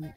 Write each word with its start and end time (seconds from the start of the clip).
Yeah. 0.00 0.12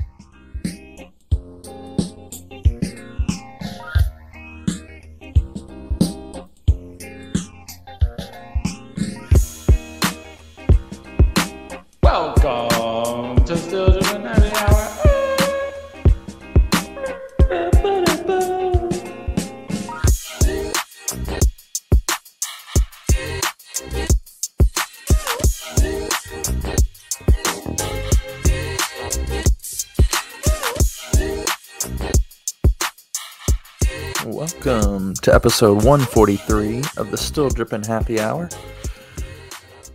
To 35.31 35.35
episode 35.35 35.85
143 35.85 36.81
of 36.98 37.09
the 37.09 37.16
Still 37.16 37.48
Dripping 37.48 37.85
Happy 37.85 38.20
Hour. 38.20 38.49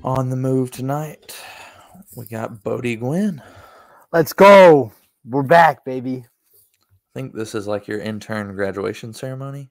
On 0.02 0.30
the 0.30 0.36
move 0.36 0.70
tonight, 0.70 1.38
we 2.16 2.24
got 2.24 2.62
Bode 2.62 2.98
Gwynn. 2.98 3.42
Let's 4.14 4.32
go. 4.32 4.92
We're 5.26 5.42
back, 5.42 5.84
baby. 5.84 6.24
I 6.24 7.12
think 7.12 7.34
this 7.34 7.54
is 7.54 7.66
like 7.66 7.86
your 7.86 8.00
intern 8.00 8.54
graduation 8.54 9.12
ceremony. 9.12 9.68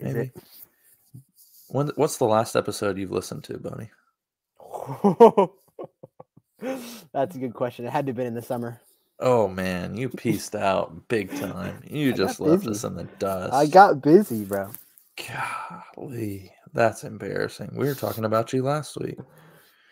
Maybe. 0.00 0.32
When, 1.68 1.88
what's 1.96 2.16
the 2.16 2.24
last 2.24 2.56
episode 2.56 2.96
you've 2.96 3.12
listened 3.12 3.44
to, 3.44 3.58
Bode? 3.58 3.90
That's 7.12 7.36
a 7.36 7.38
good 7.38 7.52
question. 7.52 7.84
It 7.84 7.90
had 7.90 8.06
to 8.06 8.10
have 8.12 8.16
been 8.16 8.28
in 8.28 8.34
the 8.34 8.40
summer. 8.40 8.80
Oh 9.20 9.46
man, 9.46 9.94
you 9.94 10.08
pieced 10.08 10.54
out 10.54 11.06
big 11.08 11.30
time. 11.38 11.82
You 11.86 12.12
I 12.14 12.16
just 12.16 12.40
left 12.40 12.62
busy. 12.64 12.70
us 12.70 12.84
in 12.84 12.96
the 12.96 13.04
dust. 13.18 13.52
I 13.52 13.66
got 13.66 14.00
busy, 14.00 14.44
bro. 14.44 14.70
Golly, 15.16 16.52
that's 16.72 17.04
embarrassing. 17.04 17.70
We 17.74 17.86
were 17.86 17.94
talking 17.94 18.24
about 18.24 18.52
you 18.52 18.62
last 18.62 18.96
week. 18.96 19.18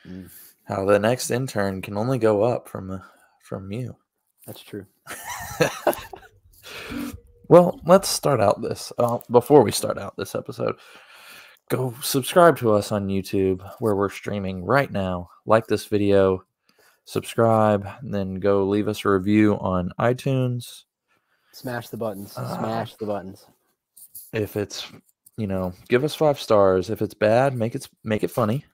Mm. 0.07 0.31
How 0.65 0.85
the 0.85 0.99
next 0.99 1.31
intern 1.31 1.83
can 1.83 1.97
only 1.97 2.19
go 2.19 2.43
up 2.43 2.69
from 2.69 2.91
uh, 2.91 2.99
from 3.43 3.71
you. 3.73 3.97
That's 4.47 4.63
true. 4.63 4.87
Well, 7.49 7.81
let's 7.85 8.09
start 8.09 8.41
out 8.41 8.63
this. 8.63 8.93
Uh, 8.99 9.19
before 9.31 9.63
we 9.63 9.71
start 9.71 9.99
out 9.99 10.17
this 10.17 10.35
episode, 10.35 10.77
go 11.69 11.95
subscribe 12.03 12.57
to 12.59 12.73
us 12.73 12.91
on 12.91 13.09
YouTube 13.09 13.69
where 13.81 13.95
we're 13.95 14.09
streaming 14.09 14.65
right 14.65 14.91
now. 14.91 15.29
Like 15.45 15.67
this 15.67 15.85
video, 15.85 16.45
subscribe, 17.05 17.87
and 18.01 18.15
then 18.15 18.37
go 18.37 18.65
leave 18.65 18.89
us 18.89 19.05
a 19.05 19.11
review 19.11 19.55
on 19.57 19.93
iTunes. 20.01 20.85
Smash 21.53 21.89
the 21.89 21.99
buttons. 21.99 22.35
Ah. 22.37 22.59
Smash 22.59 22.95
the 22.95 23.07
buttons. 23.07 23.47
If 24.33 24.57
it's, 24.57 24.91
you 25.37 25.47
know, 25.47 25.73
give 25.89 26.05
us 26.05 26.15
five 26.15 26.39
stars. 26.39 26.91
If 26.91 27.03
it's 27.03 27.15
bad, 27.15 27.57
make 27.57 27.75
it 27.75 27.89
make 28.03 28.23
it 28.23 28.31
funny. 28.31 28.65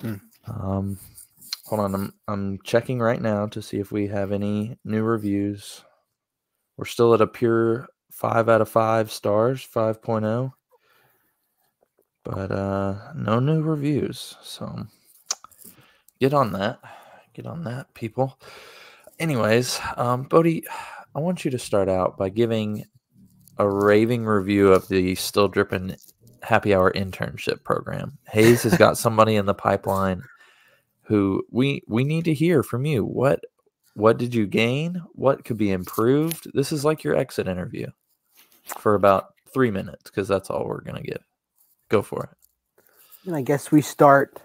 Hmm. 0.00 0.14
Um, 0.46 0.98
hold 1.64 1.80
on, 1.80 1.94
I'm 1.94 2.14
I'm 2.26 2.58
checking 2.64 3.00
right 3.00 3.20
now 3.20 3.46
to 3.46 3.62
see 3.62 3.78
if 3.78 3.92
we 3.92 4.06
have 4.08 4.32
any 4.32 4.78
new 4.84 5.02
reviews. 5.02 5.84
We're 6.76 6.84
still 6.84 7.14
at 7.14 7.20
a 7.20 7.26
pure 7.26 7.88
five 8.10 8.48
out 8.48 8.60
of 8.60 8.68
five 8.68 9.12
stars, 9.12 9.66
5.0. 9.66 10.52
But 12.24 12.50
uh 12.50 13.12
no 13.14 13.40
new 13.40 13.62
reviews. 13.62 14.36
So 14.42 14.86
get 16.20 16.34
on 16.34 16.52
that. 16.52 16.80
Get 17.32 17.46
on 17.46 17.64
that, 17.64 17.94
people. 17.94 18.38
Anyways, 19.18 19.80
um, 19.96 20.24
Bode, 20.24 20.64
I 21.14 21.20
want 21.20 21.44
you 21.44 21.50
to 21.52 21.58
start 21.58 21.88
out 21.88 22.18
by 22.18 22.28
giving 22.28 22.84
a 23.58 23.68
raving 23.68 24.24
review 24.24 24.72
of 24.72 24.88
the 24.88 25.14
Still 25.16 25.48
Dripping 25.48 25.96
Happy 26.42 26.74
Hour 26.74 26.92
internship 26.92 27.64
program. 27.64 28.16
Hayes 28.28 28.62
has 28.62 28.76
got 28.76 28.98
somebody 28.98 29.36
in 29.36 29.46
the 29.46 29.54
pipeline 29.54 30.22
who 31.02 31.44
we 31.50 31.82
we 31.88 32.04
need 32.04 32.24
to 32.26 32.34
hear 32.34 32.62
from 32.62 32.84
you. 32.84 33.04
What 33.04 33.40
what 33.94 34.18
did 34.18 34.34
you 34.34 34.46
gain? 34.46 35.02
What 35.12 35.44
could 35.44 35.56
be 35.56 35.72
improved? 35.72 36.48
This 36.54 36.70
is 36.70 36.84
like 36.84 37.02
your 37.02 37.16
exit 37.16 37.48
interview 37.48 37.88
for 38.78 38.94
about 38.94 39.34
three 39.52 39.70
minutes 39.70 40.04
because 40.04 40.28
that's 40.28 40.50
all 40.50 40.66
we're 40.66 40.82
gonna 40.82 41.02
give. 41.02 41.22
Go 41.88 42.02
for 42.02 42.24
it. 42.24 42.86
And 43.26 43.34
I 43.34 43.42
guess 43.42 43.72
we 43.72 43.82
start 43.82 44.40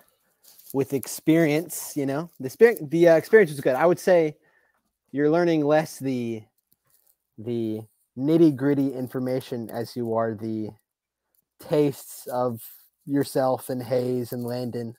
with 0.73 0.93
experience. 0.93 1.93
You 1.95 2.05
know, 2.05 2.29
the 2.39 2.49
spirit, 2.49 2.89
the 2.89 3.09
uh, 3.09 3.15
experience 3.15 3.51
was 3.51 3.61
good. 3.61 3.75
I 3.75 3.85
would 3.85 3.99
say 3.99 4.37
you're 5.11 5.29
learning 5.29 5.63
less 5.65 5.99
the 5.99 6.43
the 7.37 7.81
nitty 8.17 8.55
gritty 8.55 8.93
information 8.93 9.69
as 9.69 9.95
you 9.95 10.13
are 10.13 10.35
the 10.35 10.69
tastes 11.59 12.27
of 12.27 12.61
yourself 13.05 13.69
and 13.69 13.81
Hayes 13.81 14.31
and 14.33 14.43
Landon. 14.43 14.95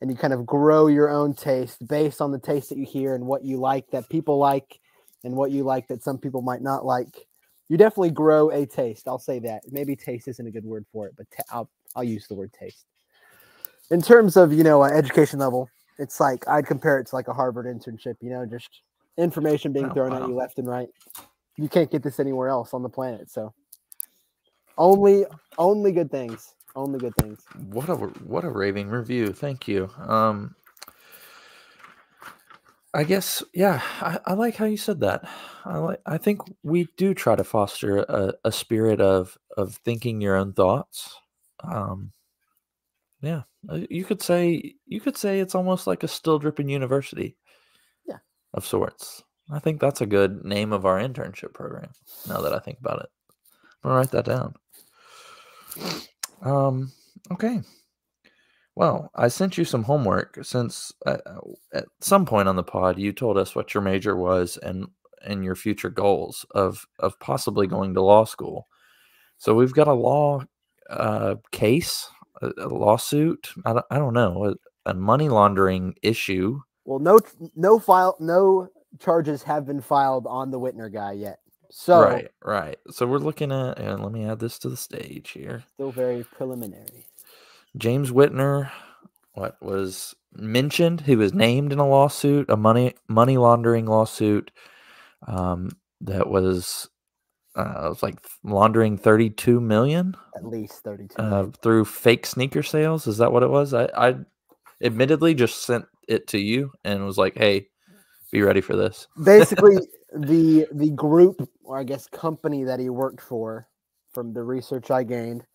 And 0.00 0.10
you 0.10 0.16
kind 0.16 0.32
of 0.32 0.44
grow 0.44 0.88
your 0.88 1.10
own 1.10 1.34
taste 1.34 1.86
based 1.86 2.20
on 2.20 2.32
the 2.32 2.38
taste 2.38 2.68
that 2.70 2.78
you 2.78 2.84
hear 2.84 3.14
and 3.14 3.24
what 3.24 3.44
you 3.44 3.56
like 3.58 3.88
that 3.92 4.08
people 4.08 4.38
like 4.38 4.80
and 5.22 5.34
what 5.36 5.52
you 5.52 5.62
like 5.62 5.86
that 5.88 6.02
some 6.02 6.18
people 6.18 6.42
might 6.42 6.62
not 6.62 6.84
like. 6.84 7.26
You 7.68 7.76
definitely 7.76 8.10
grow 8.10 8.50
a 8.50 8.66
taste. 8.66 9.06
I'll 9.06 9.20
say 9.20 9.38
that. 9.40 9.62
Maybe 9.70 9.94
taste 9.94 10.26
isn't 10.26 10.46
a 10.46 10.50
good 10.50 10.64
word 10.64 10.84
for 10.92 11.06
it, 11.06 11.14
but 11.16 11.26
ta- 11.34 11.56
I'll 11.56 11.70
I'll 11.94 12.04
use 12.04 12.26
the 12.26 12.34
word 12.34 12.52
taste. 12.52 12.84
In 13.90 14.02
terms 14.02 14.36
of 14.36 14.52
you 14.52 14.64
know 14.64 14.82
uh, 14.82 14.88
education 14.88 15.38
level, 15.38 15.70
it's 15.98 16.18
like 16.18 16.46
I'd 16.48 16.66
compare 16.66 16.98
it 16.98 17.06
to 17.06 17.14
like 17.14 17.28
a 17.28 17.32
Harvard 17.32 17.66
internship. 17.66 18.16
You 18.20 18.30
know, 18.30 18.44
just 18.44 18.82
information 19.16 19.72
being 19.72 19.90
Oh, 19.90 19.94
thrown 19.94 20.12
at 20.12 20.26
you 20.28 20.34
left 20.34 20.58
and 20.58 20.68
right. 20.68 20.88
You 21.56 21.68
can't 21.68 21.90
get 21.90 22.02
this 22.02 22.18
anywhere 22.20 22.48
else 22.48 22.72
on 22.74 22.82
the 22.82 22.88
planet. 22.88 23.30
So 23.30 23.52
only 24.78 25.26
only 25.58 25.92
good 25.92 26.10
things. 26.10 26.54
Only 26.74 26.98
good 26.98 27.14
things. 27.16 27.40
What 27.68 27.88
a 27.88 27.96
what 27.96 28.44
a 28.44 28.50
raving 28.50 28.88
review. 28.88 29.32
Thank 29.32 29.68
you. 29.68 29.90
Um 29.98 30.54
I 32.94 33.04
guess 33.04 33.42
yeah, 33.54 33.80
I, 34.00 34.18
I 34.26 34.32
like 34.34 34.56
how 34.56 34.66
you 34.66 34.76
said 34.76 35.00
that. 35.00 35.28
I 35.64 35.78
like 35.78 36.00
I 36.06 36.18
think 36.18 36.40
we 36.62 36.88
do 36.96 37.14
try 37.14 37.36
to 37.36 37.44
foster 37.44 37.98
a, 37.98 38.34
a 38.44 38.52
spirit 38.52 39.00
of 39.00 39.36
of 39.56 39.76
thinking 39.84 40.20
your 40.20 40.36
own 40.36 40.52
thoughts. 40.52 41.16
Um 41.62 42.12
yeah, 43.20 43.42
uh, 43.70 43.80
you 43.88 44.04
could 44.04 44.20
say 44.22 44.74
you 44.86 45.00
could 45.00 45.16
say 45.16 45.40
it's 45.40 45.54
almost 45.54 45.86
like 45.86 46.02
a 46.02 46.08
still 46.08 46.38
dripping 46.38 46.68
university. 46.68 47.36
Yeah. 48.06 48.18
Of 48.52 48.66
sorts. 48.66 49.22
I 49.52 49.58
think 49.58 49.80
that's 49.80 50.00
a 50.00 50.06
good 50.06 50.44
name 50.44 50.72
of 50.72 50.86
our 50.86 50.98
internship 50.98 51.52
program. 51.52 51.90
Now 52.28 52.40
that 52.40 52.54
I 52.54 52.58
think 52.58 52.78
about 52.78 53.00
it. 53.00 53.08
I'm 53.82 53.90
gonna 53.90 53.96
write 53.96 54.10
that 54.12 54.24
down. 54.24 54.54
Um 56.42 56.92
okay. 57.30 57.60
Well, 58.74 59.10
I 59.14 59.28
sent 59.28 59.58
you 59.58 59.64
some 59.64 59.82
homework 59.82 60.38
since 60.42 60.92
uh, 61.04 61.18
uh, 61.26 61.40
at 61.74 61.84
some 62.00 62.24
point 62.24 62.48
on 62.48 62.56
the 62.56 62.62
pod 62.62 62.98
you 62.98 63.12
told 63.12 63.36
us 63.36 63.54
what 63.54 63.74
your 63.74 63.82
major 63.82 64.16
was 64.16 64.56
and 64.56 64.86
and 65.24 65.44
your 65.44 65.54
future 65.54 65.90
goals 65.90 66.46
of 66.52 66.86
of 66.98 67.18
possibly 67.20 67.66
going 67.66 67.94
to 67.94 68.02
law 68.02 68.24
school. 68.24 68.68
So 69.38 69.54
we've 69.54 69.74
got 69.74 69.88
a 69.88 69.92
law 69.92 70.42
uh, 70.88 71.36
case, 71.50 72.08
a, 72.40 72.50
a 72.58 72.68
lawsuit. 72.68 73.52
I 73.64 73.72
don't, 73.74 73.86
I 73.90 73.98
don't 73.98 74.14
know 74.14 74.46
a, 74.46 74.90
a 74.90 74.94
money 74.94 75.28
laundering 75.28 75.94
issue. 76.02 76.60
Well, 76.84 76.98
no 76.98 77.20
no 77.54 77.78
file 77.78 78.16
no 78.20 78.68
charges 79.00 79.42
have 79.44 79.66
been 79.66 79.80
filed 79.80 80.26
on 80.26 80.50
the 80.50 80.60
Whitner 80.60 80.92
guy 80.92 81.12
yet. 81.12 81.40
So 81.70 82.00
Right, 82.02 82.30
right. 82.44 82.78
So 82.90 83.06
we're 83.06 83.18
looking 83.18 83.52
at 83.52 83.78
and 83.78 84.02
let 84.02 84.12
me 84.12 84.24
add 84.26 84.40
this 84.40 84.58
to 84.60 84.68
the 84.68 84.76
stage 84.76 85.30
here. 85.30 85.64
still 85.74 85.92
very 85.92 86.24
preliminary. 86.24 87.06
James 87.76 88.10
Whitner, 88.10 88.70
what 89.34 89.56
was 89.62 90.14
mentioned? 90.34 91.02
He 91.02 91.16
was 91.16 91.34
named 91.34 91.72
in 91.72 91.78
a 91.78 91.88
lawsuit, 91.88 92.50
a 92.50 92.56
money 92.56 92.94
money 93.08 93.38
laundering 93.38 93.86
lawsuit, 93.86 94.50
um, 95.26 95.70
that 96.02 96.28
was 96.28 96.88
uh, 97.56 97.82
it 97.86 97.88
was 97.90 98.02
like 98.02 98.18
laundering 98.44 98.98
thirty 98.98 99.30
two 99.30 99.60
million 99.60 100.16
At 100.36 100.44
least 100.46 100.82
32. 100.84 101.14
uh, 101.22 101.46
through 101.62 101.86
fake 101.86 102.26
sneaker 102.26 102.62
sales. 102.62 103.06
Is 103.06 103.18
that 103.18 103.32
what 103.32 103.42
it 103.42 103.50
was? 103.50 103.74
I, 103.74 103.88
I 103.96 104.16
admittedly 104.82 105.34
just 105.34 105.64
sent 105.64 105.86
it 106.08 106.28
to 106.28 106.38
you 106.38 106.72
and 106.84 107.04
was 107.06 107.18
like, 107.18 107.36
"Hey, 107.36 107.68
be 108.32 108.42
ready 108.42 108.60
for 108.60 108.74
this." 108.74 109.06
basically 109.24 109.78
the 110.16 110.66
the 110.72 110.90
group 110.90 111.48
or 111.62 111.78
i 111.78 111.84
guess 111.84 112.06
company 112.08 112.64
that 112.64 112.80
he 112.80 112.88
worked 112.90 113.20
for 113.20 113.66
from 114.12 114.32
the 114.34 114.42
research 114.42 114.90
i 114.90 115.02
gained 115.02 115.46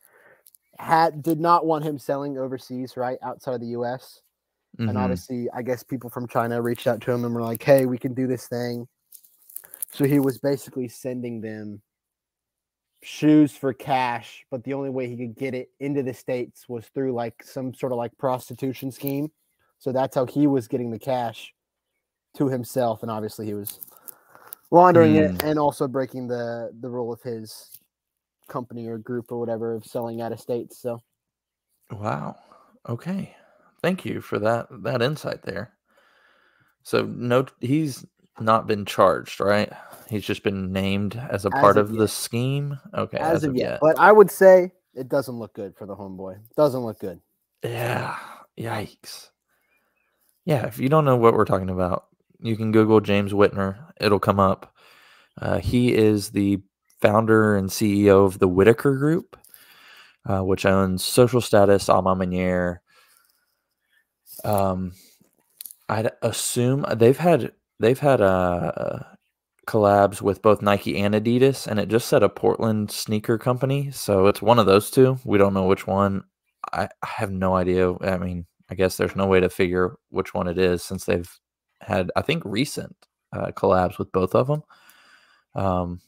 had 0.79 1.21
did 1.21 1.39
not 1.39 1.65
want 1.65 1.83
him 1.83 1.97
selling 1.99 2.37
overseas 2.37 2.95
right 2.97 3.17
outside 3.21 3.53
of 3.55 3.61
the 3.61 3.67
us 3.67 4.21
Mhm. 4.79 4.89
and 4.89 4.97
obviously 4.97 5.47
i 5.53 5.61
guess 5.61 5.81
people 5.83 6.09
from 6.09 6.27
china 6.27 6.61
reached 6.61 6.87
out 6.87 7.01
to 7.01 7.11
him 7.11 7.25
and 7.25 7.33
were 7.35 7.41
like 7.41 7.61
hey 7.63 7.85
we 7.85 7.97
can 7.97 8.13
do 8.13 8.27
this 8.27 8.47
thing 8.47 8.87
so 9.91 10.03
he 10.05 10.19
was 10.19 10.37
basically 10.37 10.87
sending 10.87 11.41
them 11.41 11.81
shoes 13.03 13.51
for 13.51 13.73
cash 13.73 14.43
but 14.51 14.63
the 14.63 14.73
only 14.73 14.89
way 14.89 15.07
he 15.07 15.15
could 15.17 15.35
get 15.35 15.53
it 15.53 15.69
into 15.79 16.01
the 16.03 16.13
states 16.13 16.67
was 16.67 16.85
through 16.93 17.13
like 17.13 17.43
some 17.43 17.73
sort 17.73 17.91
of 17.91 17.97
like 17.97 18.15
prostitution 18.17 18.91
scheme 18.91 19.31
so 19.79 19.91
that's 19.91 20.15
how 20.15 20.25
he 20.25 20.47
was 20.47 20.67
getting 20.67 20.89
the 20.91 20.99
cash 20.99 21.53
to 22.35 22.47
himself, 22.47 23.01
and 23.01 23.11
obviously 23.11 23.45
he 23.45 23.53
was 23.53 23.79
laundering 24.71 25.15
Hmm. 25.15 25.21
it 25.35 25.43
and 25.43 25.57
also 25.59 25.87
breaking 25.87 26.27
the 26.27 26.71
the 26.81 26.89
rule 26.89 27.11
of 27.13 27.21
his 27.21 27.69
company 28.47 28.87
or 28.87 28.97
group 28.97 29.31
or 29.31 29.39
whatever 29.39 29.73
of 29.73 29.85
selling 29.85 30.21
out 30.21 30.31
of 30.31 30.39
states. 30.39 30.77
So 30.79 30.99
Wow. 31.91 32.35
Okay. 32.87 33.35
Thank 33.81 34.05
you 34.05 34.21
for 34.21 34.39
that 34.39 34.67
that 34.83 35.01
insight 35.01 35.41
there. 35.43 35.73
So 36.83 37.03
no 37.05 37.45
he's 37.59 38.05
not 38.39 38.67
been 38.67 38.85
charged, 38.85 39.39
right? 39.39 39.71
He's 40.09 40.25
just 40.25 40.43
been 40.43 40.71
named 40.71 41.15
as 41.29 41.45
a 41.45 41.49
As 41.53 41.61
part 41.61 41.77
of 41.77 41.87
of 41.89 41.95
yet. 41.95 41.99
the 41.99 42.07
scheme. 42.07 42.77
Okay. 42.93 43.17
as, 43.17 43.43
of 43.43 43.55
yet, 43.55 43.79
but 43.81 43.97
I 43.99 44.11
would 44.11 44.29
say 44.31 44.71
it 44.93 45.09
doesn't 45.09 45.35
look 45.37 45.53
good 45.53 45.75
for 45.75 45.85
the 45.85 45.95
homeboy. 45.95 46.39
Doesn't 46.55 46.81
look 46.81 46.99
good. 46.99 47.19
Yeah. 47.63 48.15
Yikes. 48.57 49.29
Yeah, 50.45 50.65
if 50.65 50.79
you 50.79 50.87
don't 50.89 51.05
know 51.05 51.17
what 51.17 51.33
we're 51.33 51.45
talking 51.45 51.69
about, 51.69 52.06
you 52.39 52.55
can 52.55 52.71
Google 52.71 53.01
James 53.01 53.33
Whitner. 53.33 53.77
It'll 53.99 54.19
come 54.19 54.39
up. 54.39 54.73
Uh, 55.39 55.59
he 55.59 55.93
is 55.93 56.29
the 56.29 56.61
founder 57.01 57.55
and 57.55 57.69
CEO 57.69 58.25
of 58.25 58.39
the 58.39 58.47
Whitaker 58.47 58.95
Group, 58.97 59.37
uh, 60.25 60.41
which 60.41 60.65
owns 60.65 61.03
Social 61.03 61.41
Status, 61.41 61.89
A 61.89 62.01
Ma. 62.01 62.15
Um, 64.43 64.93
I'd 65.89 66.11
assume 66.21 66.85
they've 66.95 67.17
had 67.17 67.53
they've 67.79 67.99
had 67.99 68.21
uh, 68.21 68.99
collabs 69.67 70.21
with 70.21 70.41
both 70.41 70.61
Nike 70.61 70.97
and 70.97 71.13
Adidas, 71.15 71.67
and 71.67 71.79
it 71.79 71.89
just 71.89 72.07
said 72.07 72.23
a 72.23 72.29
Portland 72.29 72.91
sneaker 72.91 73.37
company, 73.37 73.91
so 73.91 74.27
it's 74.27 74.41
one 74.41 74.59
of 74.59 74.65
those 74.65 74.89
two. 74.89 75.19
We 75.23 75.37
don't 75.37 75.53
know 75.53 75.65
which 75.65 75.87
one. 75.87 76.23
I, 76.73 76.89
I 77.01 77.07
have 77.07 77.31
no 77.31 77.55
idea. 77.55 77.93
I 78.01 78.17
mean, 78.17 78.45
I 78.69 78.75
guess 78.75 78.97
there's 78.97 79.15
no 79.15 79.27
way 79.27 79.39
to 79.39 79.49
figure 79.49 79.95
which 80.09 80.33
one 80.33 80.47
it 80.47 80.57
is 80.57 80.83
since 80.83 81.05
they've 81.05 81.29
had, 81.81 82.11
I 82.15 82.21
think, 82.21 82.43
recent 82.45 82.95
uh, 83.33 83.51
collabs 83.51 83.97
with 83.97 84.11
both 84.11 84.35
of 84.35 84.47
them. 84.47 84.63
Um, 85.55 86.01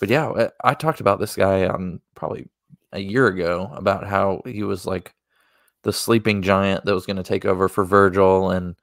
but 0.00 0.08
yeah, 0.08 0.28
I, 0.30 0.70
I 0.70 0.74
talked 0.74 1.00
about 1.00 1.20
this 1.20 1.36
guy 1.36 1.66
on 1.66 2.00
probably 2.14 2.48
a 2.92 3.00
year 3.00 3.26
ago 3.26 3.70
about 3.74 4.06
how 4.06 4.42
he 4.44 4.62
was 4.62 4.86
like 4.86 5.14
the 5.82 5.92
sleeping 5.92 6.42
giant 6.42 6.84
that 6.84 6.94
was 6.94 7.06
going 7.06 7.16
to 7.16 7.22
take 7.22 7.44
over 7.44 7.68
for 7.68 7.84
Virgil, 7.84 8.50
and 8.50 8.76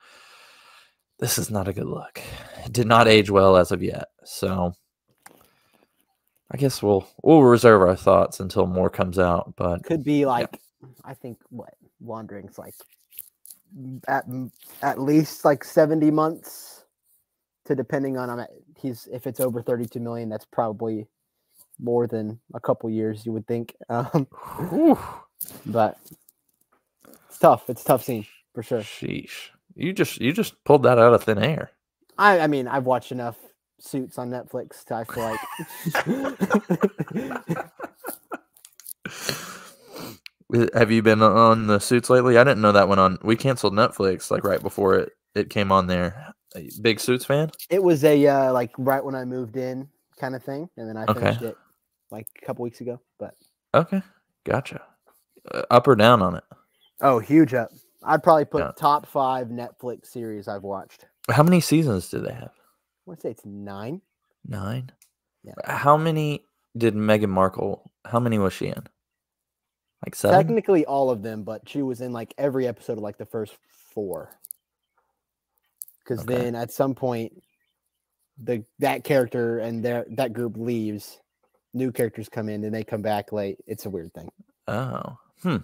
this 1.19 1.37
is 1.37 1.49
not 1.51 1.67
a 1.67 1.73
good 1.73 1.85
look. 1.85 2.21
It 2.65 2.73
did 2.73 2.87
not 2.87 3.07
age 3.07 3.29
well 3.29 3.57
as 3.57 3.71
of 3.71 3.83
yet. 3.83 4.07
So 4.23 4.73
I 6.51 6.57
guess 6.57 6.81
we'll 6.81 7.07
we'll 7.23 7.43
reserve 7.43 7.81
our 7.81 7.95
thoughts 7.95 8.39
until 8.39 8.67
more 8.67 8.89
comes 8.89 9.19
out. 9.19 9.53
But 9.55 9.83
Could 9.83 10.03
be 10.03 10.25
like 10.25 10.59
I 11.03 11.13
think 11.13 11.39
what 11.49 11.73
wandering's 11.99 12.57
like 12.57 12.75
at 14.07 14.25
at 14.81 14.99
least 15.01 15.45
like 15.45 15.63
70 15.63 16.11
months 16.11 16.85
to 17.65 17.75
depending 17.75 18.17
on 18.17 18.29
I'm 18.29 18.45
he's 18.77 19.07
if 19.11 19.27
it's 19.27 19.39
over 19.39 19.61
32 19.61 19.99
million 19.99 20.29
that's 20.29 20.45
probably 20.45 21.07
more 21.79 22.07
than 22.07 22.39
a 22.53 22.59
couple 22.59 22.89
years 22.89 23.25
you 23.25 23.33
would 23.33 23.47
think 23.47 23.75
um 23.89 24.27
but 25.65 25.97
it's 27.29 27.39
tough 27.39 27.69
it's 27.69 27.83
a 27.83 27.85
tough 27.85 28.03
scene 28.03 28.27
for 28.53 28.63
sure. 28.63 28.87
Sheesh, 28.87 29.49
you 29.75 29.93
just 29.93 30.21
you 30.21 30.33
just 30.33 30.63
pulled 30.65 30.83
that 30.83 30.99
out 30.99 31.13
of 31.13 31.23
thin 31.23 31.39
air. 31.39 31.71
I 32.17 32.41
I 32.41 32.47
mean 32.47 32.67
I've 32.67 32.85
watched 32.85 33.11
enough 33.11 33.37
suits 33.79 34.17
on 34.19 34.29
Netflix 34.31 34.85
to 34.85 34.95
I 34.95 35.05
feel 35.05 35.23
like 35.23 35.41
Have 40.73 40.91
you 40.91 41.01
been 41.01 41.21
on 41.21 41.67
the 41.67 41.79
suits 41.79 42.09
lately? 42.09 42.37
I 42.37 42.43
didn't 42.43 42.61
know 42.61 42.71
that 42.71 42.87
went 42.87 43.01
on. 43.01 43.17
We 43.21 43.35
canceled 43.35 43.73
Netflix 43.73 44.31
like 44.31 44.43
right 44.43 44.61
before 44.61 44.95
it 44.95 45.11
it 45.35 45.49
came 45.49 45.71
on 45.71 45.87
there. 45.87 46.33
Are 46.55 46.61
you 46.61 46.69
a 46.77 46.81
Big 46.81 46.99
suits 46.99 47.25
fan? 47.25 47.51
it 47.69 47.83
was 47.83 48.03
a 48.05 48.25
uh, 48.27 48.53
like 48.53 48.71
right 48.77 49.03
when 49.03 49.13
I 49.15 49.25
moved 49.25 49.57
in 49.57 49.89
kind 50.17 50.35
of 50.35 50.43
thing 50.43 50.69
and 50.77 50.87
then 50.89 50.95
I 50.97 51.03
Okay. 51.03 51.19
finished 51.19 51.41
it 51.41 51.57
like 52.11 52.27
a 52.41 52.45
couple 52.45 52.63
weeks 52.63 52.79
ago 52.81 52.99
but 53.19 53.35
Okay, 53.75 54.01
gotcha. 54.45 54.81
Uh, 55.51 55.63
up 55.69 55.87
or 55.87 55.95
down 55.95 56.21
on 56.21 56.35
it? 56.35 56.43
Oh, 57.01 57.19
huge 57.19 57.53
up. 57.53 57.69
I'd 58.03 58.23
probably 58.23 58.45
put 58.45 58.59
Yeah. 58.63 58.71
top 58.77 59.05
five 59.05 59.47
Netflix 59.49 60.07
series 60.07 60.47
I've 60.47 60.63
watched. 60.63 61.05
How 61.29 61.43
many 61.43 61.59
seasons 61.59 62.09
do 62.09 62.19
they 62.19 62.33
have? 62.33 62.51
I 62.55 63.05
want 63.05 63.19
to 63.19 63.27
say 63.27 63.31
it's 63.31 63.45
nine. 63.45 64.01
Nine. 64.45 64.91
Yeah. 65.43 65.53
How 65.65 65.97
many 65.97 66.45
did 66.77 66.95
Meghan 66.95 67.29
Markle? 67.29 67.91
How 68.05 68.19
many 68.19 68.39
was 68.39 68.53
she 68.53 68.67
in? 68.67 68.87
Like 70.05 70.15
seven. 70.15 70.37
Technically 70.37 70.85
all 70.85 71.09
of 71.09 71.23
them, 71.23 71.43
but 71.43 71.67
she 71.67 71.81
was 71.81 72.01
in 72.01 72.13
like 72.13 72.33
every 72.37 72.67
episode 72.67 72.93
of 72.93 73.03
like 73.03 73.17
the 73.17 73.25
first 73.25 73.55
four. 73.93 74.29
Because 75.99 76.21
Okay. 76.23 76.35
then 76.35 76.55
at 76.55 76.71
some 76.71 76.95
point, 76.95 77.33
the 78.41 78.63
that 78.79 79.03
character 79.03 79.59
and 79.59 79.83
their 79.83 80.05
that 80.11 80.33
group 80.33 80.55
leaves, 80.57 81.19
new 81.73 81.91
characters 81.91 82.29
come 82.29 82.47
in 82.49 82.63
and 82.63 82.73
they 82.73 82.83
come 82.83 83.01
back 83.01 83.31
late. 83.31 83.57
It's 83.65 83.85
a 83.85 83.89
weird 83.89 84.13
thing. 84.13 84.29
Oh, 84.67 85.17
hmm. 85.41 85.57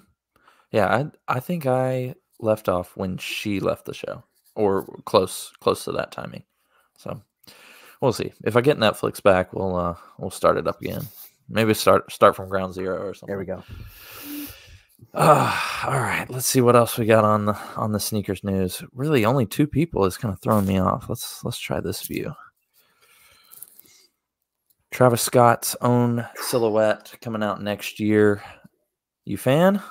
Yeah, 0.72 0.88
I 1.28 1.36
I 1.36 1.40
think 1.40 1.66
I 1.68 2.16
left 2.40 2.68
off 2.68 2.98
when 2.98 3.18
she 3.20 3.60
left 3.60 3.86
the 3.86 3.94
show, 3.94 4.24
or 4.56 4.86
close 5.06 5.52
close 5.60 5.86
to 5.86 5.92
that 5.94 6.12
timing. 6.12 6.44
So 6.98 7.22
we'll 8.02 8.14
see. 8.14 8.34
If 8.44 8.58
I 8.58 8.62
get 8.62 8.80
Netflix 8.80 9.22
back, 9.22 9.54
we'll 9.54 9.76
uh 9.76 9.96
we'll 10.18 10.32
start 10.32 10.58
it 10.58 10.68
up 10.68 10.82
again. 10.82 11.08
Maybe 11.48 11.74
start 11.76 12.12
start 12.12 12.36
from 12.36 12.50
ground 12.50 12.74
zero 12.74 12.98
or 13.06 13.14
something. 13.14 13.28
There 13.28 13.38
we 13.40 13.46
go. 13.46 13.64
Uh, 15.14 15.60
all 15.86 16.00
right, 16.00 16.30
let's 16.30 16.48
see 16.48 16.62
what 16.62 16.76
else 16.76 16.98
we 16.98 17.06
got 17.06 17.24
on 17.24 17.46
the 17.46 17.58
on 17.76 17.92
the 17.92 18.00
sneakers 18.00 18.44
news. 18.44 18.84
Really, 18.94 19.26
only 19.26 19.46
two 19.46 19.68
people 19.68 20.06
is 20.06 20.18
kind 20.18 20.34
of 20.34 20.40
throwing 20.42 20.66
me 20.66 20.80
off. 20.80 21.10
Let's 21.10 21.44
let's 21.44 21.58
try 21.58 21.80
this 21.80 22.06
view. 22.06 22.34
Travis 24.92 25.24
Scott's 25.24 25.76
own 25.82 26.26
silhouette 26.36 27.14
coming 27.22 27.42
out 27.42 27.62
next 27.62 28.00
year. 28.00 28.44
You 29.26 29.38
fan? 29.38 29.82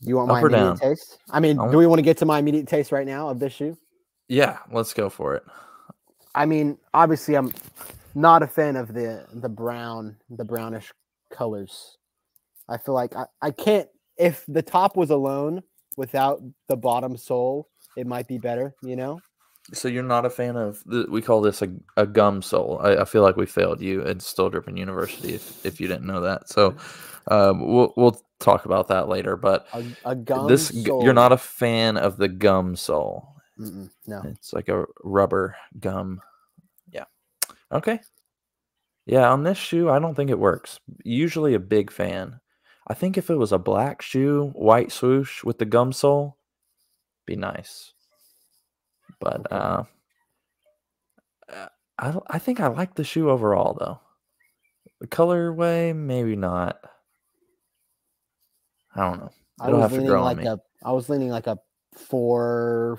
You 0.00 0.16
want 0.16 0.30
Up 0.30 0.34
my 0.34 0.40
immediate 0.40 0.60
down? 0.60 0.78
taste? 0.78 1.18
I 1.30 1.40
mean, 1.40 1.58
I 1.58 1.70
do 1.70 1.76
we 1.78 1.86
want 1.86 1.98
to 1.98 2.04
get 2.04 2.18
to 2.18 2.26
my 2.26 2.38
immediate 2.38 2.68
taste 2.68 2.92
right 2.92 3.06
now 3.06 3.28
of 3.28 3.40
this 3.40 3.52
shoe? 3.52 3.76
Yeah, 4.28 4.58
let's 4.70 4.94
go 4.94 5.08
for 5.10 5.34
it. 5.34 5.42
I 6.34 6.46
mean, 6.46 6.78
obviously, 6.94 7.34
I'm 7.34 7.52
not 8.14 8.42
a 8.42 8.46
fan 8.46 8.76
of 8.76 8.94
the 8.94 9.26
the 9.32 9.48
brown, 9.48 10.16
the 10.30 10.44
brownish 10.44 10.92
colors. 11.32 11.96
I 12.68 12.78
feel 12.78 12.94
like 12.94 13.16
I, 13.16 13.24
I 13.42 13.50
can't. 13.50 13.88
If 14.18 14.44
the 14.48 14.62
top 14.62 14.96
was 14.96 15.10
alone 15.10 15.62
without 15.96 16.42
the 16.68 16.76
bottom 16.76 17.16
sole, 17.16 17.68
it 17.96 18.06
might 18.06 18.28
be 18.28 18.38
better. 18.38 18.74
You 18.82 18.96
know, 18.96 19.20
So 19.72 19.88
you're 19.88 20.02
not 20.02 20.24
a 20.24 20.30
fan 20.30 20.56
of 20.56 20.82
the, 20.86 21.06
we 21.10 21.22
call 21.22 21.40
this 21.40 21.62
a, 21.62 21.68
a 21.96 22.06
gum 22.06 22.42
sole. 22.42 22.80
I, 22.82 22.98
I 22.98 23.04
feel 23.04 23.22
like 23.22 23.36
we 23.36 23.46
failed 23.46 23.80
you 23.80 24.02
at 24.04 24.22
Still 24.22 24.50
Dripping 24.50 24.76
University 24.76 25.34
if, 25.34 25.64
if 25.64 25.80
you 25.80 25.88
didn't 25.88 26.06
know 26.06 26.20
that. 26.20 26.48
So 26.48 26.76
um, 27.28 27.66
we'll 27.66 27.92
we'll 27.96 28.20
talk 28.40 28.64
about 28.64 28.88
that 28.88 29.08
later. 29.08 29.36
But 29.36 29.66
a, 29.72 29.84
a 30.04 30.14
gum. 30.16 30.48
this 30.48 30.68
sole. 30.68 31.02
you're 31.02 31.12
not 31.12 31.32
a 31.32 31.38
fan 31.38 31.96
of 31.96 32.16
the 32.16 32.28
gum 32.28 32.76
sole. 32.76 33.34
Mm-mm, 33.58 33.90
no, 34.06 34.22
It's 34.24 34.52
like 34.52 34.68
a 34.68 34.84
rubber 35.02 35.56
gum. 35.80 36.20
Yeah. 36.92 37.04
Okay. 37.72 38.00
Yeah, 39.04 39.30
on 39.30 39.42
this 39.42 39.58
shoe, 39.58 39.90
I 39.90 39.98
don't 39.98 40.14
think 40.14 40.30
it 40.30 40.38
works. 40.38 40.80
Usually 41.02 41.54
a 41.54 41.60
big 41.60 41.90
fan. 41.90 42.40
I 42.88 42.94
think 42.94 43.18
if 43.18 43.30
it 43.30 43.36
was 43.36 43.52
a 43.52 43.58
black 43.58 44.00
shoe, 44.02 44.50
white 44.54 44.90
swoosh 44.90 45.44
with 45.44 45.58
the 45.58 45.66
gum 45.66 45.92
sole, 45.92 46.38
be 47.26 47.36
nice. 47.36 47.92
But 49.20 49.50
uh, 49.52 49.84
uh, 51.52 51.68
I 51.98 52.18
I 52.28 52.38
think 52.38 52.60
I 52.60 52.68
like 52.68 52.94
the 52.94 53.04
shoe 53.04 53.30
overall 53.30 53.76
though. 53.78 54.00
The 55.00 55.06
colorway, 55.06 55.94
maybe 55.94 56.34
not. 56.34 56.78
I 58.94 59.08
don't 59.08 59.20
know. 59.20 59.30
I 59.60 59.68
It'll 59.68 59.80
was 59.80 59.90
have 59.90 60.00
to 60.00 60.04
leaning 60.04 60.22
like 60.22 60.44
a. 60.44 60.60
I 60.82 60.92
was 60.92 61.08
leaning 61.08 61.30
like 61.30 61.46
a 61.46 61.58
four 61.94 62.98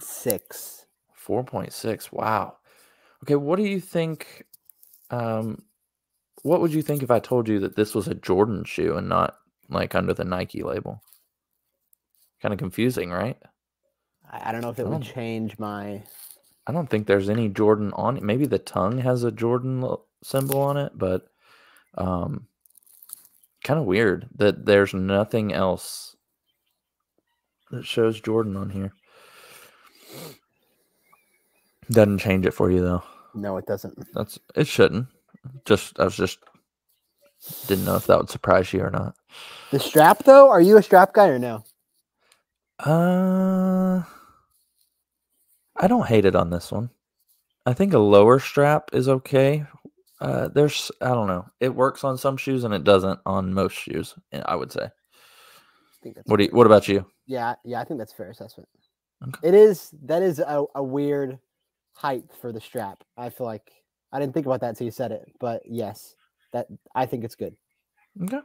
six. 0.00 0.86
4.6. 1.26 2.12
Wow. 2.12 2.56
Okay, 3.22 3.36
what 3.36 3.56
do 3.56 3.62
you 3.62 3.80
think 3.80 4.44
um 5.10 5.62
what 6.44 6.60
would 6.60 6.74
you 6.74 6.82
think 6.82 7.02
if 7.02 7.10
I 7.10 7.20
told 7.20 7.48
you 7.48 7.58
that 7.60 7.74
this 7.74 7.94
was 7.94 8.06
a 8.06 8.14
Jordan 8.14 8.64
shoe 8.64 8.96
and 8.96 9.08
not 9.08 9.38
like 9.70 9.94
under 9.94 10.12
the 10.12 10.24
Nike 10.24 10.62
label? 10.62 11.02
Kind 12.42 12.52
of 12.52 12.58
confusing, 12.58 13.10
right? 13.10 13.38
I, 14.30 14.50
I 14.50 14.52
don't 14.52 14.60
know 14.60 14.68
if 14.68 14.78
it 14.78 14.86
would 14.86 15.02
change 15.02 15.58
my. 15.58 16.02
I 16.66 16.72
don't 16.72 16.88
think 16.88 17.06
there's 17.06 17.30
any 17.30 17.48
Jordan 17.48 17.92
on 17.94 18.18
it. 18.18 18.22
Maybe 18.22 18.46
the 18.46 18.58
tongue 18.58 18.98
has 18.98 19.24
a 19.24 19.32
Jordan 19.32 19.96
symbol 20.22 20.60
on 20.60 20.76
it, 20.76 20.92
but 20.94 21.26
um 21.96 22.46
kind 23.62 23.80
of 23.80 23.86
weird 23.86 24.28
that 24.36 24.66
there's 24.66 24.92
nothing 24.92 25.52
else 25.52 26.14
that 27.70 27.86
shows 27.86 28.20
Jordan 28.20 28.56
on 28.56 28.68
here. 28.68 28.92
Doesn't 31.90 32.18
change 32.18 32.44
it 32.44 32.52
for 32.52 32.70
you 32.70 32.82
though. 32.82 33.02
No, 33.34 33.56
it 33.56 33.66
doesn't. 33.66 34.12
That's 34.12 34.38
it 34.54 34.66
shouldn't. 34.66 35.08
Just 35.64 35.98
I 36.00 36.04
was 36.04 36.16
just 36.16 36.38
didn't 37.66 37.84
know 37.84 37.96
if 37.96 38.06
that 38.06 38.18
would 38.18 38.30
surprise 38.30 38.72
you 38.72 38.80
or 38.80 38.90
not. 38.90 39.14
The 39.70 39.80
strap 39.80 40.24
though, 40.24 40.50
are 40.50 40.60
you 40.60 40.76
a 40.76 40.82
strap 40.82 41.12
guy 41.12 41.28
or 41.28 41.38
no? 41.38 41.64
Uh 42.78 44.02
I 45.76 45.86
don't 45.88 46.06
hate 46.06 46.24
it 46.24 46.36
on 46.36 46.50
this 46.50 46.70
one. 46.70 46.90
I 47.66 47.72
think 47.72 47.92
a 47.94 47.98
lower 47.98 48.38
strap 48.38 48.90
is 48.92 49.08
okay. 49.08 49.64
Uh, 50.20 50.48
there's 50.48 50.90
I 51.00 51.08
don't 51.08 51.26
know. 51.26 51.46
It 51.60 51.74
works 51.74 52.04
on 52.04 52.16
some 52.16 52.36
shoes 52.36 52.64
and 52.64 52.72
it 52.72 52.84
doesn't 52.84 53.20
on 53.26 53.52
most 53.52 53.74
shoes. 53.74 54.14
eh, 54.32 54.42
I 54.44 54.56
would 54.56 54.72
say. 54.72 54.88
I 56.04 56.10
What 56.26 56.36
do 56.38 56.44
you, 56.44 56.50
What 56.52 56.66
about 56.66 56.88
you? 56.88 57.06
Yeah, 57.26 57.54
yeah, 57.64 57.80
I 57.80 57.84
think 57.84 57.98
that's 57.98 58.12
a 58.12 58.16
fair 58.16 58.30
assessment. 58.30 58.68
Okay. 59.26 59.48
It 59.48 59.54
is 59.54 59.90
that 60.04 60.22
is 60.22 60.38
a, 60.38 60.64
a 60.74 60.82
weird 60.82 61.38
height 61.94 62.24
for 62.40 62.52
the 62.52 62.60
strap. 62.60 63.02
I 63.16 63.30
feel 63.30 63.46
like 63.46 63.70
I 64.14 64.20
didn't 64.20 64.32
think 64.32 64.46
about 64.46 64.60
that 64.60 64.68
until 64.68 64.84
you 64.84 64.92
said 64.92 65.10
it, 65.10 65.30
but 65.40 65.62
yes, 65.66 66.14
that 66.52 66.68
I 66.94 67.04
think 67.04 67.24
it's 67.24 67.34
good. 67.34 67.56
Okay. 68.22 68.40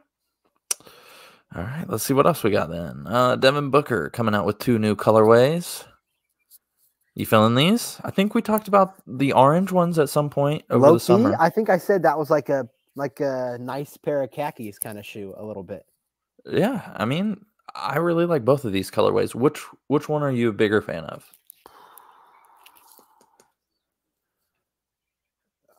All 1.56 1.64
right. 1.64 1.86
Let's 1.88 2.04
see 2.04 2.14
what 2.16 2.26
else 2.26 2.44
we 2.44 2.50
got 2.50 2.72
then. 2.72 3.06
Uh, 3.06 3.36
Devin 3.36 3.70
Booker 3.70 4.10
coming 4.10 4.34
out 4.34 4.48
with 4.48 4.58
two 4.58 4.80
new 4.80 4.96
colorways. 4.96 5.86
You 7.14 7.28
feeling 7.28 7.54
these? 7.54 8.00
I 8.04 8.10
think 8.10 8.34
we 8.34 8.42
talked 8.42 8.68
about 8.68 8.96
the 9.06 9.34
orange 9.34 9.72
ones 9.72 10.00
at 10.00 10.10
some 10.10 10.30
point 10.30 10.64
over 10.72 10.88
Low 10.88 10.94
the 10.94 11.00
key, 11.00 11.06
summer. 11.06 11.36
I 11.40 11.50
think 11.50 11.70
I 11.70 11.78
said 11.78 12.02
that 12.02 12.18
was 12.18 12.32
like 12.32 12.50
a 12.50 12.68
like 12.96 13.20
a 13.20 13.58
nice 13.60 13.96
pair 13.96 14.24
of 14.24 14.32
khakis 14.32 14.80
kind 14.80 14.98
of 14.98 15.06
shoe 15.06 15.36
a 15.38 15.46
little 15.46 15.64
bit. 15.64 15.86
Yeah, 16.46 16.94
I 16.96 17.06
mean, 17.06 17.46
I 17.76 17.98
really 17.98 18.26
like 18.26 18.44
both 18.44 18.66
of 18.66 18.72
these 18.72 18.90
colorways. 18.90 19.36
Which 19.36 19.62
which 19.88 20.10
one 20.10 20.24
are 20.24 20.32
you 20.32 20.50
a 20.50 20.54
bigger 20.54 20.82
fan 20.82 21.04
of? 21.06 21.32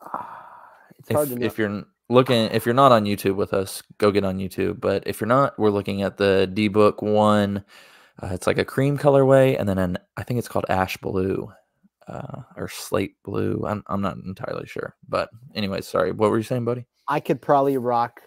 It's 0.02 0.06
hard 0.06 0.96
If, 1.10 1.42
if 1.42 1.58
you're 1.58 1.84
looking, 2.08 2.44
if 2.52 2.64
you're 2.64 2.74
not 2.74 2.92
on 2.92 3.04
YouTube 3.04 3.36
with 3.36 3.52
us, 3.52 3.82
go 3.98 4.10
get 4.10 4.24
on 4.24 4.38
YouTube. 4.38 4.80
But 4.80 5.02
if 5.06 5.20
you're 5.20 5.28
not, 5.28 5.58
we're 5.58 5.70
looking 5.70 6.02
at 6.02 6.16
the 6.16 6.46
D 6.46 6.68
Book 6.68 7.02
one. 7.02 7.64
Uh, 8.22 8.28
it's 8.32 8.46
like 8.46 8.58
a 8.58 8.64
cream 8.64 8.96
colorway, 8.96 9.58
and 9.58 9.68
then 9.68 9.78
an 9.78 9.98
I 10.16 10.22
think 10.22 10.38
it's 10.38 10.48
called 10.48 10.66
ash 10.68 10.96
blue, 10.98 11.50
uh, 12.06 12.42
or 12.56 12.68
slate 12.68 13.16
blue. 13.24 13.64
I'm 13.66 13.82
I'm 13.86 14.00
not 14.00 14.16
entirely 14.24 14.66
sure. 14.66 14.94
But 15.08 15.30
anyway, 15.54 15.80
sorry. 15.80 16.12
What 16.12 16.30
were 16.30 16.36
you 16.36 16.44
saying, 16.44 16.64
buddy? 16.64 16.86
I 17.08 17.20
could 17.20 17.42
probably 17.42 17.76
rock 17.76 18.20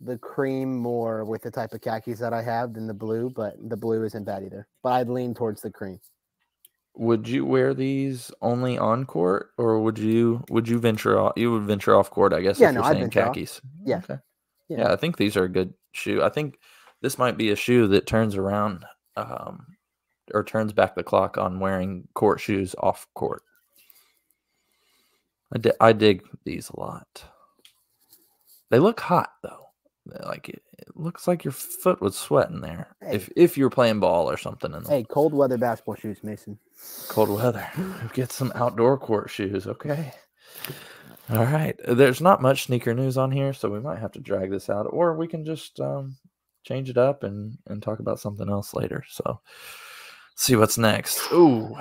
the 0.00 0.18
cream 0.18 0.76
more 0.76 1.24
with 1.24 1.42
the 1.42 1.50
type 1.50 1.72
of 1.72 1.80
khakis 1.80 2.18
that 2.20 2.32
I 2.32 2.42
have 2.42 2.74
than 2.74 2.86
the 2.86 2.94
blue, 2.94 3.30
but 3.30 3.56
the 3.68 3.76
blue 3.76 4.04
isn't 4.04 4.24
bad 4.24 4.44
either. 4.44 4.66
But 4.82 4.92
I'd 4.92 5.08
lean 5.08 5.34
towards 5.34 5.60
the 5.60 5.70
cream. 5.70 6.00
Would 6.98 7.28
you 7.28 7.46
wear 7.46 7.74
these 7.74 8.32
only 8.42 8.76
on 8.76 9.04
court, 9.06 9.50
or 9.56 9.80
would 9.80 9.98
you 9.98 10.44
would 10.50 10.68
you 10.68 10.80
venture 10.80 11.16
off? 11.18 11.34
You 11.36 11.52
would 11.52 11.62
venture 11.62 11.94
off 11.94 12.10
court, 12.10 12.32
I 12.32 12.40
guess. 12.40 12.58
Yeah, 12.58 12.70
if 12.70 12.74
no, 12.74 12.80
you're 12.82 12.92
saying 12.92 13.04
off. 13.04 13.12
khakis. 13.12 13.60
Yeah. 13.84 13.98
Okay. 13.98 14.18
Yeah. 14.68 14.78
Yeah, 14.78 14.92
I 14.92 14.96
think 14.96 15.16
these 15.16 15.36
are 15.36 15.44
a 15.44 15.48
good 15.48 15.72
shoe. 15.92 16.22
I 16.24 16.28
think 16.28 16.58
this 17.00 17.16
might 17.16 17.36
be 17.36 17.50
a 17.50 17.56
shoe 17.56 17.86
that 17.88 18.06
turns 18.06 18.34
around, 18.34 18.84
um, 19.16 19.64
or 20.34 20.42
turns 20.42 20.72
back 20.72 20.96
the 20.96 21.04
clock 21.04 21.38
on 21.38 21.60
wearing 21.60 22.08
court 22.14 22.40
shoes 22.40 22.74
off 22.80 23.06
court. 23.14 23.42
I, 25.54 25.58
di- 25.58 25.72
I 25.80 25.92
dig 25.92 26.24
these 26.44 26.68
a 26.68 26.80
lot. 26.80 27.24
They 28.70 28.80
look 28.80 28.98
hot 28.98 29.30
though. 29.42 29.67
Like 30.24 30.48
it, 30.48 30.62
it 30.78 30.88
looks 30.96 31.26
like 31.28 31.44
your 31.44 31.52
foot 31.52 32.00
was 32.00 32.16
sweating 32.16 32.60
there 32.60 32.96
Hey. 33.00 33.16
if 33.16 33.30
if 33.36 33.58
you're 33.58 33.70
playing 33.70 34.00
ball 34.00 34.30
or 34.30 34.36
something 34.36 34.72
in 34.72 34.82
the 34.82 34.88
Hey, 34.90 35.04
cold 35.08 35.34
weather 35.34 35.58
basketball 35.58 35.96
shoes, 35.96 36.22
Mason. 36.22 36.58
cold 37.08 37.28
weather. 37.30 37.66
Get 38.14 38.32
some 38.32 38.52
outdoor 38.54 38.96
court 38.98 39.30
shoes, 39.30 39.66
okay? 39.66 40.12
All 41.30 41.44
right. 41.44 41.78
There's 41.86 42.20
not 42.22 42.40
much 42.40 42.64
sneaker 42.64 42.94
news 42.94 43.18
on 43.18 43.30
here, 43.30 43.52
so 43.52 43.68
we 43.70 43.80
might 43.80 43.98
have 43.98 44.12
to 44.12 44.20
drag 44.20 44.50
this 44.50 44.70
out, 44.70 44.86
or 44.88 45.14
we 45.14 45.28
can 45.28 45.44
just 45.44 45.78
um, 45.78 46.16
change 46.64 46.88
it 46.88 46.96
up 46.96 47.22
and 47.22 47.58
and 47.66 47.82
talk 47.82 47.98
about 47.98 48.18
something 48.20 48.48
else 48.48 48.72
later. 48.72 49.04
So, 49.08 49.40
see 50.36 50.56
what's 50.56 50.78
next. 50.78 51.20
Ooh, 51.32 51.76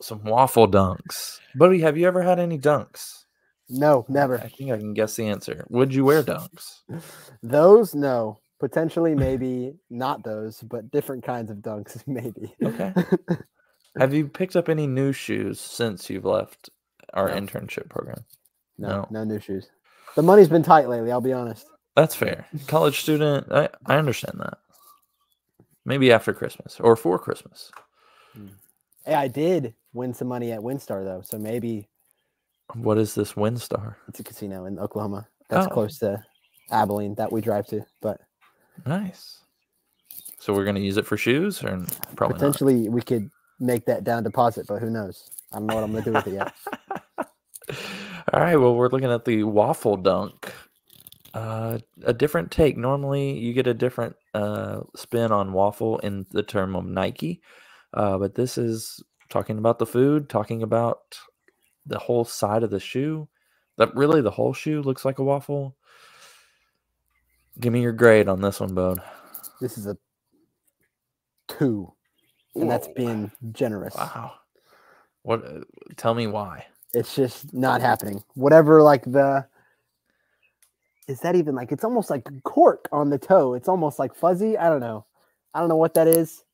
some 0.00 0.24
waffle 0.24 0.68
dunks, 0.70 1.38
buddy. 1.54 1.80
Have 1.82 1.98
you 1.98 2.06
ever 2.06 2.22
had 2.22 2.40
any 2.40 2.58
dunks? 2.58 3.23
No, 3.68 4.04
never. 4.08 4.38
I 4.38 4.48
think 4.48 4.70
I 4.70 4.76
can 4.78 4.92
guess 4.94 5.16
the 5.16 5.26
answer. 5.28 5.64
Would 5.70 5.94
you 5.94 6.04
wear 6.04 6.22
dunks? 6.22 6.80
Those, 7.42 7.94
no. 7.94 8.38
Potentially, 8.60 9.14
maybe 9.14 9.74
not 9.90 10.22
those, 10.24 10.60
but 10.62 10.90
different 10.90 11.24
kinds 11.24 11.50
of 11.50 11.58
dunks, 11.58 12.02
maybe. 12.06 12.54
Okay. 12.62 12.94
Have 13.98 14.14
you 14.14 14.28
picked 14.28 14.56
up 14.56 14.68
any 14.68 14.86
new 14.86 15.12
shoes 15.12 15.60
since 15.60 16.08
you've 16.08 16.24
left 16.24 16.70
our 17.12 17.28
No. 17.28 17.34
internship 17.36 17.88
program? 17.90 18.24
no, 18.78 18.88
No. 18.88 19.06
no 19.10 19.24
new 19.24 19.40
shoes. 19.40 19.68
The 20.14 20.22
money's 20.22 20.48
been 20.48 20.62
tight 20.62 20.88
lately. 20.88 21.10
I'll 21.10 21.20
be 21.20 21.32
honest. 21.32 21.66
That's 21.96 22.14
fair. 22.14 22.46
College 22.66 23.00
student, 23.00 23.50
I, 23.52 23.68
I 23.86 23.96
understand 23.98 24.40
that. 24.40 24.58
Maybe 25.84 26.10
after 26.12 26.32
Christmas 26.32 26.78
or 26.80 26.96
for 26.96 27.18
Christmas. 27.18 27.70
Hmm. 28.34 28.46
Hey, 29.04 29.14
I 29.14 29.28
did 29.28 29.74
win 29.92 30.14
some 30.14 30.28
money 30.28 30.52
at 30.52 30.60
WinStar 30.60 31.04
though, 31.04 31.22
so 31.22 31.38
maybe 31.38 31.88
What 32.72 32.98
is 32.98 33.14
this 33.14 33.34
WinStar? 33.34 33.96
it's 34.08 34.20
a 34.20 34.24
casino 34.24 34.64
in 34.64 34.78
Oklahoma. 34.78 35.28
That's 35.48 35.66
Oh. 35.66 35.70
close 35.70 35.98
to 35.98 36.24
Abilene 36.70 37.14
that 37.16 37.30
we 37.30 37.40
drive 37.40 37.66
to, 37.68 37.84
but 38.00 38.20
Nice. 38.86 39.40
So 40.40 40.52
we're 40.52 40.64
gonna 40.64 40.80
use 40.80 40.96
it 40.96 41.06
for 41.06 41.16
shoes, 41.16 41.62
or 41.62 41.78
probably 42.16 42.34
potentially 42.34 42.88
we 42.88 43.02
could 43.02 43.30
make 43.60 43.84
that 43.86 44.02
down 44.04 44.24
deposit. 44.24 44.66
But 44.66 44.80
who 44.82 44.90
knows? 44.90 45.30
I 45.52 45.58
don't 45.58 45.66
know 45.68 45.74
what 45.76 45.84
I'm 45.84 45.92
gonna 45.92 46.04
do 46.04 46.12
with 46.12 46.26
it 46.26 46.32
yet. 46.34 46.54
All 48.32 48.40
right. 48.40 48.56
Well, 48.56 48.74
we're 48.74 48.88
looking 48.88 49.10
at 49.12 49.24
the 49.24 49.44
waffle 49.44 49.96
dunk. 49.96 50.52
Uh, 51.34 51.78
a 52.04 52.12
different 52.12 52.50
take. 52.50 52.76
Normally, 52.76 53.38
you 53.38 53.52
get 53.52 53.66
a 53.66 53.74
different 53.74 54.16
uh, 54.34 54.80
spin 54.96 55.32
on 55.32 55.52
waffle 55.52 55.98
in 56.00 56.26
the 56.30 56.42
term 56.42 56.74
of 56.76 56.84
Nike, 56.84 57.40
uh, 57.92 58.18
but 58.18 58.34
this 58.34 58.58
is 58.58 59.02
talking 59.30 59.58
about 59.58 59.78
the 59.78 59.86
food, 59.86 60.28
talking 60.28 60.62
about 60.62 60.98
the 61.86 61.98
whole 61.98 62.24
side 62.24 62.62
of 62.62 62.70
the 62.70 62.80
shoe. 62.80 63.28
That 63.76 63.94
really 63.94 64.20
the 64.20 64.30
whole 64.30 64.52
shoe 64.52 64.82
looks 64.82 65.04
like 65.04 65.18
a 65.18 65.24
waffle. 65.24 65.76
Give 67.60 67.72
me 67.72 67.82
your 67.82 67.92
grade 67.92 68.28
on 68.28 68.40
this 68.40 68.60
one, 68.60 68.74
Bone. 68.74 69.00
This 69.60 69.78
is 69.78 69.86
a 69.86 69.96
two, 71.48 71.92
and 72.58 72.70
that's 72.70 72.88
being 72.96 73.30
generous. 73.52 73.94
Wow. 73.94 74.34
What? 75.22 75.44
uh, 75.44 75.60
Tell 75.96 76.14
me 76.14 76.26
why. 76.26 76.66
It's 76.92 77.14
just 77.14 77.52
not 77.54 77.80
happening. 77.80 78.22
Whatever, 78.34 78.82
like 78.82 79.04
the. 79.04 79.46
Is 81.08 81.20
that 81.20 81.36
even 81.36 81.54
like 81.54 81.72
it's 81.72 81.84
almost 81.84 82.10
like 82.10 82.26
cork 82.44 82.88
on 82.92 83.10
the 83.10 83.18
toe? 83.18 83.54
It's 83.54 83.68
almost 83.68 83.98
like 83.98 84.14
fuzzy. 84.14 84.56
I 84.56 84.68
don't 84.70 84.80
know. 84.80 85.04
I 85.52 85.60
don't 85.60 85.68
know 85.68 85.76
what 85.76 85.94
that 85.94 86.08
is. 86.08 86.44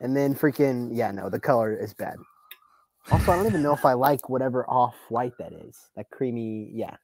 And 0.00 0.16
then 0.16 0.34
freaking 0.34 0.90
yeah, 0.92 1.10
no, 1.12 1.30
the 1.30 1.40
color 1.40 1.74
is 1.74 1.94
bad. 1.94 2.16
Also, 3.10 3.32
I 3.32 3.36
don't 3.36 3.46
even 3.46 3.62
know 3.62 3.74
if 3.74 3.84
I 3.84 3.94
like 3.94 4.28
whatever 4.30 4.68
off 4.68 4.96
white 5.10 5.38
that 5.38 5.52
is. 5.52 5.78
That 5.96 6.10
creamy, 6.10 6.70
yeah. 6.74 6.96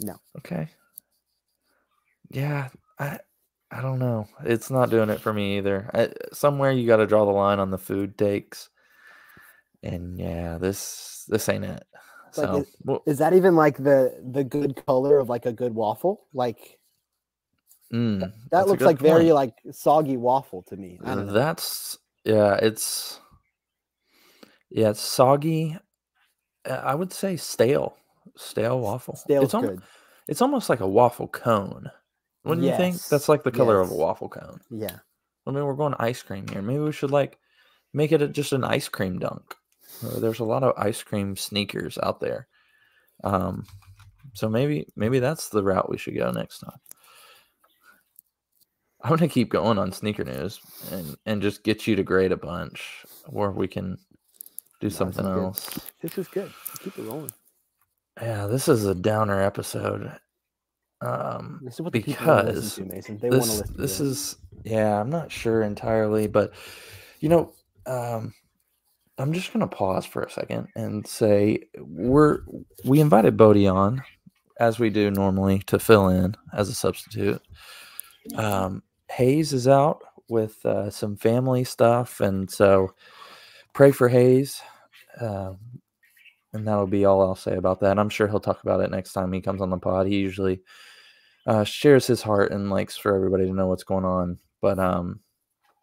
No. 0.00 0.16
Okay. 0.38 0.68
Yeah, 2.30 2.70
I 2.98 3.20
I 3.70 3.82
don't 3.82 3.98
know. 4.00 4.28
It's 4.44 4.70
not 4.70 4.90
doing 4.90 5.10
it 5.10 5.20
for 5.20 5.32
me 5.32 5.58
either. 5.58 5.90
I, 5.94 6.10
somewhere 6.32 6.72
you 6.72 6.86
got 6.86 6.98
to 6.98 7.06
draw 7.08 7.24
the 7.26 7.32
line 7.32 7.58
on 7.60 7.70
the 7.70 7.78
food 7.78 8.18
takes, 8.18 8.70
and 9.82 10.18
yeah, 10.20 10.58
this 10.58 11.24
this 11.28 11.48
ain't 11.48 11.64
it. 11.66 11.84
Like 12.36 12.52
So 12.52 12.54
it- 12.54 12.68
well, 12.84 13.06
Is 13.06 13.18
that 13.18 13.34
even 13.34 13.56
like 13.56 13.78
the 13.78 14.20
the 14.32 14.44
good 14.44 14.84
color 14.86 15.18
of 15.18 15.28
like 15.28 15.46
a 15.46 15.52
good 15.52 15.74
waffle? 15.74 16.26
Like 16.34 16.78
mm, 17.92 18.32
that 18.56 18.68
that's 18.68 18.68
looks 18.68 18.86
like 18.86 19.00
very 19.00 19.32
like 19.32 19.54
soggy 19.72 20.16
waffle 20.18 20.62
to 20.64 20.76
me. 20.76 21.00
Don't 21.04 21.18
know. 21.18 21.32
That's 21.32 21.98
yeah, 22.24 22.54
it's 22.56 23.20
yeah, 24.70 24.90
it's 24.90 25.00
soggy. 25.00 25.76
uh, 26.68 26.72
I 26.84 26.94
would 26.94 27.12
say 27.12 27.36
stale, 27.36 27.96
stale 28.36 28.80
waffle. 28.80 29.16
Stale's 29.16 29.44
it's 29.46 29.54
almo- 29.54 29.68
good. 29.68 29.82
It's 30.28 30.42
almost 30.42 30.68
like 30.68 30.80
a 30.80 30.88
waffle 30.88 31.28
cone. 31.28 31.90
Wouldn't 32.44 32.66
you 32.66 32.76
think? 32.76 32.94
Yes, 32.96 33.08
That's 33.08 33.28
like 33.28 33.42
the 33.44 33.50
color 33.50 33.80
of 33.80 33.88
a 33.88 33.92
yes. 33.92 33.98
waffle 33.98 34.28
cone. 34.28 34.60
Yeah. 34.70 34.98
I 35.46 35.50
mean, 35.50 35.64
we're 35.64 35.74
going 35.74 35.94
ice 35.98 36.22
cream 36.22 36.46
here. 36.48 36.62
Maybe 36.62 36.78
we 36.80 36.92
should 36.92 37.10
like 37.10 37.38
make 37.94 38.12
it 38.12 38.22
a, 38.22 38.28
just 38.28 38.52
an 38.52 38.64
ice 38.64 38.88
cream 38.88 39.18
dunk. 39.18 39.54
Uh, 40.04 40.20
There's 40.20 40.40
a 40.40 40.44
lot 40.44 40.62
of 40.62 40.74
ice 40.76 41.02
cream 41.02 41.34
sneakers 41.36 41.98
out 42.02 42.20
there. 42.20 42.46
Um, 43.24 43.64
so 44.34 44.48
maybe 44.48 44.86
maybe 44.96 45.18
that's 45.18 45.48
the 45.48 45.62
route 45.62 45.88
we 45.90 45.98
should 45.98 46.14
go 46.16 46.30
next 46.30 46.58
time. 46.60 46.78
I'm 49.02 49.10
gonna 49.10 49.28
keep 49.28 49.48
going 49.48 49.78
on 49.78 49.92
sneaker 49.92 50.24
news 50.24 50.60
and 50.92 51.16
and 51.24 51.40
just 51.42 51.62
get 51.64 51.86
you 51.86 51.96
to 51.96 52.02
grade 52.02 52.32
a 52.32 52.36
bunch, 52.36 53.04
where 53.26 53.50
we 53.50 53.68
can 53.68 53.96
do 54.80 54.90
something 54.90 55.24
is 55.26 55.32
good. 55.34 55.42
else. 55.44 55.80
This 56.02 56.18
is 56.18 56.28
good. 56.28 56.52
Keep 56.80 56.98
it 56.98 57.02
rolling. 57.02 57.32
Yeah, 58.20 58.46
this 58.46 58.68
is 58.68 58.84
a 58.84 58.94
downer 58.94 59.40
episode. 59.42 60.12
Um, 61.00 61.60
This 61.62 61.74
is 61.74 61.80
what 61.82 61.92
the 61.92 62.02
people 62.02 62.26
want 62.26 62.48
to 62.48 62.52
because 62.54 62.74
to, 62.74 62.84
Mason. 62.84 63.18
They 63.18 63.30
want 63.30 63.42
to 63.44 63.48
this 63.48 63.60
listen. 63.60 63.76
this 63.78 64.00
is 64.00 64.36
yeah 64.64 65.00
i'm 65.00 65.08
not 65.08 65.30
sure 65.30 65.62
entirely 65.62 66.26
but 66.26 66.52
you 67.20 67.28
know 67.28 67.52
um 67.86 68.34
i'm 69.18 69.32
just 69.32 69.52
gonna 69.52 69.68
pause 69.68 70.04
for 70.04 70.22
a 70.24 70.30
second 70.30 70.66
and 70.74 71.06
say 71.06 71.60
we're 71.78 72.40
we 72.84 73.00
invited 73.00 73.36
bodie 73.36 73.68
on 73.68 74.02
as 74.58 74.80
we 74.80 74.90
do 74.90 75.12
normally 75.12 75.60
to 75.60 75.78
fill 75.78 76.08
in 76.08 76.34
as 76.52 76.68
a 76.68 76.74
substitute 76.74 77.40
um 78.34 78.82
hayes 79.08 79.52
is 79.52 79.68
out 79.68 80.02
with 80.28 80.66
uh, 80.66 80.90
some 80.90 81.16
family 81.16 81.62
stuff 81.62 82.20
and 82.20 82.50
so 82.50 82.92
pray 83.78 83.92
for 83.92 84.08
Hayes. 84.08 84.60
Uh, 85.20 85.52
and 86.52 86.66
that'll 86.66 86.88
be 86.88 87.04
all 87.04 87.22
I'll 87.22 87.36
say 87.36 87.54
about 87.54 87.78
that. 87.78 87.96
I'm 87.96 88.08
sure 88.08 88.26
he'll 88.26 88.40
talk 88.40 88.60
about 88.64 88.80
it 88.80 88.90
next 88.90 89.12
time 89.12 89.32
he 89.32 89.40
comes 89.40 89.60
on 89.60 89.70
the 89.70 89.78
pod. 89.78 90.08
He 90.08 90.16
usually 90.16 90.62
uh, 91.46 91.62
shares 91.62 92.04
his 92.04 92.20
heart 92.20 92.50
and 92.50 92.70
likes 92.70 92.96
for 92.96 93.14
everybody 93.14 93.46
to 93.46 93.54
know 93.54 93.68
what's 93.68 93.84
going 93.84 94.04
on. 94.04 94.40
But 94.60 94.80
um, 94.80 95.20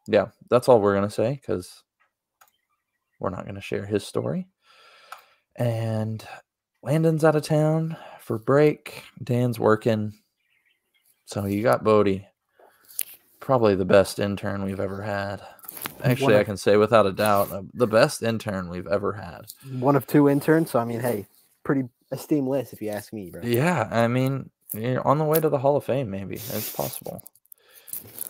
yeah, 0.08 0.26
that's 0.50 0.68
all 0.68 0.82
we're 0.82 0.94
gonna 0.94 1.10
say 1.10 1.40
because 1.40 1.84
we're 3.22 3.30
not 3.30 3.46
gonna 3.46 3.62
share 3.62 3.86
his 3.86 4.06
story. 4.06 4.50
And 5.56 6.22
Landon's 6.84 7.24
out 7.24 7.38
of 7.38 7.44
town 7.44 7.96
for 8.20 8.38
break. 8.38 9.04
Dan's 9.24 9.58
working. 9.58 10.12
So 11.28 11.46
you 11.46 11.64
got 11.64 11.86
Bode. 11.86 12.26
Probably 13.40 13.76
the 13.76 13.86
best 13.86 14.20
intern 14.20 14.66
we've 14.66 14.82
ever 14.82 15.02
had. 15.02 15.42
Actually, 16.04 16.34
One 16.34 16.42
I 16.42 16.44
can 16.44 16.58
say 16.58 16.78
without 16.78 17.06
a 17.06 17.12
doubt, 17.12 17.52
uh, 17.52 17.64
the 17.74 17.88
best 17.88 18.22
intern 18.22 18.70
we've 18.70 18.88
ever 18.88 19.14
had. 19.14 19.42
One 19.80 19.96
of 19.96 20.06
two 20.06 20.30
interns. 20.30 20.72
So 20.72 20.80
I 20.80 20.86
mean, 20.86 21.00
hey, 21.00 21.26
pretty 21.64 21.84
esteemed 22.12 22.48
list 22.48 22.74
if 22.74 22.82
you 22.82 22.90
ask 22.90 23.14
me, 23.14 23.30
bro. 23.32 23.42
Yeah, 23.44 23.88
I 23.92 24.08
mean, 24.08 24.50
you're 24.74 25.06
on 25.08 25.18
the 25.18 25.26
way 25.26 25.40
to 25.40 25.50
the 25.50 25.58
Hall 25.58 25.78
of 25.78 25.84
Fame, 25.86 26.10
maybe. 26.10 26.36
It's 26.36 26.72
possible. 26.76 27.24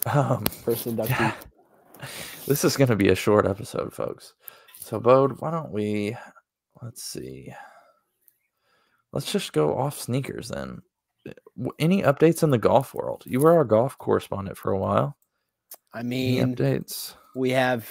Um, 0.06 0.46
First 0.46 0.86
inductee. 0.88 1.10
yeah. 1.10 1.34
This 2.48 2.64
is 2.64 2.78
going 2.78 2.90
to 2.90 2.96
be 2.96 3.10
a 3.10 3.16
short 3.16 3.48
episode, 3.48 3.94
folks. 3.94 4.34
So, 4.80 5.00
Bode, 5.00 5.40
why 5.42 5.50
don't 5.52 5.72
we, 5.72 6.16
let's 6.82 7.02
see. 7.04 7.52
Let's 9.12 9.32
just 9.32 9.54
go 9.54 9.78
off 9.78 10.00
sneakers 10.00 10.50
then. 10.50 10.82
Any 11.80 12.04
updates 12.04 12.44
in 12.44 12.52
the 12.52 12.58
golf 12.60 12.94
world? 12.94 13.24
You 13.26 13.40
were 13.40 13.54
our 13.54 13.64
golf 13.64 13.98
correspondent 13.98 14.58
for 14.58 14.72
a 14.72 14.78
while. 14.78 15.18
I 15.94 16.02
Any 16.02 16.10
mean, 16.42 16.56
updates? 16.56 17.16
We 17.36 17.52
have 17.52 17.88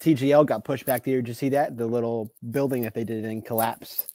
TGL 0.00 0.46
got 0.46 0.64
pushed 0.64 0.86
back 0.86 1.04
the 1.04 1.10
year. 1.12 1.20
Did 1.22 1.28
you 1.28 1.34
see 1.34 1.50
that? 1.50 1.76
The 1.76 1.86
little 1.86 2.32
building 2.50 2.82
that 2.82 2.94
they 2.94 3.04
did 3.04 3.24
in 3.24 3.42
collapsed. 3.42 4.06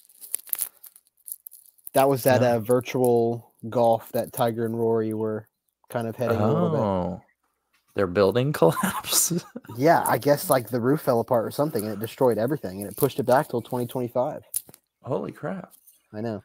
That 1.93 2.09
was 2.09 2.23
that 2.23 2.41
No. 2.41 2.55
uh, 2.55 2.59
virtual 2.59 3.53
golf 3.69 4.11
that 4.13 4.33
Tiger 4.33 4.65
and 4.65 4.77
Rory 4.77 5.13
were 5.13 5.47
kind 5.89 6.07
of 6.07 6.15
heading 6.15 6.37
a 6.37 6.47
little 6.47 6.75
Oh, 6.75 7.21
their 7.95 8.07
building 8.07 8.51
collapse. 8.51 9.31
Yeah, 9.77 10.03
I 10.05 10.17
guess 10.17 10.49
like 10.49 10.69
the 10.69 10.79
roof 10.81 11.01
fell 11.01 11.19
apart 11.19 11.45
or 11.45 11.51
something 11.51 11.83
and 11.83 11.93
it 11.93 11.99
destroyed 11.99 12.37
everything 12.37 12.81
and 12.81 12.89
it 12.91 12.95
pushed 12.97 13.19
it 13.19 13.23
back 13.23 13.47
till 13.49 13.61
2025. 13.61 14.43
Holy 15.03 15.31
crap. 15.31 15.73
I 16.13 16.21
know. 16.21 16.43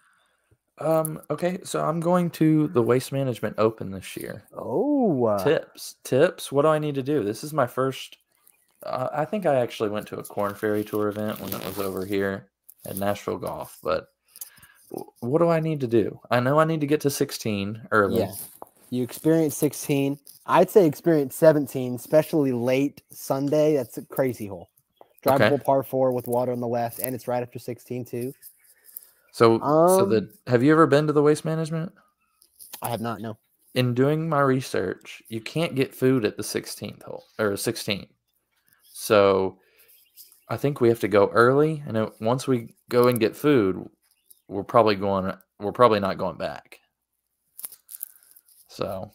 Um, 0.81 1.21
okay, 1.31 1.59
so 1.65 1.85
I'm 1.85 2.01
going 2.01 2.31
to 2.31 2.69
the 2.69 2.83
Waste 2.83 3.13
Management 3.13 3.57
Open 3.59 3.91
this 3.91 4.17
year. 4.17 4.45
Oh, 4.53 5.25
uh, 5.25 5.43
tips 5.43 5.97
tips 6.05 6.53
what 6.53 6.63
do 6.63 6.69
i 6.69 6.79
need 6.79 6.95
to 6.95 7.03
do 7.03 7.25
this 7.25 7.43
is 7.43 7.53
my 7.53 7.67
first 7.67 8.19
uh, 8.85 9.09
i 9.13 9.25
think 9.25 9.47
i 9.47 9.57
actually 9.57 9.89
went 9.89 10.07
to 10.07 10.19
a 10.19 10.23
Korn 10.23 10.55
Ferry 10.55 10.85
tour 10.85 11.09
event 11.09 11.41
when 11.41 11.53
it 11.53 11.65
was 11.65 11.79
over 11.79 12.05
here 12.05 12.49
at 12.87 12.97
nashville 12.97 13.39
golf 13.39 13.79
but 13.83 14.09
what 15.21 15.39
do 15.39 15.49
i 15.49 15.61
need 15.61 15.81
to 15.81 15.87
do 15.87 16.19
i 16.31 16.41
know 16.41 16.59
i 16.59 16.65
need 16.65 16.81
to 16.81 16.87
get 16.87 17.01
to 17.01 17.11
16 17.11 17.89
early 17.91 18.21
yeah. 18.21 18.33
You 18.91 19.03
experienced 19.03 19.59
16. 19.59 20.19
I'd 20.47 20.71
say 20.71 20.87
experience 20.87 21.37
17, 21.37 21.95
especially 21.95 22.53
late 22.53 23.03
Sunday. 23.11 23.77
That's 23.77 23.99
a 23.99 24.03
crazy 24.03 24.47
hole. 24.47 24.71
Okay. 25.27 25.51
Drivable 25.51 25.63
par 25.63 25.83
four 25.83 26.13
with 26.13 26.27
water 26.27 26.53
on 26.53 26.61
the 26.61 26.69
left, 26.69 26.99
and 26.99 27.15
it's 27.15 27.29
right 27.29 27.43
after 27.43 27.59
16 27.59 28.07
too. 28.07 28.33
So 29.33 29.59
so 29.59 29.65
Um, 29.65 30.11
the 30.11 30.31
have 30.47 30.63
you 30.63 30.73
ever 30.73 30.87
been 30.87 31.07
to 31.07 31.13
the 31.13 31.23
waste 31.23 31.45
management? 31.45 31.93
I 32.83 32.91
have 32.91 33.01
not 33.01 33.21
no. 33.21 33.37
in 33.75 33.95
doing 33.95 34.29
my 34.29 34.41
research 34.41 35.23
you 35.29 35.41
can't 35.41 35.75
get 35.75 35.95
food 35.95 36.25
at 36.25 36.37
the 36.37 36.43
16th 36.43 37.03
hole 37.03 37.25
or 37.39 37.57
16 37.57 38.07
so 38.93 39.59
i 40.49 40.57
think 40.57 40.81
we 40.81 40.89
have 40.89 41.01
to 41.01 41.09
go 41.09 41.29
early 41.29 41.83
and 41.87 41.97
it, 41.97 42.13
once 42.21 42.47
we 42.47 42.75
go 42.89 43.09
and 43.09 43.19
get 43.21 43.37
food 43.37 43.89
we're 44.49 44.65
probably 44.65 44.95
going 44.97 45.33
we're 45.61 45.73
probably 45.73 46.01
not 46.01 46.19
going 46.19 46.37
back. 46.37 46.79
So 48.69 49.11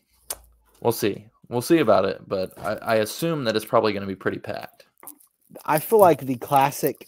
we'll 0.82 0.92
see. 0.92 1.28
We'll 1.50 1.62
see 1.62 1.80
about 1.80 2.06
it 2.06 2.22
but 2.28 2.58
i, 2.60 2.74
I 2.74 2.96
assume 2.96 3.44
that 3.46 3.56
it's 3.56 3.66
probably 3.66 3.94
going 3.94 4.02
to 4.02 4.08
be 4.08 4.16
pretty 4.16 4.40
packed. 4.40 4.86
I 5.66 5.80
feel 5.80 6.00
like 6.00 6.22
the 6.22 6.38
classic 6.38 7.08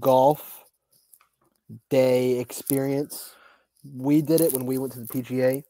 golf 0.00 0.55
day 1.90 2.38
experience. 2.38 3.34
We 3.84 4.22
did 4.22 4.40
it 4.40 4.52
when 4.52 4.66
we 4.66 4.78
went 4.78 4.92
to 4.94 5.00
the 5.00 5.06
PGA. 5.06 5.64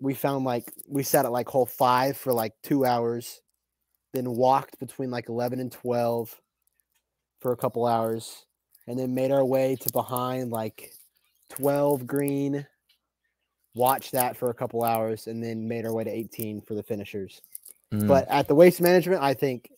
We 0.00 0.14
found 0.14 0.44
like 0.44 0.72
we 0.88 1.02
sat 1.02 1.24
at 1.24 1.32
like 1.32 1.48
hole 1.48 1.66
five 1.66 2.16
for 2.16 2.32
like 2.32 2.52
two 2.62 2.84
hours, 2.84 3.40
then 4.12 4.30
walked 4.36 4.78
between 4.78 5.10
like 5.10 5.28
eleven 5.28 5.60
and 5.60 5.72
twelve 5.72 6.34
for 7.40 7.52
a 7.52 7.56
couple 7.56 7.86
hours, 7.86 8.44
and 8.86 8.98
then 8.98 9.14
made 9.14 9.30
our 9.32 9.44
way 9.44 9.76
to 9.80 9.90
behind 9.92 10.50
like 10.50 10.92
twelve 11.50 12.06
green. 12.06 12.66
Watched 13.74 14.12
that 14.12 14.36
for 14.36 14.50
a 14.50 14.54
couple 14.54 14.84
hours, 14.84 15.26
and 15.26 15.42
then 15.42 15.68
made 15.68 15.86
our 15.86 15.94
way 15.94 16.04
to 16.04 16.10
eighteen 16.10 16.60
for 16.60 16.74
the 16.74 16.82
finishers. 16.82 17.40
Mm, 17.92 18.06
But 18.08 18.28
at 18.28 18.48
the 18.48 18.54
waste 18.54 18.80
management, 18.80 19.22
I 19.22 19.34
think 19.34 19.70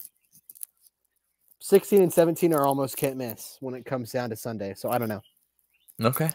16 1.60 2.02
and 2.02 2.12
17 2.12 2.52
are 2.54 2.64
almost 2.66 2.96
can't 2.96 3.16
miss 3.16 3.56
when 3.60 3.74
it 3.74 3.84
comes 3.84 4.12
down 4.12 4.30
to 4.30 4.36
Sunday. 4.36 4.74
So 4.74 4.90
I 4.90 4.98
don't 4.98 5.08
know. 5.08 5.22
okay 6.04 6.30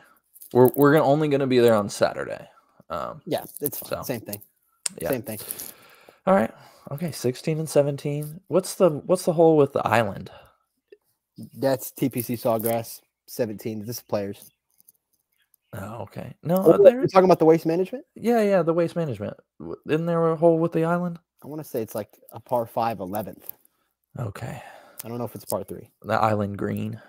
we're, 0.52 0.70
we're 0.76 0.94
gonna, 0.94 1.06
only 1.06 1.28
going 1.30 1.40
to 1.40 1.48
be 1.48 1.60
there 1.60 1.74
on 1.76 1.90
saturday 1.90 2.48
um 2.90 3.22
Yeah, 3.26 3.44
it's 3.62 3.80
fine. 3.80 3.90
So, 3.90 4.04
same 4.04 4.22
thing. 4.22 4.42
yeah. 5.02 5.10
Same 5.10 5.22
thing. 5.24 5.40
all 6.28 6.36
right 6.36 6.54
okay 6.92 7.12
16 7.12 7.60
and 7.60 7.70
17 7.70 8.40
what's 8.48 8.76
the 8.76 8.90
what's 8.90 9.24
the 9.26 9.34
hole 9.34 9.56
with 9.58 9.74
the 9.74 9.86
island 9.88 10.30
That's 11.58 11.92
TPC 11.92 12.38
Sawgrass 12.38 13.02
17. 13.28 13.80
This 13.80 13.98
is 13.98 14.02
players. 14.04 14.52
oh 15.74 16.02
okay 16.04 16.36
no 16.44 16.58
Oh, 16.58 16.84
there, 16.84 16.96
you're 17.00 17.08
talking 17.08 17.26
about 17.26 17.40
the 17.40 17.46
waste 17.46 17.66
management? 17.66 18.04
Yeah, 18.16 18.44
yeah, 18.44 18.62
the 18.62 18.74
waste 18.74 18.96
management. 18.96 19.36
Isn't 19.88 20.06
there 20.06 20.28
a 20.32 20.36
hole 20.36 20.60
with 20.60 20.74
the 20.74 20.84
island? 20.84 21.18
I 21.44 21.48
want 21.48 21.64
to 21.64 21.68
say 21.68 21.82
it's 21.82 21.96
like 21.96 22.10
a 22.32 22.40
par 22.40 22.66
five 22.68 23.00
11th. 23.00 23.46
Okay. 24.20 24.62
I 25.04 25.10
don't 25.10 25.18
know 25.18 25.26
if 25.26 25.36
it's 25.36 25.46
part 25.46 25.68
three. 25.68 25.90
The 26.04 26.14
island 26.14 26.58
green. 26.58 27.02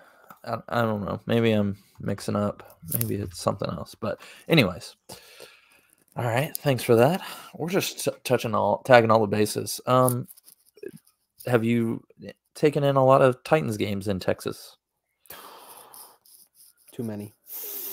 I, 0.43 0.57
I 0.67 0.81
don't 0.81 1.05
know. 1.05 1.21
Maybe 1.25 1.51
I'm 1.51 1.77
mixing 1.99 2.35
up. 2.35 2.79
Maybe 2.93 3.15
it's 3.15 3.39
something 3.39 3.69
else. 3.69 3.95
But, 3.95 4.19
anyways. 4.49 4.95
All 6.17 6.25
right. 6.25 6.55
Thanks 6.57 6.83
for 6.83 6.95
that. 6.95 7.21
We're 7.55 7.69
just 7.69 8.03
t- 8.03 8.11
touching 8.23 8.53
all, 8.53 8.81
tagging 8.83 9.11
all 9.11 9.21
the 9.21 9.27
bases. 9.27 9.79
Um, 9.85 10.27
have 11.45 11.63
you 11.63 12.03
taken 12.53 12.83
in 12.83 12.95
a 12.95 13.05
lot 13.05 13.21
of 13.21 13.43
Titans 13.43 13.77
games 13.77 14.07
in 14.07 14.19
Texas? 14.19 14.77
Too 16.91 17.03
many. 17.03 17.33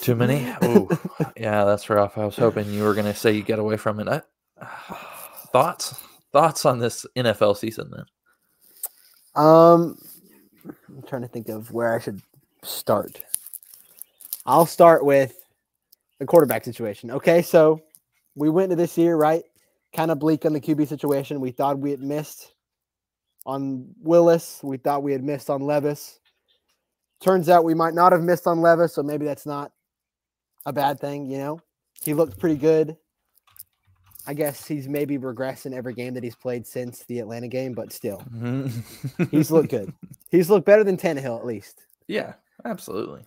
Too 0.00 0.14
many? 0.14 0.52
Ooh, 0.64 0.88
yeah, 1.36 1.64
that's 1.64 1.88
rough. 1.90 2.18
I 2.18 2.24
was 2.24 2.36
hoping 2.36 2.72
you 2.72 2.82
were 2.82 2.94
going 2.94 3.06
to 3.06 3.14
say 3.14 3.32
you 3.32 3.42
get 3.42 3.58
away 3.58 3.76
from 3.76 4.00
it. 4.00 4.08
I, 4.08 4.22
thoughts? 5.52 5.94
Thoughts 6.32 6.64
on 6.64 6.78
this 6.78 7.04
NFL 7.16 7.56
season 7.56 7.90
then? 7.94 8.04
Um, 9.34 9.98
I'm 10.64 11.02
trying 11.06 11.22
to 11.22 11.28
think 11.28 11.48
of 11.48 11.70
where 11.70 11.94
I 11.94 11.98
should 11.98 12.20
start. 12.62 13.22
I'll 14.44 14.66
start 14.66 15.04
with 15.04 15.34
the 16.18 16.26
quarterback 16.26 16.64
situation. 16.64 17.10
Okay, 17.10 17.42
so 17.42 17.80
we 18.34 18.50
went 18.50 18.72
into 18.72 18.76
this 18.76 18.98
year 18.98 19.16
right, 19.16 19.42
kind 19.94 20.10
of 20.10 20.18
bleak 20.18 20.44
on 20.44 20.52
the 20.52 20.60
QB 20.60 20.88
situation. 20.88 21.40
We 21.40 21.50
thought 21.50 21.78
we 21.78 21.90
had 21.90 22.00
missed 22.00 22.52
on 23.46 23.94
Willis. 24.00 24.60
We 24.62 24.76
thought 24.76 25.02
we 25.02 25.12
had 25.12 25.22
missed 25.22 25.50
on 25.50 25.62
Levis. 25.62 26.18
Turns 27.20 27.48
out 27.48 27.64
we 27.64 27.74
might 27.74 27.94
not 27.94 28.12
have 28.12 28.22
missed 28.22 28.46
on 28.46 28.60
Levis, 28.60 28.94
so 28.94 29.02
maybe 29.02 29.24
that's 29.24 29.46
not 29.46 29.72
a 30.66 30.72
bad 30.72 31.00
thing. 31.00 31.30
You 31.30 31.38
know, 31.38 31.60
he 32.02 32.14
looked 32.14 32.38
pretty 32.38 32.56
good. 32.56 32.96
I 34.26 34.34
guess 34.34 34.66
he's 34.66 34.88
maybe 34.88 35.18
regressed 35.18 35.66
in 35.66 35.74
every 35.74 35.94
game 35.94 36.14
that 36.14 36.22
he's 36.22 36.36
played 36.36 36.66
since 36.66 37.04
the 37.04 37.18
Atlanta 37.18 37.48
game, 37.48 37.72
but 37.72 37.92
still, 37.92 38.22
he's 39.30 39.50
looked 39.50 39.70
good. 39.70 39.92
He's 40.30 40.48
looked 40.48 40.64
better 40.64 40.82
than 40.82 40.96
Tannehill 40.96 41.38
at 41.38 41.44
least. 41.44 41.82
Yeah, 42.06 42.32
absolutely. 42.64 43.26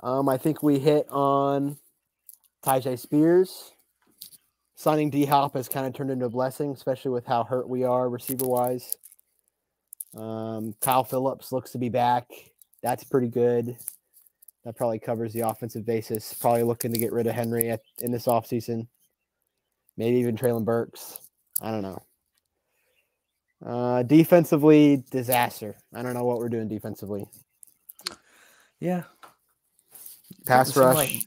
Um, 0.00 0.28
I 0.28 0.36
think 0.38 0.62
we 0.62 0.78
hit 0.78 1.08
on 1.10 1.76
Tyjae 2.64 3.00
Spears. 3.00 3.72
Signing 4.76 5.10
D 5.10 5.26
Hop 5.26 5.54
has 5.54 5.68
kind 5.68 5.88
of 5.88 5.92
turned 5.92 6.12
into 6.12 6.26
a 6.26 6.30
blessing, 6.30 6.70
especially 6.70 7.10
with 7.10 7.26
how 7.26 7.42
hurt 7.42 7.68
we 7.68 7.82
are 7.82 8.08
receiver 8.08 8.46
wise. 8.46 8.96
Um, 10.16 10.76
Kyle 10.80 11.02
Phillips 11.02 11.50
looks 11.50 11.72
to 11.72 11.78
be 11.78 11.88
back. 11.88 12.30
That's 12.80 13.02
pretty 13.02 13.28
good. 13.28 13.76
That 14.64 14.76
probably 14.76 15.00
covers 15.00 15.32
the 15.32 15.48
offensive 15.48 15.84
basis. 15.84 16.32
Probably 16.32 16.62
looking 16.62 16.92
to 16.92 16.98
get 17.00 17.12
rid 17.12 17.26
of 17.26 17.34
Henry 17.34 17.70
at, 17.70 17.80
in 18.02 18.12
this 18.12 18.26
offseason 18.26 18.86
maybe 20.00 20.16
even 20.16 20.34
Treylon 20.34 20.64
Burks. 20.64 21.20
I 21.60 21.70
don't 21.70 21.82
know. 21.82 22.02
Uh, 23.64 24.02
defensively, 24.02 25.04
disaster. 25.10 25.76
I 25.94 26.02
don't 26.02 26.14
know 26.14 26.24
what 26.24 26.38
we're 26.38 26.48
doing 26.48 26.68
defensively. 26.68 27.26
Yeah. 28.80 29.02
Pass 30.46 30.74
rush. 30.74 30.96
Like 30.96 31.20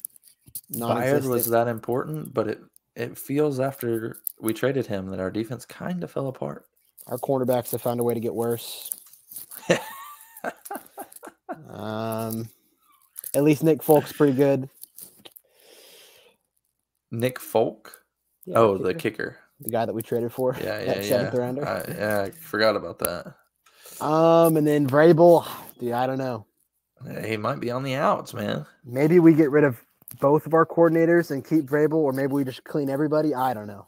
was 1.23 1.45
that 1.51 1.67
important, 1.67 2.33
but 2.33 2.47
it 2.47 2.61
it 2.95 3.15
feels 3.15 3.59
after 3.59 4.17
we 4.39 4.53
traded 4.53 4.87
him 4.87 5.11
that 5.11 5.19
our 5.19 5.29
defense 5.29 5.65
kind 5.65 6.03
of 6.03 6.09
fell 6.09 6.27
apart. 6.27 6.65
Our 7.05 7.19
cornerbacks 7.19 7.69
have 7.71 7.81
found 7.83 7.99
a 7.99 8.03
way 8.03 8.15
to 8.15 8.19
get 8.19 8.33
worse. 8.33 8.89
um, 11.69 12.49
at 13.35 13.43
least 13.43 13.63
Nick 13.63 13.83
Folk's 13.83 14.13
pretty 14.13 14.33
good. 14.33 14.67
Nick 17.11 17.39
Folk. 17.39 18.02
Yeah, 18.45 18.57
oh, 18.59 18.77
the 18.77 18.93
kicker. 18.93 19.11
kicker. 19.11 19.37
the 19.61 19.69
guy 19.71 19.85
that 19.85 19.93
we 19.93 20.01
traded 20.01 20.31
for. 20.33 20.55
Yeah, 20.59 20.79
yeah, 20.79 20.85
that 20.85 20.97
yeah. 20.97 21.03
seventh 21.03 21.33
rounder. 21.35 21.67
I, 21.67 21.85
yeah, 21.87 22.21
I 22.23 22.31
forgot 22.31 22.75
about 22.75 22.99
that. 22.99 23.35
Um, 24.01 24.57
and 24.57 24.65
then 24.67 24.87
Vrabel, 24.87 25.47
dude, 25.79 25.93
I 25.93 26.07
don't 26.07 26.17
know. 26.17 26.45
Yeah, 27.05 27.25
He 27.25 27.37
might 27.37 27.59
be 27.59 27.71
on 27.71 27.83
the 27.83 27.95
outs, 27.95 28.33
man. 28.33 28.65
Maybe 28.83 29.19
we 29.19 29.33
get 29.33 29.51
rid 29.51 29.63
of 29.63 29.77
both 30.19 30.45
of 30.45 30.53
our 30.53 30.65
coordinators 30.65 31.31
and 31.31 31.45
keep 31.45 31.65
Vrabel, 31.65 31.95
or 31.95 32.13
maybe 32.13 32.33
we 32.33 32.43
just 32.43 32.63
clean 32.63 32.89
everybody. 32.89 33.33
I 33.33 33.53
don't 33.53 33.67
know. 33.67 33.87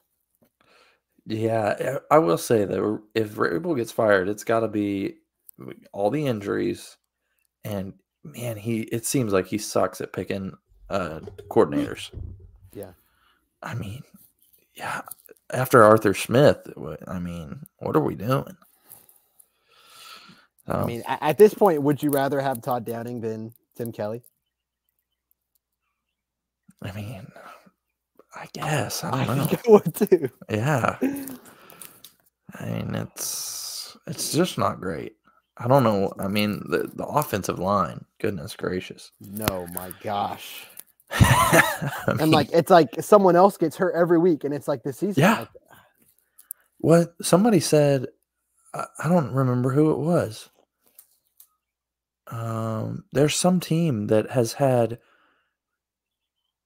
Yeah, 1.25 1.99
I 2.11 2.15
I 2.15 2.19
will 2.19 2.37
say 2.37 2.65
that 2.65 3.01
if 3.15 3.29
Vrabel 3.31 3.75
gets 3.75 3.91
fired, 3.91 4.29
it's 4.29 4.43
got 4.43 4.59
to 4.61 4.67
be 4.67 5.15
all 5.91 6.09
the 6.11 6.25
injuries, 6.27 6.97
and 7.63 7.93
man, 8.23 8.57
he 8.57 8.81
it 8.81 9.05
seems 9.05 9.33
like 9.33 9.47
he 9.47 9.57
sucks 9.57 10.01
at 10.01 10.13
picking 10.13 10.53
uh, 10.89 11.21
coordinators. 11.49 12.11
Yeah. 12.73 12.91
I 13.63 13.73
mean, 13.73 14.03
yeah. 14.75 15.01
After 15.51 15.83
Arthur 15.83 16.13
Smith, 16.13 16.57
I 17.07 17.19
mean, 17.19 17.65
what 17.79 17.95
are 17.95 18.01
we 18.03 18.15
doing? 18.15 18.57
I 20.67 20.83
Um, 20.83 20.83
mean, 20.83 21.03
at 21.07 21.37
this 21.37 21.53
point, 21.53 21.81
would 21.83 22.03
you 22.03 22.11
rather 22.11 22.41
have 22.41 22.61
Todd 22.61 22.85
Downing 22.85 23.21
than 23.21 23.53
Tim 23.77 23.91
Kelly? 23.91 24.23
I 26.83 26.91
mean, 26.93 27.27
I 28.35 28.47
guess 28.53 29.03
I 29.03 29.11
I 29.19 29.25
don't 29.25 29.37
know. 29.37 29.47
think 29.47 29.61
I 29.67 29.71
would 29.71 29.95
too. 29.95 30.29
Yeah, 30.49 30.97
I 32.59 32.65
mean, 32.65 32.95
it's 32.95 33.97
it's 34.07 34.33
just 34.33 34.57
not 34.57 34.81
great. 34.81 35.13
I 35.57 35.67
don't 35.67 35.83
know. 35.83 36.13
I 36.19 36.27
mean, 36.27 36.63
the 36.69 36.91
the 36.93 37.05
offensive 37.05 37.59
line. 37.59 38.05
Goodness 38.19 38.55
gracious. 38.55 39.11
No, 39.21 39.67
my 39.67 39.91
gosh. 40.03 40.67
And 42.07 42.19
mean, 42.19 42.31
like, 42.31 42.49
it's 42.53 42.69
like 42.69 43.01
someone 43.01 43.35
else 43.35 43.57
gets 43.57 43.75
hurt 43.77 43.95
every 43.95 44.19
week, 44.19 44.43
and 44.43 44.53
it's 44.53 44.67
like 44.67 44.83
the 44.83 44.93
season. 44.93 45.21
Yeah. 45.21 45.39
like, 45.39 45.49
what 46.77 47.15
somebody 47.21 47.59
said, 47.59 48.07
I, 48.73 48.85
I 49.03 49.09
don't 49.09 49.33
remember 49.33 49.71
who 49.71 49.91
it 49.91 49.97
was. 49.97 50.49
Um, 52.27 53.05
there's 53.11 53.35
some 53.35 53.59
team 53.59 54.07
that 54.07 54.31
has 54.31 54.53
had 54.53 54.99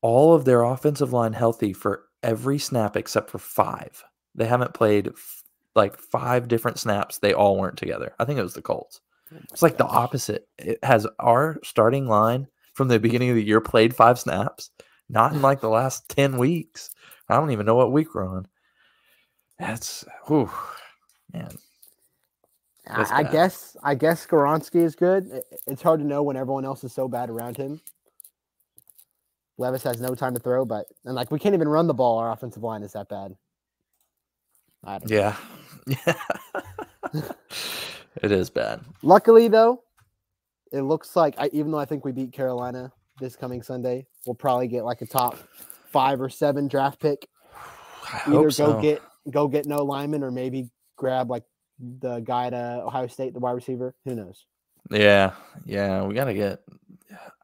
all 0.01 0.33
of 0.33 0.45
their 0.45 0.63
offensive 0.63 1.13
line 1.13 1.33
healthy 1.33 1.73
for 1.73 2.03
every 2.23 2.59
snap 2.59 2.95
except 2.95 3.29
for 3.29 3.39
five. 3.39 4.03
They 4.35 4.45
haven't 4.45 4.73
played 4.73 5.09
f- 5.09 5.43
like 5.75 5.97
five 5.97 6.47
different 6.47 6.79
snaps. 6.79 7.17
They 7.17 7.33
all 7.33 7.57
weren't 7.57 7.77
together. 7.77 8.13
I 8.19 8.25
think 8.25 8.39
it 8.39 8.43
was 8.43 8.53
the 8.53 8.62
Colts. 8.62 9.01
It's 9.51 9.62
like 9.62 9.77
the 9.77 9.85
opposite. 9.85 10.47
It 10.57 10.79
has 10.83 11.05
our 11.19 11.59
starting 11.63 12.07
line 12.07 12.47
from 12.80 12.88
the 12.88 12.98
beginning 12.98 13.30
of 13.30 13.36
the 13.36 13.44
year 13.44 13.60
played 13.60 13.94
five 13.94 14.18
snaps, 14.18 14.72
not 15.10 15.34
in 15.34 15.42
like 15.42 15.60
the 15.60 15.68
last 15.70 16.08
10 16.08 16.38
weeks. 16.38 16.89
I 17.28 17.36
don't 17.36 17.52
even 17.52 17.65
know 17.65 17.76
what 17.76 17.92
week 17.92 18.15
we're 18.15 18.26
on. 18.26 18.48
That's, 19.60 20.06
whew, 20.28 20.50
man. 21.34 21.50
That's 22.86 23.12
I, 23.12 23.18
I 23.18 23.24
guess 23.24 23.76
I 23.84 23.96
guess 23.96 24.26
Skoronski 24.26 24.82
is 24.82 24.96
good. 24.96 25.42
It's 25.68 25.82
hard 25.82 26.00
to 26.00 26.08
know 26.08 26.24
when 26.24 26.38
everyone 26.38 26.63
else 26.63 26.86
is 26.86 26.94
so 26.94 27.10
bad 27.10 27.30
around 27.30 27.58
him. 27.58 27.82
Levis 29.58 29.84
has 29.84 30.00
no 30.00 30.15
time 30.15 30.34
to 30.34 30.39
throw, 30.39 30.63
but 30.63 30.86
and 31.04 31.13
like 31.15 31.32
we 31.32 31.38
can't 31.38 31.54
even 31.54 31.68
run 31.68 31.88
the 31.88 31.94
ball. 31.94 32.18
Our 32.18 32.32
offensive 32.32 32.63
line 32.63 32.82
is 32.82 32.94
that 32.94 33.10
bad. 33.10 33.36
I 34.86 35.00
don't 35.00 35.12
know. 35.12 35.18
Yeah. 35.18 35.36
Yeah. 35.86 36.13
it 38.24 38.32
is 38.32 38.50
bad. 38.50 38.80
Luckily, 39.04 39.50
though, 39.50 39.84
it 40.71 40.82
looks 40.82 41.15
like 41.15 41.36
I, 41.38 41.49
even 41.53 41.71
though 41.71 41.79
I 41.79 41.86
think 41.86 42.05
we 42.05 42.12
beat 42.12 42.32
Carolina 42.32 42.91
this 43.19 43.36
coming 43.36 43.62
Sunday, 43.62 44.08
we'll 44.25 44.36
probably 44.36 44.67
get 44.67 44.86
like 44.86 45.01
a 45.01 45.05
top 45.05 45.38
five 45.86 46.21
or 46.21 46.29
seven 46.29 46.67
draft 46.67 46.99
pick. 46.99 47.27
I 48.12 48.23
Either 48.27 48.51
go 48.51 48.82
get 48.82 49.01
go 49.29 49.47
get 49.47 49.65
no 49.65 49.84
lineman, 49.84 50.23
or 50.23 50.32
maybe 50.32 50.69
grab 50.95 51.29
like 51.29 51.43
the 51.79 52.19
guy 52.19 52.47
at 52.47 52.53
uh, 52.53 52.82
Ohio 52.86 53.08
State, 53.08 53.34
the 53.34 53.39
wide 53.39 53.51
receiver. 53.51 53.95
Who 54.05 54.15
knows? 54.15 54.45
Yeah. 54.91 55.34
Yeah. 55.65 56.03
We 56.03 56.13
got 56.13 56.25
to 56.25 56.34
get, 56.34 56.62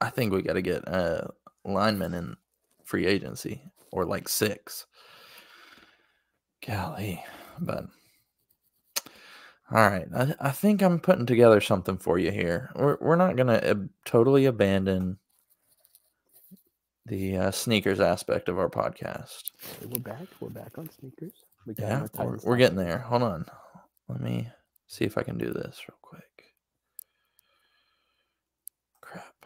I 0.01 0.09
think 0.09 0.33
we 0.33 0.41
got 0.41 0.53
to 0.53 0.61
get 0.61 0.83
a 0.87 1.29
lineman 1.63 2.13
in 2.13 2.35
free 2.83 3.05
agency 3.05 3.61
or 3.91 4.05
like 4.05 4.27
six. 4.27 4.87
Golly. 6.65 7.23
But, 7.59 7.85
all 9.71 9.89
right. 9.89 10.07
I, 10.15 10.35
I 10.39 10.51
think 10.51 10.81
I'm 10.81 10.99
putting 10.99 11.25
together 11.25 11.59
something 11.59 11.97
for 11.97 12.19
you 12.19 12.31
here. 12.31 12.71
We're, 12.75 12.97
we're 13.01 13.15
not 13.15 13.35
going 13.35 13.47
to 13.47 13.67
ab- 13.67 13.89
totally 14.05 14.45
abandon 14.45 15.17
the 17.05 17.37
uh, 17.37 17.51
sneakers 17.51 17.99
aspect 17.99 18.49
of 18.49 18.59
our 18.59 18.69
podcast. 18.69 19.51
Okay, 19.77 19.87
we're 19.87 20.01
back. 20.01 20.27
We're 20.39 20.49
back 20.49 20.77
on 20.77 20.89
sneakers. 20.99 21.33
We 21.65 21.73
yeah, 21.77 22.05
we're, 22.17 22.37
we're 22.43 22.57
getting 22.57 22.77
there. 22.77 22.99
Hold 22.99 23.23
on. 23.23 23.45
Let 24.07 24.21
me 24.21 24.49
see 24.87 25.05
if 25.05 25.17
I 25.17 25.23
can 25.23 25.37
do 25.37 25.51
this 25.51 25.81
real 25.89 25.97
quick. 26.01 26.53
Crap. 29.01 29.45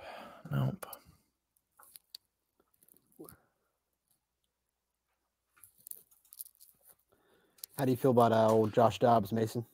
Nope. 0.51 0.85
How 7.77 7.85
do 7.85 7.91
you 7.91 7.97
feel 7.97 8.11
about 8.11 8.33
uh, 8.33 8.49
old 8.49 8.73
Josh 8.73 8.99
Dobbs, 8.99 9.31
Mason? 9.31 9.65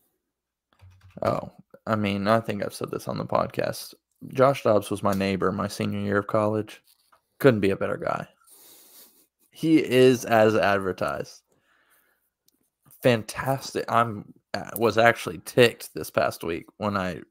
Oh, 1.25 1.51
I 1.87 1.95
mean, 1.95 2.27
I 2.27 2.39
think 2.39 2.63
I've 2.63 2.73
said 2.73 2.91
this 2.91 3.07
on 3.07 3.17
the 3.17 3.25
podcast. 3.25 3.93
Josh 4.29 4.63
Dobbs 4.63 4.89
was 4.89 5.03
my 5.03 5.13
neighbor 5.13 5.51
my 5.51 5.67
senior 5.67 5.99
year 5.99 6.19
of 6.19 6.27
college. 6.27 6.81
Couldn't 7.39 7.59
be 7.59 7.71
a 7.71 7.75
better 7.75 7.97
guy. 7.97 8.27
He 9.51 9.77
is 9.77 10.25
as 10.25 10.55
advertised. 10.55 11.41
Fantastic. 13.01 13.85
I'm 13.89 14.33
uh, 14.53 14.69
was 14.77 14.97
actually 14.97 15.39
ticked 15.45 15.93
this 15.93 16.09
past 16.09 16.43
week 16.43 16.65
when 16.77 16.95
I 16.95 17.21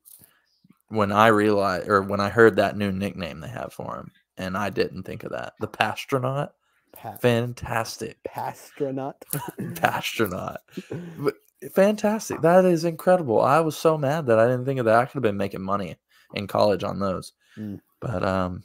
when 0.89 1.11
I 1.13 1.29
realized 1.29 1.89
or 1.89 2.03
when 2.03 2.21
I 2.21 2.29
heard 2.29 2.57
that 2.57 2.77
new 2.77 2.93
nickname 2.93 3.41
they 3.41 3.49
have 3.49 3.73
for 3.73 3.97
him, 3.97 4.11
and 4.37 4.57
I 4.57 4.71
didn't 4.71 5.05
think 5.05 5.25
of 5.25 5.31
that. 5.33 5.55
The 5.61 5.69
Passtronaut. 5.69 6.51
Pa- 6.93 7.17
Fantastic. 7.17 8.19
Passtronaut. 8.29 9.15
Passtronaut. 9.75 10.59
But 11.19 11.35
fantastic. 11.73 12.41
That 12.41 12.65
is 12.65 12.85
incredible. 12.85 13.41
I 13.41 13.61
was 13.61 13.77
so 13.77 13.97
mad 13.97 14.27
that 14.27 14.39
I 14.39 14.47
didn't 14.47 14.65
think 14.65 14.81
of 14.81 14.87
that. 14.87 14.97
I 14.97 15.05
could 15.05 15.15
have 15.15 15.23
been 15.23 15.37
making 15.37 15.63
money 15.63 15.97
in 16.35 16.47
college 16.47 16.85
on 16.85 16.99
those. 16.99 17.33
Mm. 17.57 17.81
But 18.01 18.25
um 18.25 18.63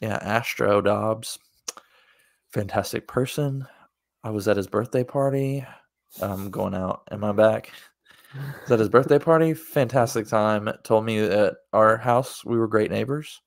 yeah, 0.00 0.18
Astro 0.22 0.80
Dobbs, 0.80 1.38
fantastic 2.52 3.08
person. 3.08 3.66
I 4.22 4.30
was 4.30 4.46
at 4.48 4.56
his 4.56 4.66
birthday 4.66 5.04
party. 5.04 5.66
Um 6.20 6.50
going 6.50 6.74
out. 6.74 7.02
Am 7.10 7.24
I 7.24 7.32
back? 7.32 7.72
Was 8.62 8.72
at 8.72 8.78
his 8.78 8.88
birthday 8.88 9.18
party. 9.18 9.54
Fantastic 9.54 10.28
time. 10.28 10.70
Told 10.84 11.04
me 11.04 11.20
that 11.20 11.56
our 11.72 11.96
house 11.96 12.44
we 12.44 12.56
were 12.56 12.68
great 12.68 12.90
neighbors. 12.90 13.40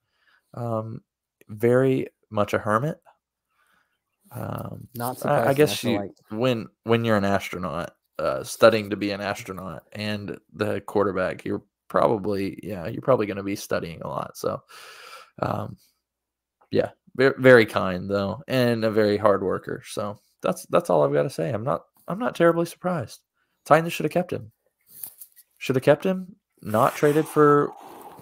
Um 0.54 1.02
very 1.48 2.08
much 2.30 2.54
a 2.54 2.58
hermit. 2.58 3.00
Um 4.32 4.88
Not 4.96 5.18
I, 5.18 5.20
surprised. 5.20 5.50
I 5.50 5.54
guess 5.54 5.84
you 5.84 6.14
when 6.30 6.68
when 6.84 7.06
you're 7.06 7.18
an 7.18 7.26
astronaut, 7.26 7.92
uh, 8.22 8.44
studying 8.44 8.90
to 8.92 8.96
be 8.96 9.12
an 9.12 9.22
astronaut, 9.22 9.84
and 9.94 10.38
the 10.54 10.82
quarterback, 10.82 11.44
you're 11.44 11.64
probably 11.88 12.60
yeah, 12.64 12.88
you're 12.88 13.02
probably 13.02 13.26
going 13.26 13.38
to 13.38 13.44
be 13.44 13.56
studying 13.56 14.02
a 14.02 14.08
lot. 14.08 14.38
So, 14.38 14.62
um, 15.42 15.78
yeah, 16.72 16.92
very, 17.16 17.34
very 17.38 17.66
kind 17.66 18.10
though, 18.10 18.42
and 18.48 18.86
a 18.86 18.92
very 18.92 19.18
hard 19.18 19.44
worker. 19.44 19.84
So 19.86 20.20
that's 20.42 20.66
that's 20.68 20.90
all 20.90 21.04
I've 21.04 21.14
got 21.14 21.24
to 21.24 21.30
say. 21.30 21.50
I'm 21.50 21.64
not 21.64 21.82
I'm 22.08 22.20
not 22.20 22.36
terribly 22.36 22.66
surprised. 22.66 23.20
Titans 23.66 23.94
should 23.94 24.06
have 24.06 24.14
kept 24.14 24.32
him. 24.32 24.52
Should 25.58 25.76
have 25.76 25.84
kept 25.84 26.06
him. 26.06 26.36
Not 26.62 26.96
traded 26.96 27.28
for 27.28 27.72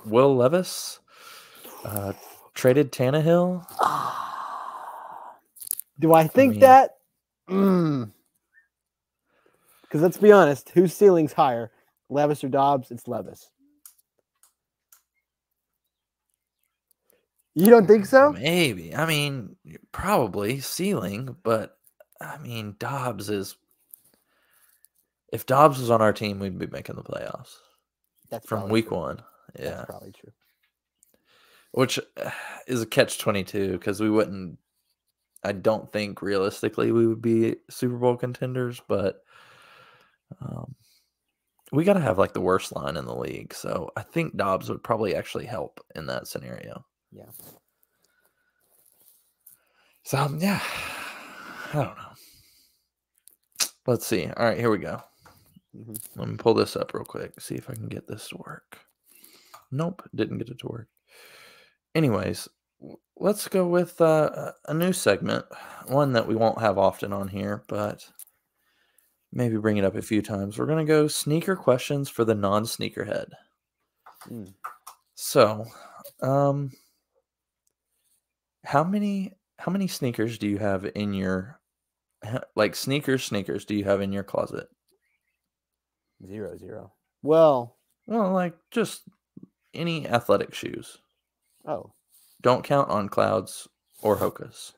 Will 0.05 0.35
Levis. 0.35 0.99
Uh, 1.83 2.13
traded 2.53 2.91
Tannehill. 2.91 3.65
Do 5.99 6.13
I 6.13 6.27
think 6.27 6.51
mean- 6.53 6.59
that? 6.61 6.91
Because 9.89 10.03
let's 10.03 10.17
be 10.17 10.31
honest, 10.31 10.69
whose 10.69 10.93
ceiling's 10.93 11.33
higher, 11.33 11.71
Levis 12.09 12.43
or 12.43 12.49
Dobbs? 12.49 12.91
It's 12.91 13.07
Levis. 13.07 13.49
You 17.55 17.65
don't 17.67 17.87
think 17.87 18.05
so? 18.05 18.33
Maybe. 18.33 18.95
I 18.95 19.05
mean, 19.07 19.55
probably 19.91 20.59
ceiling, 20.59 21.35
but 21.43 21.77
I 22.21 22.37
mean, 22.37 22.75
Dobbs 22.79 23.29
is. 23.29 23.55
If 25.33 25.45
Dobbs 25.45 25.79
was 25.79 25.91
on 25.91 26.01
our 26.01 26.13
team, 26.13 26.39
we'd 26.39 26.57
be 26.57 26.67
making 26.67 26.95
the 26.95 27.03
playoffs 27.03 27.57
That's 28.29 28.47
from 28.47 28.69
week 28.69 28.87
true. 28.87 28.97
one. 28.97 29.23
That's 29.55 29.79
Yeah, 29.79 29.85
probably 29.85 30.11
true. 30.11 30.31
which 31.71 31.99
uh, 32.23 32.31
is 32.67 32.81
a 32.81 32.85
catch 32.85 33.17
twenty 33.19 33.43
two 33.43 33.73
because 33.73 33.99
we 33.99 34.09
wouldn't. 34.09 34.57
I 35.43 35.53
don't 35.53 35.91
think 35.91 36.21
realistically 36.21 36.91
we 36.91 37.07
would 37.07 37.21
be 37.21 37.57
Super 37.69 37.97
Bowl 37.97 38.17
contenders, 38.17 38.81
but 38.87 39.23
um, 40.41 40.75
we 41.71 41.83
got 41.83 41.93
to 41.93 41.99
have 41.99 42.17
like 42.17 42.33
the 42.33 42.41
worst 42.41 42.75
line 42.75 42.97
in 42.97 43.05
the 43.05 43.15
league. 43.15 43.53
So 43.53 43.91
I 43.95 44.01
think 44.01 44.35
Dobbs 44.35 44.69
would 44.69 44.83
probably 44.83 45.15
actually 45.15 45.45
help 45.45 45.79
in 45.95 46.05
that 46.07 46.27
scenario. 46.27 46.83
Yeah. 47.11 47.29
So 50.03 50.17
um, 50.17 50.39
yeah, 50.39 50.61
I 51.73 51.73
don't 51.73 51.97
know. 51.97 52.13
Let's 53.85 54.05
see. 54.05 54.25
All 54.25 54.45
right, 54.45 54.57
here 54.57 54.71
we 54.71 54.77
go. 54.79 55.01
Mhm. 55.75 55.97
Let 56.15 56.27
me 56.27 56.35
pull 56.37 56.53
this 56.53 56.75
up 56.75 56.93
real 56.93 57.05
quick. 57.05 57.39
See 57.39 57.55
if 57.55 57.69
I 57.69 57.73
can 57.73 57.87
get 57.87 58.07
this 58.07 58.27
to 58.29 58.37
work. 58.37 58.79
Nope, 59.71 60.01
didn't 60.15 60.39
get 60.39 60.49
it 60.49 60.59
to 60.59 60.67
work. 60.67 60.87
Anyways, 61.93 62.47
let's 63.17 63.47
go 63.47 63.67
with 63.67 63.99
uh, 64.01 64.51
a 64.67 64.73
new 64.73 64.93
segment, 64.93 65.45
one 65.87 66.13
that 66.13 66.27
we 66.27 66.35
won't 66.35 66.59
have 66.59 66.77
often 66.77 67.13
on 67.13 67.27
here, 67.27 67.63
but 67.67 68.07
maybe 69.31 69.57
bring 69.57 69.77
it 69.77 69.85
up 69.85 69.95
a 69.95 70.01
few 70.01 70.21
times. 70.21 70.57
We're 70.57 70.65
gonna 70.65 70.85
go 70.85 71.07
sneaker 71.07 71.55
questions 71.55 72.09
for 72.09 72.25
the 72.25 72.35
non-sneakerhead. 72.35 73.27
Mm. 74.29 74.53
So, 75.15 75.65
um, 76.21 76.71
how 78.63 78.83
many 78.83 79.33
how 79.57 79.71
many 79.71 79.87
sneakers 79.87 80.37
do 80.37 80.47
you 80.47 80.57
have 80.57 80.89
in 80.95 81.13
your 81.13 81.59
like 82.55 82.75
sneakers 82.75 83.23
sneakers 83.23 83.65
do 83.65 83.75
you 83.75 83.83
have 83.83 84.01
in 84.01 84.11
your 84.11 84.23
closet? 84.23 84.67
Zero 86.25 86.55
zero. 86.57 86.93
Well, 87.23 87.77
Well, 88.07 88.31
like 88.31 88.55
just 88.71 89.03
any 89.73 90.07
athletic 90.07 90.53
shoes. 90.53 90.97
oh, 91.65 91.91
Don't 92.41 92.63
count 92.63 92.89
on 92.89 93.07
clouds 93.09 93.67
or 94.01 94.15
Hokas. 94.17 94.73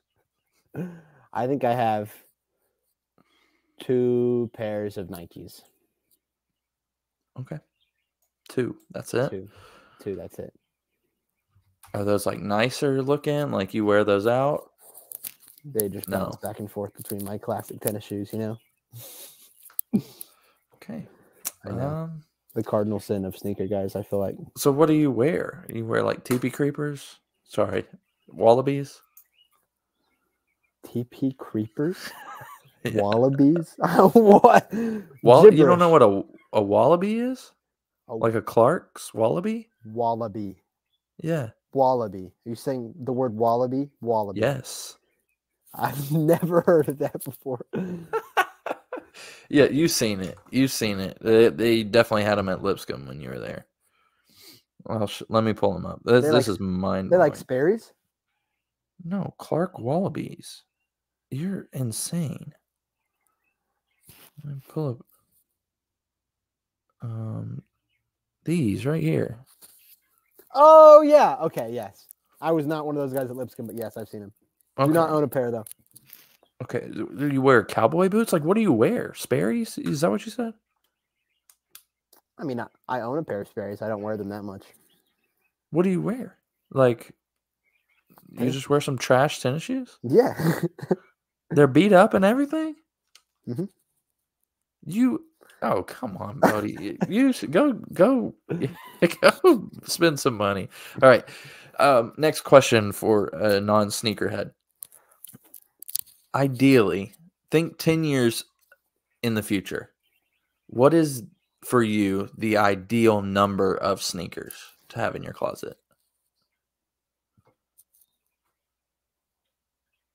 I 1.34 1.48
think 1.48 1.64
I 1.64 1.74
have 1.74 2.12
two 3.82 4.50
pairs 4.54 4.98
of 4.98 5.08
Nikes. 5.08 5.62
Okay. 7.40 7.58
Two. 8.50 8.78
That's 8.92 9.14
it. 9.14 9.30
Two, 9.30 9.50
two. 10.02 10.16
That's 10.16 10.40
it. 10.40 10.54
Are 11.94 12.04
those 12.06 12.26
like 12.26 12.40
nicer 12.40 13.02
looking? 13.02 13.52
Like 13.52 13.74
you 13.74 13.84
wear 13.86 14.04
those 14.04 14.28
out? 14.28 14.72
They 15.66 15.90
just 15.90 16.08
No. 16.10 16.32
back 16.42 16.60
and 16.60 16.72
forth 16.72 16.94
between 16.96 17.24
my 17.24 17.38
classic 17.38 17.80
tennis 17.82 18.04
shoes. 18.06 18.32
You 18.34 18.40
know, 18.40 18.58
Okay. 20.76 21.06
I 21.66 21.70
know 21.70 21.80
Um 21.88 22.24
the 22.54 22.64
cardinal 22.64 23.00
sin 23.00 23.24
of 23.24 23.38
sneaker 23.38 23.68
guys. 23.68 23.96
I 23.96 24.04
feel 24.04 24.20
like 24.20 24.36
so 24.58 24.72
what 24.72 24.88
do 24.88 24.94
you 24.94 25.10
wear? 25.12 25.66
You 25.70 25.86
wear 25.86 26.04
like 26.04 26.24
teepee 26.24 26.50
creepers? 26.50 27.20
Sorry. 27.46 27.86
Wallabies? 28.28 29.02
TP 30.86 31.38
creepers. 31.38 31.98
wallabies. 32.94 33.76
what? 34.14 34.72
Wall- 35.24 35.54
you 35.54 35.66
don't 35.66 35.80
know 35.80 35.90
what 35.90 36.02
a, 36.04 36.24
a 36.54 36.62
wallaby 36.62 37.20
is? 37.20 37.52
A 38.08 38.16
Like 38.16 38.36
a 38.36 38.42
Clarks 38.42 39.14
wallaby? 39.14 39.70
wallaby. 39.86 40.64
Yeah. 41.22 41.50
Wallaby. 41.74 42.34
Are 42.46 42.50
you 42.50 42.56
saying 42.56 42.94
the 43.04 43.14
word 43.14 43.36
wallaby? 43.36 43.90
Wallaby. 44.02 44.42
Yes. 44.42 44.98
I've 45.74 46.12
never 46.14 46.62
heard 46.62 46.90
of 46.90 46.98
that 47.00 47.24
before. 47.24 47.66
yeah, 49.50 49.66
you've 49.66 49.92
seen 49.92 50.20
it. 50.20 50.38
You've 50.50 50.72
seen 50.72 51.00
it. 51.00 51.18
They, 51.22 51.50
they 51.50 51.84
definitely 51.84 52.24
had 52.24 52.38
them 52.38 52.50
at 52.50 52.64
Lipscomb 52.64 53.06
when 53.08 53.22
you 53.22 53.30
were 53.30 53.40
there. 53.40 53.66
Well, 54.84 55.08
sh- 55.08 55.22
let 55.30 55.44
me 55.44 55.54
pull 55.54 55.74
them 55.74 55.86
up. 55.86 56.02
This, 56.04 56.24
They're 56.24 56.34
this 56.34 56.48
like- 56.48 56.54
is 56.56 56.60
mind. 56.60 57.12
They're 57.12 57.20
like 57.20 57.36
Sperry's. 57.36 57.94
no 59.06 59.34
Clark 59.38 59.80
Wallabies. 59.80 60.64
You're 61.30 61.70
insane. 61.72 62.54
Pull 64.70 64.90
up. 64.90 64.98
Um, 67.02 67.62
these 68.46 68.86
right 68.86 69.02
here. 69.02 69.40
Oh 70.54 71.02
yeah. 71.02 71.36
Okay. 71.42 71.70
Yes. 71.72 72.08
I 72.40 72.52
was 72.52 72.66
not 72.66 72.86
one 72.86 72.96
of 72.98 73.02
those 73.02 73.14
guys 73.14 73.30
at 73.30 73.36
Lipscomb, 73.36 73.68
but 73.68 73.76
yes, 73.76 73.98
I've 73.98 74.10
seen 74.10 74.22
him. 74.24 74.32
Okay. 74.80 74.88
Do 74.88 74.94
not 74.94 75.10
own 75.10 75.24
a 75.24 75.28
pair 75.28 75.52
though. 75.52 75.66
okay. 76.64 76.88
Do 76.92 77.28
you 77.32 77.42
wear 77.42 77.64
cowboy 77.64 78.10
boots? 78.10 78.34
Like, 78.34 78.44
what 78.44 78.56
do 78.56 78.62
you 78.62 78.74
wear? 78.74 79.14
Sperry's? 79.16 79.78
Is 79.78 80.02
that 80.02 80.10
what 80.12 80.26
you 80.26 80.32
said? 80.32 80.54
I 82.38 82.44
mean, 82.44 82.60
I, 82.60 82.66
I 82.88 83.02
own 83.02 83.20
a 83.20 83.24
pair 83.24 83.42
of 83.42 83.48
Sperry's. 83.48 83.82
I 83.84 83.88
don't 83.88 84.02
wear 84.02 84.18
them 84.18 84.30
that 84.30 84.42
much. 84.44 84.64
What 85.70 85.84
do 85.84 85.90
you 85.90 86.02
wear? 86.02 86.38
Like, 86.72 87.12
you 88.32 88.50
just 88.50 88.70
wear 88.70 88.82
some 88.82 88.98
trash 88.98 89.40
tennis 89.42 89.62
shoes? 89.64 90.00
Yeah. 90.02 90.62
They're 91.52 91.68
beat 91.68 91.94
up 91.94 92.14
and 92.14 92.26
everything. 92.26 92.76
Mhm. 93.48 93.70
You 94.86 95.26
oh 95.62 95.84
come 95.84 96.18
on, 96.18 96.40
buddy. 96.40 96.98
You 97.08 97.34
should 97.34 97.52
go 97.52 97.74
go 97.94 98.36
go 99.22 99.70
spend 99.84 100.20
some 100.20 100.36
money. 100.36 100.70
All 101.02 101.10
right. 101.10 101.24
Um, 101.80 102.14
next 102.18 102.42
question 102.42 102.92
for 102.92 103.28
a 103.28 103.60
non 103.62 103.88
sneakerhead. 103.88 104.52
Ideally, 106.36 107.14
think 107.50 107.78
ten 107.78 108.04
years 108.04 108.46
in 109.24 109.36
the 109.36 109.44
future. 109.44 109.92
What 110.68 110.94
is 110.94 111.24
for 111.64 111.84
you 111.84 112.30
the 112.38 112.58
ideal 112.58 113.22
number 113.22 113.76
of 113.76 114.02
sneakers 114.02 114.54
to 114.90 115.00
have 115.00 115.16
in 115.16 115.24
your 115.24 115.34
closet? 115.34 115.78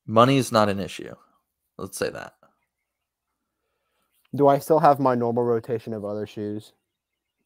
Money 0.05 0.37
is 0.37 0.51
not 0.53 0.69
an 0.69 0.79
issue. 0.79 1.13
Let's 1.77 1.97
say 1.97 2.09
that. 2.09 2.36
Do 4.37 4.47
I 4.47 4.59
still 4.59 4.79
have 4.79 4.99
my 4.99 5.15
normal 5.15 5.43
rotation 5.43 5.93
of 5.93 6.05
other 6.05 6.27
shoes 6.27 6.73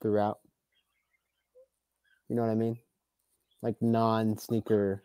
throughout? 0.02 0.40
You 2.28 2.36
know 2.36 2.44
what 2.44 2.52
I 2.52 2.56
mean? 2.56 2.78
Like 3.62 3.76
non-sneaker 3.82 5.04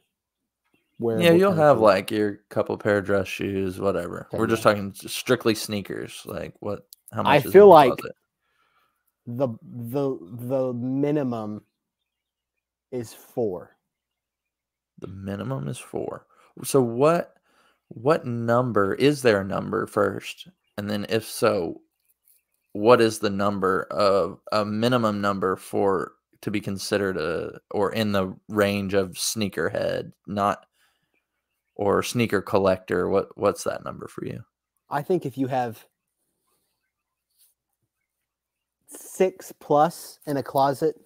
wear. 0.99 1.21
Yeah, 1.21 1.33
you'll 1.33 1.53
have 1.53 1.79
like 1.79 2.11
your 2.11 2.41
couple 2.49 2.77
pair 2.77 2.99
of 2.99 3.05
dress 3.05 3.29
shoes, 3.29 3.79
whatever. 3.79 4.27
Okay, 4.29 4.39
We're 4.39 4.47
just 4.47 4.63
talking 4.63 4.93
strictly 4.95 5.55
sneakers. 5.55 6.23
Like 6.25 6.55
what? 6.61 6.87
How 7.13 7.23
much? 7.23 7.47
I 7.47 7.51
feel 7.51 7.69
like- 7.69 7.93
the 9.29 9.49
the 9.63 10.17
the 10.21 10.73
minimum 10.73 11.63
is 12.93 13.13
four. 13.13 13.77
the 14.99 15.09
minimum 15.09 15.69
is 15.69 15.79
four. 15.79 16.27
So 16.65 16.81
what? 16.81 17.35
What 17.89 18.25
number 18.25 18.95
is 18.95 19.23
there 19.23 19.41
a 19.41 19.45
number 19.45 19.87
first? 19.87 20.49
And 20.79 20.91
then 20.91 21.07
if 21.09 21.25
so, 21.25 21.81
what 22.73 23.01
is 23.01 23.19
the 23.19 23.31
number 23.31 23.85
of 23.85 24.41
a 24.53 24.65
minimum 24.65 25.21
number 25.21 25.57
for 25.57 26.13
to 26.43 26.51
be 26.51 26.61
considered 26.61 27.17
a 27.17 27.59
or 27.71 27.93
in 27.93 28.13
the 28.13 28.37
range 28.49 28.95
of 28.95 29.13
sneakerhead, 29.13 30.13
not 30.27 30.67
or 31.75 32.03
sneaker 32.03 32.43
collector? 32.43 33.09
What 33.09 33.37
what's 33.39 33.65
that 33.65 33.85
number 33.85 34.07
for 34.09 34.27
you? 34.27 34.45
I 34.91 35.03
think 35.03 35.25
if 35.25 35.39
you 35.39 35.47
have 35.47 35.85
six 38.89 39.53
plus 39.59 40.19
in 40.27 40.37
a 40.37 40.43
closet, 40.43 40.97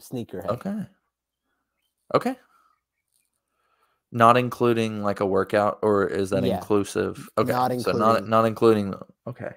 sneakerhead. 0.00 0.46
Okay. 0.46 0.86
Okay. 2.14 2.36
Not 4.10 4.36
including 4.38 5.02
like 5.02 5.20
a 5.20 5.26
workout, 5.26 5.78
or 5.82 6.06
is 6.06 6.30
that 6.30 6.42
Yeah. 6.44 6.56
inclusive? 6.56 7.28
Okay. 7.36 7.52
Not 7.52 7.72
So 7.80 7.92
not 7.92 8.00
including- 8.22 8.30
not 8.30 8.44
including. 8.46 8.94
Okay. 9.26 9.52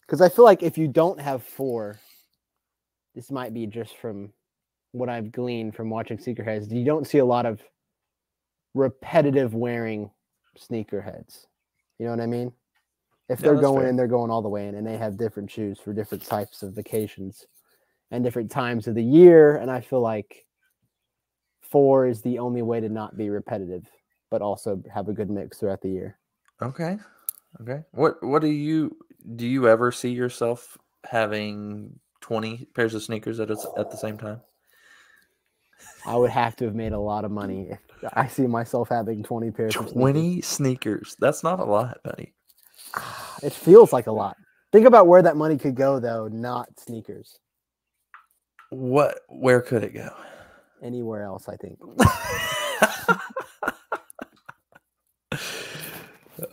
Because 0.00 0.20
I 0.20 0.28
feel 0.28 0.44
like 0.44 0.62
if 0.62 0.76
you 0.76 0.88
don't 0.88 1.20
have 1.20 1.42
four, 1.44 1.98
this 3.14 3.30
might 3.30 3.54
be 3.54 3.66
just 3.66 3.96
from 3.98 4.32
what 4.90 5.08
I've 5.08 5.30
gleaned 5.32 5.74
from 5.76 5.88
watching 5.88 6.18
sneakerheads. 6.18 6.70
You 6.70 6.84
don't 6.84 7.06
see 7.06 7.18
a 7.18 7.24
lot 7.24 7.46
of 7.46 7.62
repetitive 8.74 9.54
wearing 9.54 10.10
sneakerheads. 10.58 11.46
You 11.98 12.06
know 12.06 12.12
what 12.12 12.20
I 12.20 12.26
mean? 12.26 12.52
If 13.28 13.40
Yeah, 13.40 13.52
they're 13.52 13.60
going 13.60 13.82
fair. 13.82 13.88
in, 13.90 13.96
they're 13.96 14.06
going 14.08 14.30
all 14.30 14.42
the 14.42 14.48
way 14.48 14.66
in, 14.66 14.74
and 14.74 14.86
they 14.86 14.96
have 14.96 15.16
different 15.16 15.50
shoes 15.50 15.78
for 15.78 15.92
different 15.92 16.24
types 16.24 16.62
of 16.62 16.72
vacations 16.74 17.46
and 18.10 18.24
different 18.24 18.50
times 18.50 18.88
of 18.88 18.94
the 18.94 19.02
year. 19.04 19.56
And 19.56 19.70
I 19.70 19.80
feel 19.80 20.00
like 20.00 20.44
four 21.72 22.06
is 22.06 22.22
the 22.22 22.38
only 22.38 22.62
way 22.62 22.78
to 22.80 22.88
not 22.88 23.16
be 23.16 23.30
repetitive, 23.30 23.88
but 24.30 24.42
also 24.42 24.80
have 24.92 25.08
a 25.08 25.12
good 25.12 25.30
mix 25.30 25.58
throughout 25.58 25.80
the 25.80 25.88
year. 25.88 26.18
Okay. 26.60 26.98
Okay. 27.60 27.82
What 27.90 28.22
What 28.22 28.42
do 28.42 28.48
you 28.48 28.96
do? 29.36 29.46
You 29.46 29.68
ever 29.68 29.90
see 29.90 30.10
yourself 30.10 30.78
having 31.04 31.98
twenty 32.20 32.66
pairs 32.74 32.94
of 32.94 33.02
sneakers 33.02 33.40
at 33.40 33.50
a 33.50 33.56
at 33.76 33.90
the 33.90 33.96
same 33.96 34.18
time? 34.18 34.40
I 36.06 36.16
would 36.16 36.30
have 36.30 36.56
to 36.56 36.64
have 36.66 36.74
made 36.74 36.92
a 36.92 36.98
lot 36.98 37.24
of 37.24 37.30
money 37.30 37.70
if 37.70 37.78
I 38.12 38.26
see 38.26 38.46
myself 38.46 38.88
having 38.88 39.22
20 39.22 39.50
pairs 39.50 39.76
of 39.76 39.82
sneakers. 39.82 39.92
Twenty 39.92 40.40
sneakers. 40.40 41.16
That's 41.18 41.42
not 41.42 41.60
a 41.60 41.64
lot, 41.64 41.98
buddy. 42.02 42.34
It 43.42 43.52
feels 43.52 43.92
like 43.92 44.06
a 44.06 44.12
lot. 44.12 44.36
Think 44.70 44.86
about 44.86 45.08
where 45.08 45.20
that 45.22 45.36
money 45.36 45.58
could 45.58 45.74
go, 45.74 45.98
though, 45.98 46.28
not 46.28 46.68
sneakers. 46.78 47.40
What? 48.70 49.18
Where 49.28 49.60
could 49.60 49.82
it 49.82 49.94
go? 49.94 50.14
Anywhere 50.82 51.22
else, 51.22 51.48
I 51.48 51.56
think. 51.56 51.78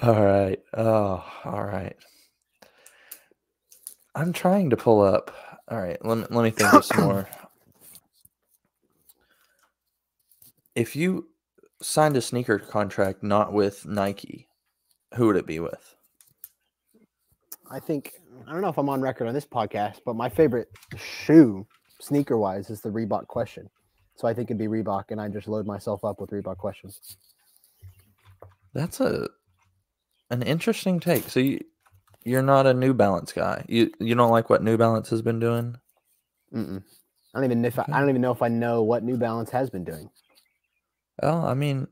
all 0.02 0.24
right. 0.24 0.60
Oh, 0.76 1.24
all 1.46 1.64
right. 1.64 1.96
I'm 4.14 4.34
trying 4.34 4.70
to 4.70 4.78
pull 4.78 5.02
up. 5.02 5.34
All 5.68 5.82
right. 5.82 5.98
Let 6.06 6.18
me, 6.18 6.26
let 6.30 6.44
me 6.44 6.52
think 6.52 6.74
of 6.74 6.86
some 6.86 7.04
more. 7.04 7.30
If 10.76 10.96
you 10.96 11.28
signed 11.82 12.18
a 12.18 12.22
sneaker 12.22 12.60
contract 12.60 13.24
not 13.24 13.54
with 13.54 13.86
Nike, 13.86 14.48
who 15.16 15.28
would 15.28 15.38
it 15.38 15.48
be 15.48 15.60
with? 15.60 15.96
I 17.72 17.80
think 17.80 18.14
I 18.48 18.52
don't 18.52 18.62
know 18.62 18.70
if 18.70 18.78
I'm 18.78 18.90
on 18.90 19.02
record 19.02 19.28
on 19.28 19.34
this 19.34 19.46
podcast, 19.46 20.00
but 20.06 20.16
my 20.16 20.30
favorite 20.30 20.70
shoe, 20.98 21.66
sneaker 22.00 22.38
wise, 22.38 22.70
is 22.70 22.82
the 22.82 22.90
Reebok 22.90 23.28
question. 23.28 23.70
So 24.20 24.28
I 24.28 24.34
think 24.34 24.52
it'd 24.52 24.58
be 24.58 24.68
Reebok, 24.68 25.12
and 25.12 25.22
I 25.22 25.30
just 25.30 25.48
load 25.48 25.66
myself 25.66 26.04
up 26.04 26.20
with 26.20 26.32
Reebok 26.32 26.58
questions. 26.58 27.00
That's 28.74 29.00
a 29.00 29.30
an 30.30 30.42
interesting 30.44 31.00
take. 31.00 31.30
So 31.30 31.40
you 31.40 31.62
you're 32.26 32.42
not 32.42 32.68
a 32.68 32.74
New 32.74 32.94
Balance 32.94 33.32
guy. 33.32 33.64
You 33.70 33.92
you 33.98 34.16
don't 34.16 34.30
like 34.30 34.50
what 34.50 34.62
New 34.62 34.76
Balance 34.76 35.10
has 35.12 35.22
been 35.22 35.40
doing? 35.40 35.78
Mm-mm. 36.54 36.84
I 37.34 37.38
don't 37.38 37.46
even 37.46 37.64
if 37.64 37.80
I, 37.80 37.86
I 37.90 38.00
don't 38.02 38.10
even 38.10 38.22
know 38.22 38.34
if 38.34 38.42
I 38.42 38.50
know 38.50 38.84
what 38.84 39.04
New 39.04 39.16
Balance 39.16 39.52
has 39.52 39.70
been 39.70 39.86
doing. 39.86 40.10
Well, 41.24 41.46
I 41.46 41.54
mean, 41.54 41.88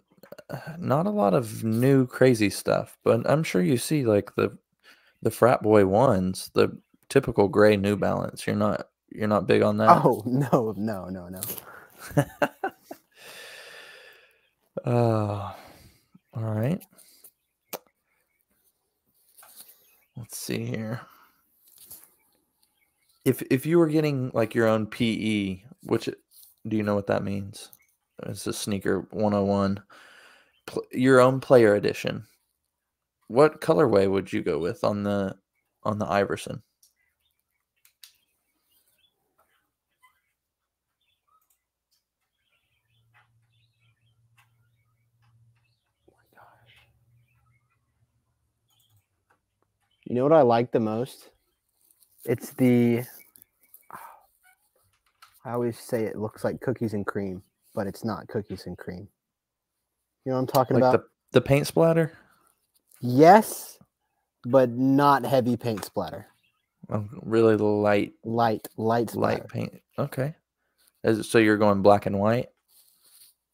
not 0.78 1.06
a 1.06 1.12
lot 1.12 1.34
of 1.34 1.64
new 1.64 2.08
crazy 2.08 2.50
stuff, 2.50 2.98
but 3.06 3.22
I'm 3.30 3.44
sure 3.44 3.62
you 3.62 3.78
see 3.78 4.06
like 4.06 4.36
the 4.36 4.58
the 5.22 5.32
frat 5.32 5.64
boy 5.64 5.86
ones, 5.86 6.52
the 6.54 6.78
typical 7.08 7.48
gray 7.48 7.78
New 7.78 7.96
Balance. 7.96 8.46
You're 8.46 8.58
not 8.58 8.90
you're 9.10 9.30
not 9.30 9.48
big 9.48 9.62
on 9.62 9.78
that. 9.78 10.02
Oh 10.04 10.24
no, 10.26 10.74
no, 10.76 11.06
no, 11.06 11.30
no. 11.30 11.40
Uh, 14.86 15.52
all 16.34 16.44
right. 16.44 16.82
Let's 20.16 20.38
see 20.38 20.66
here. 20.66 21.02
If 23.26 23.42
if 23.52 23.66
you 23.66 23.80
were 23.80 23.88
getting 23.88 24.32
like 24.34 24.56
your 24.56 24.68
own 24.68 24.88
PE, 24.88 25.62
which 25.84 26.06
do 26.68 26.78
you 26.78 26.84
know 26.84 26.96
what 26.96 27.08
that 27.08 27.24
means? 27.24 27.70
It's 28.24 28.48
a 28.48 28.54
sneaker 28.54 29.08
101. 29.12 29.84
Pl- 30.66 30.84
your 30.92 31.20
own 31.20 31.40
player 31.40 31.76
edition. 31.76 32.26
What 33.28 33.62
colorway 33.62 34.10
would 34.10 34.32
you 34.32 34.42
go 34.42 34.58
with 34.60 34.84
on 34.84 35.04
the 35.04 35.36
on 35.84 36.00
the 36.00 36.08
Iverson? 36.10 36.64
You 50.08 50.16
know 50.16 50.24
what 50.24 50.32
I 50.32 50.42
like 50.42 50.72
the 50.72 50.80
most? 50.80 51.32
It's 52.24 52.52
the. 52.52 53.04
I 55.44 55.52
always 55.52 55.78
say 55.78 56.04
it 56.04 56.18
looks 56.18 56.46
like 56.46 56.62
cookies 56.62 56.94
and 56.94 57.06
cream, 57.06 57.42
but 57.76 57.88
it's 57.88 58.06
not 58.06 58.28
cookies 58.30 58.68
and 58.68 58.78
cream. 58.78 59.10
You 60.24 60.32
know 60.32 60.36
what 60.36 60.40
I'm 60.42 60.48
talking 60.48 60.76
Like 60.80 60.94
about? 60.94 61.04
the 61.32 61.40
the 61.40 61.42
paint 61.42 61.68
splatter? 61.68 62.14
Yes, 63.02 63.78
but 64.46 64.70
not 64.70 65.26
heavy 65.26 65.58
paint 65.58 65.84
splatter. 65.84 66.28
Oh, 66.90 67.06
really 67.22 67.58
light 67.58 68.14
Light, 68.24 68.66
light 68.78 69.10
splatter. 69.10 69.42
light 69.42 69.50
paint. 69.50 69.74
Okay. 70.00 70.36
Is 71.04 71.20
it, 71.20 71.24
so 71.26 71.38
you're 71.38 71.58
going 71.58 71.82
black 71.82 72.06
and 72.06 72.18
white 72.18 72.48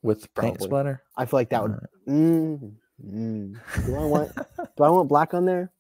with 0.04 0.32
paint 0.36 0.62
splatter? 0.62 1.02
I 1.18 1.26
feel 1.26 1.40
like 1.40 1.50
that 1.50 1.64
would. 1.64 1.80
Mm, 2.08 2.74
mm. 3.04 3.60
Do 3.88 3.96
I 3.96 4.06
want? 4.06 4.36
do 4.78 4.84
I 4.84 4.90
want 4.90 5.10
black 5.10 5.34
on 5.34 5.46
there? 5.46 5.72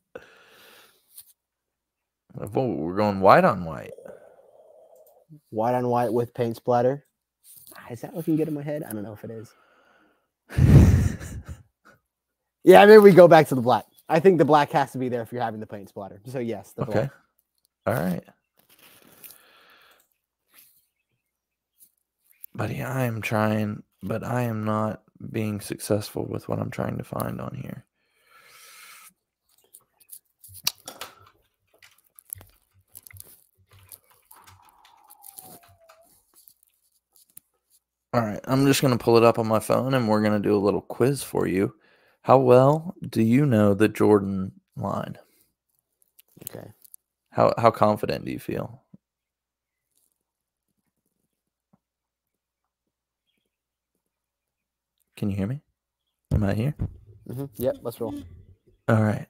Whoa, 2.34 2.68
we're 2.68 2.96
going 2.96 3.20
white 3.22 3.46
on 3.46 3.66
white. 3.66 3.94
White 5.50 5.76
on 5.76 5.88
white 5.88 6.14
with 6.14 6.34
paint 6.34 6.58
splatter. 6.58 7.06
Ah, 7.78 7.88
Is 7.92 8.02
that 8.02 8.16
looking 8.16 8.36
good 8.36 8.48
in 8.48 8.54
my 8.54 8.64
head? 8.64 8.84
I 8.84 8.94
don't 8.94 9.04
know 9.04 9.14
if 9.14 9.24
it 9.24 9.32
is. 9.32 9.54
Yeah, 12.64 12.86
maybe 12.86 13.00
we 13.00 13.12
go 13.12 13.28
back 13.28 13.48
to 13.50 13.56
the 13.56 13.62
black. 13.62 13.86
I 14.10 14.20
think 14.22 14.38
the 14.38 14.46
black 14.46 14.72
has 14.72 14.92
to 14.94 14.98
be 14.98 15.10
there 15.10 15.22
if 15.22 15.34
you're 15.34 15.42
having 15.44 15.60
the 15.60 15.68
paint 15.68 15.90
splatter. 15.90 16.22
So 16.28 16.40
yes, 16.40 16.74
the 16.74 16.84
okay. 16.84 16.92
black. 16.92 17.12
All 17.88 17.94
right. 17.96 18.24
Buddy, 22.56 22.82
I 22.84 23.06
am 23.06 23.22
trying, 23.22 23.84
but 24.04 24.24
I 24.24 24.44
am 24.44 24.66
not 24.66 25.04
being 25.32 25.62
successful 25.62 26.26
with 26.26 26.50
what 26.50 26.60
I'm 26.60 26.72
trying 26.72 26.98
to 26.98 27.04
find 27.04 27.42
on 27.42 27.56
here. 27.56 27.86
All 38.14 38.22
right, 38.22 38.42
I'm 38.46 38.66
just 38.68 38.82
going 38.82 38.98
to 38.98 39.04
pull 39.04 39.18
it 39.18 39.24
up 39.24 39.40
on 39.40 39.48
my 39.48 39.60
phone 39.60 39.94
and 39.96 40.08
we're 40.10 40.22
going 40.22 40.34
to 40.42 40.50
do 40.50 40.56
a 40.56 40.60
little 40.66 40.82
quiz 40.82 41.24
for 41.24 41.48
you. 41.48 41.76
How 42.24 42.40
well 42.40 42.96
do 43.10 43.24
you 43.24 43.46
know 43.46 43.74
the 43.74 43.90
Jordan 43.90 44.54
line? 44.78 45.18
Okay. 46.50 46.68
How 47.32 47.54
how 47.58 47.72
confident 47.72 48.26
do 48.26 48.32
you 48.32 48.40
feel? 48.40 48.84
Can 55.18 55.30
you 55.30 55.38
hear 55.38 55.48
me? 55.48 55.62
Am 56.34 56.44
I 56.44 56.54
here? 56.54 56.76
hmm 57.28 57.46
Yep. 57.58 57.78
Let's 57.82 58.02
roll. 58.02 58.16
All 58.90 59.04
right. 59.04 59.28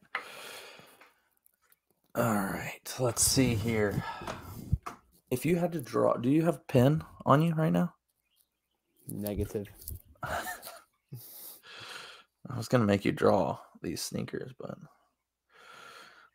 All 2.15 2.23
right. 2.35 2.95
Let's 2.99 3.23
see 3.23 3.55
here. 3.55 4.03
If 5.31 5.45
you 5.45 5.57
had 5.57 5.73
to 5.73 5.81
draw, 5.81 6.15
do 6.15 6.29
you 6.29 6.43
have 6.45 6.55
a 6.57 6.59
pen 6.67 7.03
on 7.25 7.41
you 7.41 7.53
right 7.55 7.71
now? 7.73 7.93
Negative. 9.07 9.67
I 10.23 10.57
was 12.57 12.67
gonna 12.67 12.85
make 12.85 13.05
you 13.05 13.11
draw 13.11 13.57
these 13.81 14.01
sneakers, 14.01 14.51
but 14.59 14.77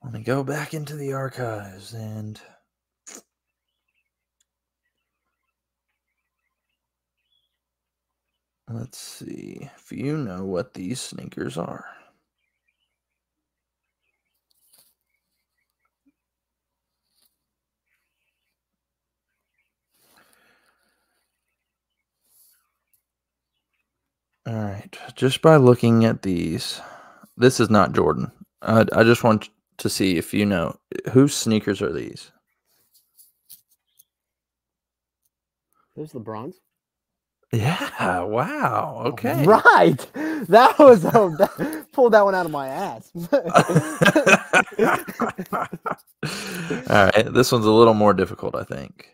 let 0.02 0.12
me 0.12 0.22
go 0.22 0.44
back 0.44 0.74
into 0.74 0.96
the 0.96 1.12
archives 1.12 1.94
and 1.94 2.40
let's 8.70 8.98
see 8.98 9.68
if 9.76 9.90
you 9.90 10.16
know 10.16 10.44
what 10.44 10.74
these 10.74 11.00
sneakers 11.00 11.56
are. 11.56 11.86
All 24.46 24.54
right. 24.78 24.98
Just 25.14 25.42
by 25.42 25.56
looking 25.56 26.04
at 26.04 26.22
these, 26.22 26.80
this 27.36 27.60
is 27.60 27.70
not 27.70 27.92
Jordan. 27.92 28.30
I, 28.62 28.84
I 28.92 29.04
just 29.04 29.24
want 29.24 29.48
to 29.78 29.88
see 29.88 30.16
if 30.16 30.34
you 30.34 30.46
know 30.46 30.76
whose 31.12 31.34
sneakers 31.34 31.82
are 31.82 31.92
these. 31.92 32.30
There's 35.96 36.12
LeBron's. 36.12 36.60
Yeah. 37.52 38.22
Wow. 38.22 39.02
Okay. 39.06 39.44
Right. 39.44 40.06
That 40.48 40.78
was 40.78 41.02
that, 41.02 41.86
pulled 41.92 42.12
that 42.12 42.24
one 42.24 42.36
out 42.36 42.46
of 42.46 42.52
my 42.52 42.68
ass. 42.68 43.10
All 46.88 47.10
right. 47.10 47.34
This 47.34 47.50
one's 47.50 47.66
a 47.66 47.72
little 47.72 47.94
more 47.94 48.14
difficult, 48.14 48.54
I 48.54 48.62
think. 48.62 49.08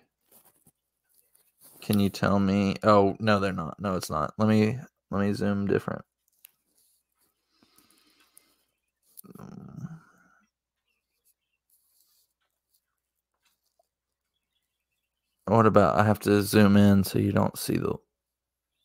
Can 1.81 1.99
you 1.99 2.11
tell 2.11 2.39
me? 2.39 2.77
Oh 2.83 3.17
no, 3.21 3.41
they're 3.41 3.55
not. 3.55 3.81
No, 3.81 3.95
it's 3.97 4.11
not. 4.11 4.35
Let 4.37 4.49
me 4.49 4.79
let 5.11 5.21
me 5.27 5.33
zoom 5.35 5.67
different. 5.67 6.03
What 15.47 15.67
about 15.67 15.99
I 15.99 16.05
have 16.05 16.21
to 16.21 16.43
zoom 16.43 16.77
in 16.77 17.05
so 17.05 17.19
you 17.19 17.33
don't 17.33 17.59
see 17.59 17.77
the 17.77 17.95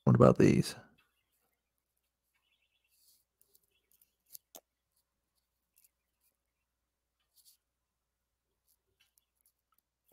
What 0.05 0.15
about 0.15 0.37
these? 0.37 0.75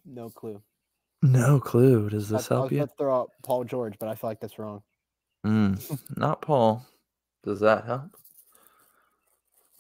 no 0.05 0.31
clue. 0.31 0.63
No 1.23 1.61
clue. 1.61 2.11
Does 2.11 2.29
this 2.29 2.49
I 2.51 2.55
help 2.55 2.65
was 2.65 2.73
you? 2.73 2.89
throw 2.99 3.15
out 3.23 3.31
Paul 3.45 3.65
George, 3.65 3.95
but 3.99 4.09
I 4.09 4.15
feel 4.15 4.31
like 4.31 4.41
that's 4.41 4.59
wrong. 4.59 4.83
Mm, 5.47 5.99
not 6.17 6.43
Paul. 6.43 6.85
Does 7.45 7.61
that 7.61 7.85
help? 7.85 8.17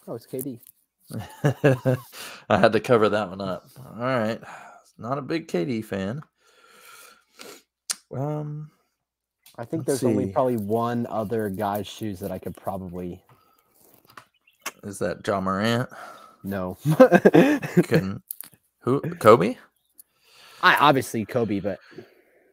Oh, 0.07 0.14
it's 0.14 0.27
KD. 0.27 0.61
I 2.49 2.59
had 2.59 2.73
to 2.73 2.81
cover 2.81 3.09
that 3.09 3.29
one 3.31 3.41
up. 3.41 3.69
All 3.79 3.97
right. 3.97 4.41
Not 4.99 5.19
a 5.19 5.23
big 5.23 5.49
KD 5.49 5.85
fan. 5.85 6.23
Um, 8.14 8.71
I 9.59 9.64
think 9.64 9.85
there's 9.87 10.05
only 10.05 10.33
probably 10.33 10.57
one 10.57 11.07
other 11.09 11.49
guy's 11.49 11.87
shoes 11.87 12.21
that 12.21 12.31
I 12.31 12.39
could 12.39 12.57
probably 12.57 13.23
is 14.85 15.01
that 15.01 15.27
Ja 15.27 15.41
Morant? 15.41 15.89
No. 16.45 16.79
Can 17.83 18.23
who? 18.81 19.01
Kobe? 19.01 19.57
I 20.62 20.77
obviously 20.77 21.25
Kobe, 21.25 21.59
but 21.59 21.81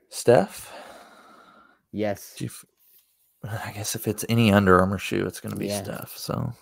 Steph? 0.09 0.73
yes. 1.91 2.35
You 2.39 2.49
I 3.43 3.71
guess 3.73 3.95
if 3.95 4.07
it's 4.07 4.25
any 4.29 4.51
Under 4.53 4.79
Armour 4.79 4.97
shoe, 4.97 5.25
it's 5.25 5.39
going 5.41 5.51
to 5.53 5.59
be 5.59 5.67
Yeah. 5.67 5.83
Steph. 5.83 6.13
So 6.17 6.53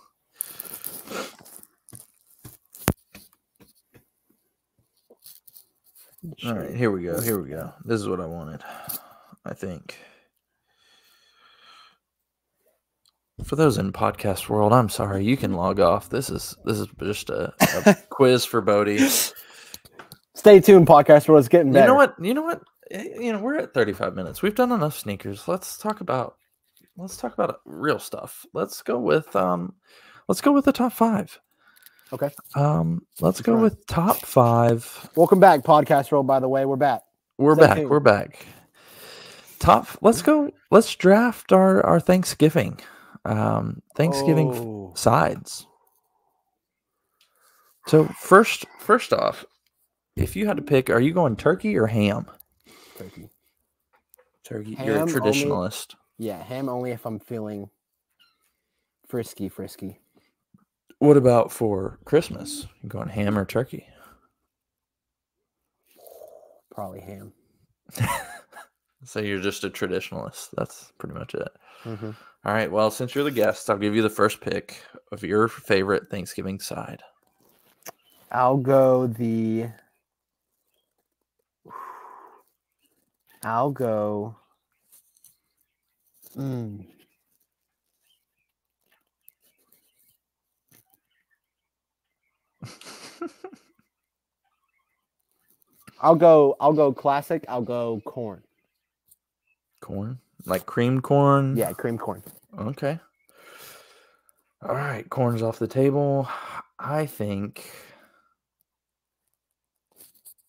all 6.46 6.54
right, 6.54 6.74
here 6.76 6.92
we 6.92 7.04
go. 7.04 7.20
Here 7.20 7.42
we 7.42 7.50
go. 7.50 7.74
This 7.84 8.00
is 8.00 8.08
what 8.08 8.20
I 8.22 8.26
wanted. 8.26 8.62
I 9.46 9.54
think. 9.54 9.98
For 13.44 13.56
those 13.56 13.80
in 13.80 13.92
podcast 13.92 14.50
world, 14.50 14.72
I'm 14.72 14.90
sorry. 14.90 15.26
You 15.26 15.36
can 15.36 15.54
log 15.54 15.80
off. 15.80 16.10
This 16.10 16.30
is 16.30 16.56
this 16.64 16.78
is 16.80 16.88
just 17.02 17.30
a, 17.32 17.52
a 17.86 17.96
quiz 18.10 18.46
for 18.46 18.62
Bode. 18.62 19.00
Stay 20.36 20.60
tuned, 20.60 20.86
podcast 20.88 21.28
world. 21.28 21.40
It's 21.40 21.48
getting 21.50 21.72
better. 21.72 21.86
You 21.86 21.92
know 21.92 21.96
what? 21.96 22.16
You 22.22 22.34
know 22.36 22.44
what? 22.44 22.62
Eh, 22.92 23.04
You 23.20 23.34
know 23.34 23.40
we're 23.40 23.58
at 23.58 23.74
35 23.74 24.16
minutes. 24.16 24.44
We've 24.44 24.54
done 24.54 24.72
enough 24.72 24.98
sneakers. 24.98 25.48
Let's 25.48 25.76
talk 25.78 26.02
about 26.02 26.36
let's 26.98 27.18
talk 27.18 27.34
about 27.34 27.60
real 27.66 28.00
stuff. 28.00 28.46
Let's 28.54 28.82
go 28.82 29.00
with 29.00 29.36
um 29.36 29.74
let's 30.28 30.42
go 30.42 30.52
with 30.52 30.66
the 30.66 30.72
top 30.72 30.94
5. 30.94 31.40
Okay. 32.14 32.30
Um 32.56 33.02
let's 33.20 33.42
go 33.42 33.54
right. 33.54 33.64
with 33.64 33.86
top 33.88 34.18
5. 34.18 35.10
Welcome 35.16 35.40
back, 35.40 35.62
podcast 35.62 36.12
world. 36.12 36.28
By 36.28 36.40
the 36.40 36.50
way, 36.50 36.66
we're 36.66 36.76
back. 36.76 37.02
We're 37.38 37.56
back. 37.56 37.78
We're 37.86 38.00
back. 38.00 38.46
Top 39.60 39.88
let's 40.02 40.22
go 40.22 40.52
let's 40.72 40.96
draft 40.96 41.52
our 41.52 41.86
our 41.86 42.00
Thanksgiving 42.00 42.80
um 43.26 43.82
Thanksgiving 43.96 44.50
Oh, 44.54 44.94
sides. 44.96 45.68
So 47.88 48.06
first 48.20 48.66
first 48.80 49.14
off, 49.14 49.46
if 50.16 50.36
you 50.36 50.46
had 50.48 50.58
to 50.58 50.64
pick, 50.64 50.90
are 50.90 51.00
you 51.00 51.14
going 51.14 51.36
turkey 51.36 51.78
or 51.78 51.88
ham? 51.88 52.28
turkey. 52.98 53.30
Turkey. 54.44 54.78
You're 54.84 54.96
a 54.96 55.00
Ham 55.00 55.08
traditionalist. 55.08 55.96
Yeah, 56.22 56.44
ham 56.44 56.70
only 56.70 56.92
if 56.92 57.08
I'm 57.08 57.18
feeling 57.18 57.68
frisky, 59.08 59.50
frisky. 59.50 60.00
What 61.00 61.18
about 61.18 61.52
for 61.52 61.98
Christmas? 62.06 62.68
You 62.84 62.90
going 62.90 63.10
ham 63.10 63.40
or 63.40 63.44
turkey? 63.44 63.88
Probably 66.70 67.02
ham. 67.02 67.34
So 69.04 69.20
you're 69.20 69.42
just 69.42 69.64
a 69.64 69.70
traditionalist. 69.72 70.50
That's 70.56 70.92
pretty 71.00 71.16
much 71.16 71.34
it. 71.34 71.50
Mhm. 71.86 72.16
All 72.46 72.54
right. 72.54 72.72
Well, 72.72 72.92
since 72.92 73.16
you're 73.16 73.24
the 73.24 73.32
guest, 73.32 73.68
I'll 73.68 73.80
give 73.80 73.96
you 73.96 74.04
the 74.04 74.12
first 74.12 74.42
pick 74.42 74.84
of 75.12 75.24
your 75.24 75.48
favorite 75.48 76.08
Thanksgiving 76.12 76.60
side. 76.60 77.02
I'll 78.32 78.58
go 78.58 79.08
the. 79.08 79.70
I'll 83.44 83.72
go. 83.72 84.36
Mm. 86.38 86.86
I'll 96.02 96.16
go. 96.16 96.56
I'll 96.60 96.74
go 96.74 96.94
classic. 96.94 97.46
I'll 97.48 97.62
go 97.62 98.02
corn. 98.06 98.42
Corn, 99.82 100.20
like 100.46 100.66
creamed 100.66 101.04
corn. 101.04 101.56
Yeah, 101.58 101.74
cream 101.74 101.98
corn. 101.98 102.24
Okay. 102.58 103.00
All 104.62 104.76
right. 104.76 105.10
Corn's 105.10 105.42
off 105.42 105.60
the 105.60 105.68
table. 105.68 106.28
I 106.80 107.06
think 107.06 107.70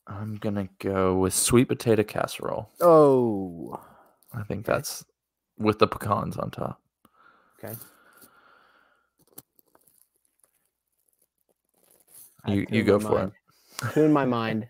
I'm 0.07 0.37
gonna 0.37 0.69
go 0.79 1.17
with 1.19 1.35
sweet 1.35 1.69
potato 1.69 2.03
casserole. 2.03 2.71
Oh, 2.81 3.81
I 4.35 4.43
think 4.45 4.67
that's 4.67 5.05
with 5.63 5.79
the 5.79 5.87
pecans 5.87 6.37
on 6.37 6.51
top. 6.51 6.81
okay. 7.63 7.75
You 12.47 12.67
you 12.71 12.83
go 12.83 12.99
for 12.99 13.23
it. 13.25 13.33
Two 13.93 14.03
in 14.03 14.13
my 14.13 14.25
mind. 14.25 14.69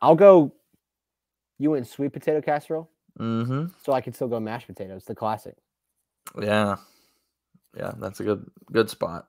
I'll 0.00 0.14
go. 0.16 0.52
You 1.58 1.72
went 1.72 1.86
sweet 1.86 2.12
potato 2.12 2.40
casserole, 2.40 2.88
Mm-hmm. 3.18 3.66
so 3.84 3.92
I 3.92 4.00
can 4.00 4.12
still 4.12 4.28
go 4.28 4.38
mashed 4.40 4.68
potatoes, 4.68 5.04
the 5.04 5.14
classic. 5.14 5.56
Yeah. 6.40 6.76
Yeah, 7.76 7.92
that's 7.98 8.20
a 8.20 8.24
good 8.24 8.50
good 8.72 8.88
spot. 8.88 9.26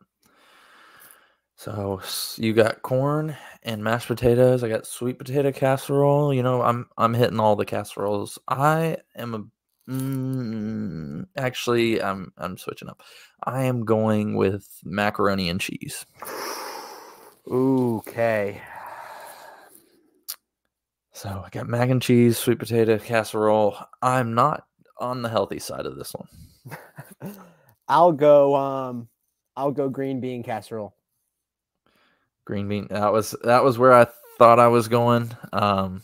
So 1.56 2.00
you 2.38 2.54
got 2.54 2.82
corn 2.84 3.36
and 3.64 3.84
mashed 3.84 4.08
potatoes. 4.08 4.64
I 4.64 4.70
got 4.70 4.86
sweet 4.88 5.18
potato 5.20 5.52
casserole. 5.52 6.34
You 6.34 6.42
know, 6.44 6.62
I'm 6.62 6.88
I'm 6.98 7.14
hitting 7.14 7.40
all 7.40 7.56
the 7.58 7.66
casseroles. 7.66 8.40
I 8.48 8.98
am 9.16 9.36
a 9.36 9.44
mm, 9.90 11.26
actually 11.36 12.02
I'm 12.02 12.32
I'm 12.38 12.58
switching 12.58 12.90
up. 12.90 13.02
I 13.44 13.64
am 13.64 13.86
going 13.86 14.36
with 14.36 14.68
macaroni 14.84 15.50
and 15.50 15.60
cheese. 15.60 16.06
Okay. 17.50 18.62
So 21.14 21.44
I 21.46 21.50
got 21.50 21.68
mac 21.68 21.90
and 21.90 22.02
cheese, 22.02 22.38
sweet 22.38 22.60
potato 22.60 22.98
casserole. 22.98 23.78
I'm 24.02 24.34
not 24.36 24.66
on 25.00 25.22
the 25.22 25.30
healthy 25.30 25.60
side 25.60 25.86
of 25.86 25.98
this 25.98 26.14
one. 26.14 27.36
I'll 27.88 28.12
go. 28.12 28.56
Um, 28.56 29.10
I'll 29.58 29.72
go 29.72 29.90
green 29.90 30.22
bean 30.22 30.44
casserole. 30.44 30.96
Green 32.46 32.70
bean. 32.70 32.88
That 32.90 33.12
was 33.12 33.36
that 33.44 33.64
was 33.64 33.78
where 33.78 33.94
I 33.94 34.08
thought 34.38 34.60
I 34.60 34.68
was 34.68 34.88
going. 34.88 35.36
Um, 35.52 36.04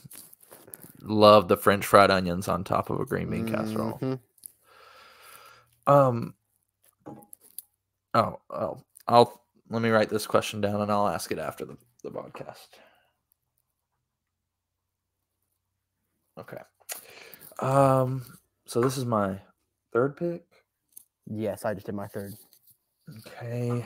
love 1.06 1.48
the 1.48 1.58
French 1.58 1.86
fried 1.86 2.12
onions 2.12 2.48
on 2.48 2.64
top 2.64 2.90
of 2.90 3.00
a 3.00 3.06
green 3.06 3.30
bean 3.30 3.48
casserole. 3.48 4.00
Mhm. 4.00 4.20
Um. 5.88 6.34
Oh, 8.14 8.40
oh, 8.50 8.84
I'll 9.08 9.42
let 9.70 9.82
me 9.82 9.90
write 9.90 10.10
this 10.10 10.26
question 10.28 10.62
down 10.62 10.82
and 10.82 10.92
I'll 10.92 11.08
ask 11.08 11.32
it 11.32 11.40
after 11.40 11.66
the 11.66 11.78
the 12.04 12.12
podcast. 12.12 12.68
Okay. 16.38 16.62
Um. 17.60 18.26
So 18.66 18.82
this 18.82 18.98
is 18.98 19.06
my 19.06 19.40
third 19.94 20.18
pick. 20.18 20.44
Yes, 21.28 21.66
I 21.66 21.74
just 21.74 21.86
did 21.86 21.96
my 21.96 22.08
third. 22.08 22.34
Okay. 23.20 23.86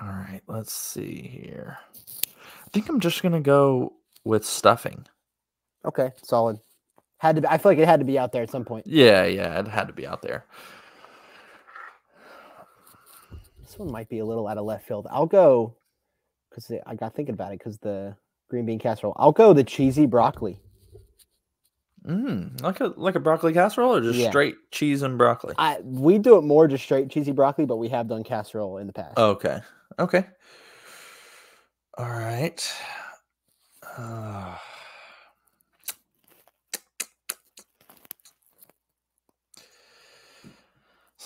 All 0.00 0.08
right. 0.08 0.40
Let's 0.46 0.72
see 0.72 1.22
here. 1.22 1.78
I 1.96 2.68
think 2.72 2.88
I'm 2.88 3.00
just 3.00 3.22
gonna 3.22 3.40
go 3.40 3.94
with 4.24 4.44
stuffing. 4.44 5.06
Okay, 5.86 6.10
solid. 6.22 6.58
Had 7.18 7.36
to. 7.36 7.42
Be, 7.42 7.48
I 7.48 7.58
feel 7.58 7.72
like 7.72 7.78
it 7.78 7.86
had 7.88 8.00
to 8.00 8.06
be 8.06 8.18
out 8.18 8.32
there 8.32 8.42
at 8.42 8.50
some 8.50 8.64
point. 8.64 8.86
Yeah, 8.86 9.24
yeah, 9.24 9.58
it 9.60 9.68
had 9.68 9.86
to 9.86 9.92
be 9.92 10.06
out 10.06 10.22
there. 10.22 10.44
This 13.62 13.78
one 13.78 13.90
might 13.90 14.08
be 14.08 14.18
a 14.18 14.24
little 14.24 14.46
out 14.48 14.58
of 14.58 14.64
left 14.64 14.86
field. 14.86 15.06
I'll 15.10 15.26
go 15.26 15.74
because 16.50 16.70
I 16.86 16.94
got 16.94 17.14
thinking 17.14 17.34
about 17.34 17.52
it 17.52 17.58
because 17.58 17.78
the 17.78 18.16
green 18.48 18.66
bean 18.66 18.78
casserole. 18.78 19.14
I'll 19.16 19.32
go 19.32 19.52
the 19.52 19.64
cheesy 19.64 20.06
broccoli. 20.06 20.58
Mm, 22.06 22.62
like 22.62 22.80
a 22.80 22.92
like 22.96 23.16
a 23.16 23.20
broccoli 23.20 23.52
casserole 23.52 23.96
or 23.96 24.00
just 24.00 24.18
Yeah. 24.18 24.30
straight 24.30 24.54
cheese 24.70 25.02
and 25.02 25.18
broccoli. 25.18 25.54
I 25.58 25.80
we 25.82 26.18
do 26.18 26.36
it 26.38 26.42
more 26.42 26.68
just 26.68 26.84
straight 26.84 27.10
cheesy 27.10 27.32
broccoli, 27.32 27.66
but 27.66 27.76
we 27.76 27.88
have 27.88 28.06
done 28.08 28.22
casserole 28.22 28.78
in 28.78 28.86
the 28.86 28.92
past. 28.92 29.18
Okay. 29.18 29.58
Okay. 29.98 30.24
All 31.98 32.08
right. 32.08 32.72
Uh, 33.96 34.56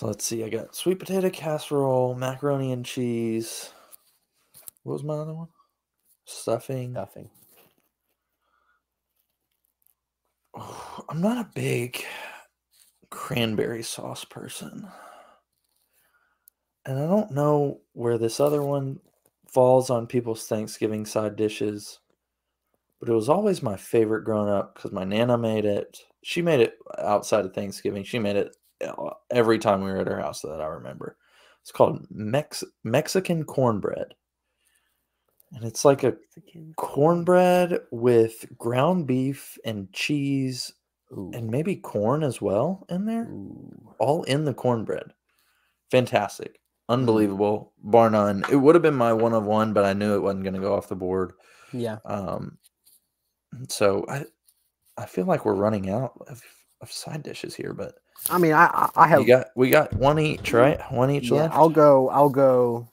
so 0.01 0.07
let's 0.07 0.25
see. 0.25 0.43
I 0.43 0.49
got 0.49 0.75
sweet 0.75 0.97
potato 0.97 1.29
casserole, 1.29 2.15
macaroni 2.15 2.71
and 2.71 2.83
cheese. 2.83 3.71
What 4.81 4.93
was 4.93 5.03
my 5.03 5.13
other 5.13 5.35
one? 5.35 5.49
Stuffing. 6.25 6.93
Stuffing. 6.93 7.29
Oh, 10.55 11.03
I'm 11.09 11.21
not 11.21 11.37
a 11.37 11.51
big 11.53 12.03
cranberry 13.11 13.83
sauce 13.83 14.25
person. 14.25 14.87
And 16.87 16.97
I 16.97 17.05
don't 17.05 17.29
know 17.29 17.81
where 17.93 18.17
this 18.17 18.39
other 18.39 18.63
one 18.63 18.99
falls 19.53 19.91
on 19.91 20.07
people's 20.07 20.47
Thanksgiving 20.47 21.05
side 21.05 21.35
dishes, 21.35 21.99
but 22.99 23.07
it 23.07 23.13
was 23.13 23.29
always 23.29 23.61
my 23.61 23.77
favorite 23.77 24.23
growing 24.23 24.49
up 24.49 24.73
because 24.73 24.91
my 24.91 25.03
Nana 25.03 25.37
made 25.37 25.65
it. 25.65 25.99
She 26.23 26.41
made 26.41 26.59
it 26.59 26.79
outside 26.97 27.45
of 27.45 27.53
Thanksgiving. 27.53 28.03
She 28.03 28.17
made 28.17 28.35
it 28.35 28.57
every 29.31 29.59
time 29.59 29.83
we 29.83 29.91
were 29.91 29.99
at 29.99 30.07
her 30.07 30.19
house 30.19 30.41
that 30.41 30.61
I 30.61 30.65
remember. 30.67 31.17
It's 31.61 31.71
called 31.71 32.05
Mex- 32.09 32.63
Mexican 32.83 33.43
cornbread. 33.43 34.13
And 35.53 35.63
it's 35.65 35.83
like 35.85 36.03
a 36.03 36.15
cornbread 36.77 37.79
with 37.91 38.45
ground 38.57 39.05
beef 39.05 39.57
and 39.65 39.91
cheese 39.91 40.71
Ooh. 41.11 41.31
and 41.33 41.49
maybe 41.49 41.75
corn 41.75 42.23
as 42.23 42.41
well 42.41 42.85
in 42.89 43.05
there 43.05 43.23
Ooh. 43.23 43.93
all 43.99 44.23
in 44.23 44.45
the 44.45 44.53
cornbread 44.53 45.11
fantastic 45.91 46.59
unbelievable 46.87 47.73
bar 47.83 48.09
none 48.09 48.43
it 48.49 48.55
would 48.55 48.75
have 48.75 48.81
been 48.81 48.95
my 48.95 49.11
one 49.11 49.33
of 49.33 49.43
one 49.43 49.73
but 49.73 49.83
i 49.83 49.91
knew 49.91 50.15
it 50.15 50.21
wasn't 50.21 50.43
going 50.43 50.53
to 50.53 50.59
go 50.61 50.73
off 50.73 50.87
the 50.87 50.95
board 50.95 51.33
Yeah. 51.73 51.97
um 52.05 52.57
so 53.67 54.05
i 54.07 54.23
i 54.97 55.05
feel 55.05 55.25
like 55.25 55.43
we're 55.43 55.53
running 55.53 55.89
out 55.89 56.13
of 56.27 56.41
of 56.81 56.91
side 56.91 57.23
dishes 57.23 57.55
here, 57.55 57.73
but 57.73 57.95
I 58.29 58.37
mean, 58.37 58.53
I 58.53 58.89
I, 58.95 59.07
have 59.07 59.25
got 59.27 59.47
we 59.55 59.69
got 59.69 59.93
one 59.95 60.19
each, 60.19 60.53
right? 60.53 60.79
One 60.91 61.11
each 61.11 61.31
yeah, 61.31 61.43
left. 61.43 61.55
I'll 61.55 61.69
go. 61.69 62.09
I'll 62.09 62.29
go. 62.29 62.87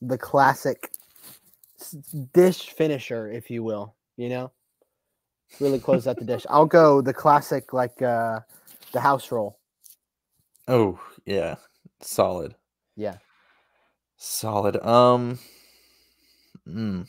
The 0.00 0.18
classic 0.18 0.90
dish 2.32 2.70
finisher, 2.70 3.30
if 3.30 3.50
you 3.50 3.62
will. 3.62 3.94
You 4.16 4.28
know, 4.28 4.52
really 5.60 5.78
close 5.78 6.06
out 6.06 6.18
the 6.18 6.24
dish. 6.24 6.46
I'll 6.48 6.66
go 6.66 7.00
the 7.00 7.14
classic, 7.14 7.72
like 7.72 8.00
uh 8.02 8.40
the 8.92 9.00
house 9.00 9.30
roll. 9.30 9.58
Oh 10.68 11.00
yeah, 11.26 11.56
solid, 12.00 12.54
Yeah. 12.96 13.16
solid. 14.16 14.76
Um, 14.84 15.38
mm. 16.68 17.06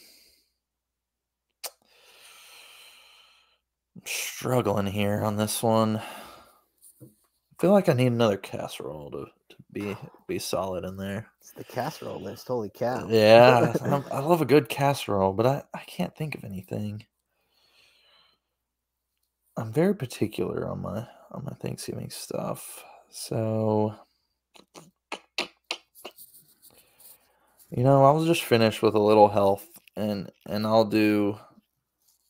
Struggling 4.06 4.88
here 4.88 5.24
on 5.24 5.38
this 5.38 5.64
one. 5.64 5.97
I 5.97 6.24
feel 7.62 7.72
like 7.72 7.89
I 7.89 7.93
need 7.93 8.08
another 8.14 8.38
casserole 8.38 9.12
to, 9.12 9.26
to 9.49 9.58
be 9.72 9.97
be 10.28 10.39
solid 10.39 10.86
in 10.86 10.97
there. 10.97 11.28
It's 11.41 11.51
the 11.54 11.64
casserole 11.66 12.22
list. 12.22 12.47
Holy 12.47 12.70
cow. 12.70 13.14
Uh, 13.45 13.56
yeah, 13.60 13.76
I'm- 13.82 14.06
I 14.12 14.20
love 14.20 14.41
a 14.41 14.45
good 14.45 14.70
casserole, 14.70 15.34
but 15.34 15.45
I, 15.47 15.64
I 15.74 15.80
can't 15.88 16.16
think 16.16 16.36
of 16.36 16.43
anything. 16.43 17.06
I'm 19.58 19.72
very 19.74 19.95
particular 19.95 20.68
on 20.70 20.82
my 20.82 21.08
on 21.32 21.45
my 21.45 21.54
Thanksgiving 21.62 22.10
stuff. 22.10 22.84
So 23.12 23.95
you 27.72 27.84
know, 27.84 28.06
I'll 28.06 28.26
just 28.26 28.43
finish 28.43 28.82
with 28.82 28.95
a 28.95 28.99
little 28.99 29.30
health 29.30 29.68
and 29.95 30.32
and 30.47 30.66
I'll 30.68 30.86
do 30.86 31.38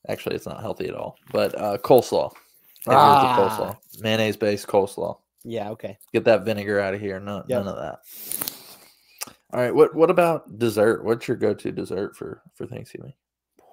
actually 0.10 0.36
it's 0.36 0.46
not 0.46 0.62
healthy 0.62 0.88
at 0.88 0.96
all, 0.96 1.18
but 1.32 1.60
uh 1.60 1.78
coleslaw. 1.78 2.32
Hit 2.86 2.90
me 2.92 2.96
with 2.96 2.98
Ah. 2.98 3.38
coleslaw. 3.38 4.02
Mayonnaise 4.02 4.38
based 4.38 4.68
coleslaw. 4.68 5.18
Yeah. 5.44 5.70
Okay. 5.72 5.98
Get 6.14 6.26
that 6.26 6.44
vinegar 6.46 6.80
out 6.80 6.94
of 6.94 7.00
here. 7.02 7.20
No, 7.20 7.44
Yep. 7.48 7.66
none 7.66 7.68
of 7.68 7.76
that. 7.78 8.00
All 9.54 9.60
right. 9.60 9.74
What 9.74 9.94
what 9.96 10.10
about 10.10 10.58
dessert? 10.60 11.04
What's 11.04 11.28
your 11.28 11.38
go 11.38 11.54
to 11.54 11.72
dessert 11.72 12.16
for 12.16 12.42
for 12.56 12.66
Thanksgiving? 12.66 13.14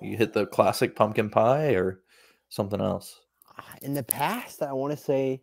You 0.03 0.17
hit 0.17 0.33
the 0.33 0.47
classic 0.47 0.97
pumpkin 0.97 1.31
pie 1.31 1.73
or 1.75 2.01
something 2.49 2.81
else? 2.81 3.21
Ah, 3.59 3.75
In 3.83 3.95
the 3.95 4.03
past, 4.03 4.63
I 4.63 4.73
want 4.73 4.93
to 4.93 4.97
say 4.97 5.43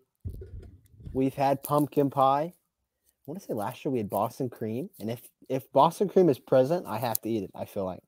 we've 1.14 1.36
had 1.36 1.64
pumpkin 1.64 2.10
pie. 2.10 2.54
I 2.54 3.32
want 3.32 3.40
to 3.40 3.46
say 3.46 3.54
last 3.54 3.84
year 3.84 3.92
we 3.92 3.98
had 4.00 4.10
Boston 4.10 4.50
cream, 4.50 4.90
and 5.00 5.10
if 5.12 5.22
if 5.50 5.72
Boston 5.72 6.08
cream 6.10 6.30
is 6.30 6.40
present, 6.40 6.86
I 6.88 6.98
have 6.98 7.22
to 7.22 7.30
eat 7.30 7.44
it. 7.44 7.52
I 7.56 7.66
feel 7.66 7.86
like, 7.86 8.02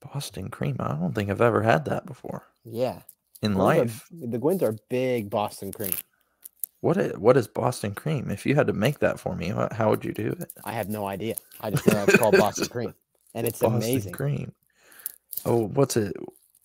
Boston 0.00 0.48
cream. 0.50 0.76
I 0.80 0.88
don't 0.94 1.14
think 1.14 1.30
I've 1.30 1.40
ever 1.40 1.62
had 1.62 1.84
that 1.86 2.06
before 2.06 2.46
yeah, 2.64 3.00
in 3.42 3.52
Those 3.54 3.60
are- 3.60 3.64
life. 3.64 4.06
the 4.10 4.38
Gwins 4.38 4.62
are 4.62 4.76
big 4.88 5.30
Boston 5.30 5.72
cream. 5.72 5.92
What 6.80 6.96
is, 6.98 7.16
what 7.16 7.36
is 7.36 7.48
Boston 7.48 7.94
cream? 7.94 8.30
If 8.30 8.44
you 8.46 8.54
had 8.54 8.66
to 8.68 8.72
make 8.72 8.98
that 9.00 9.18
for 9.18 9.34
me, 9.34 9.48
how, 9.48 9.68
how 9.72 9.90
would 9.90 10.04
you 10.04 10.12
do 10.12 10.36
it? 10.38 10.52
I 10.64 10.72
have 10.72 10.88
no 10.88 11.06
idea. 11.06 11.34
I 11.60 11.70
just 11.70 11.86
know 11.86 12.04
it's 12.06 12.16
called 12.18 12.36
Boston 12.36 12.68
cream, 12.68 12.94
and 13.34 13.46
it's 13.48 13.58
Boston 13.60 13.76
amazing. 13.82 14.12
cream. 14.12 14.52
Oh, 15.44 15.66
what's 15.68 15.96
it? 15.96 16.14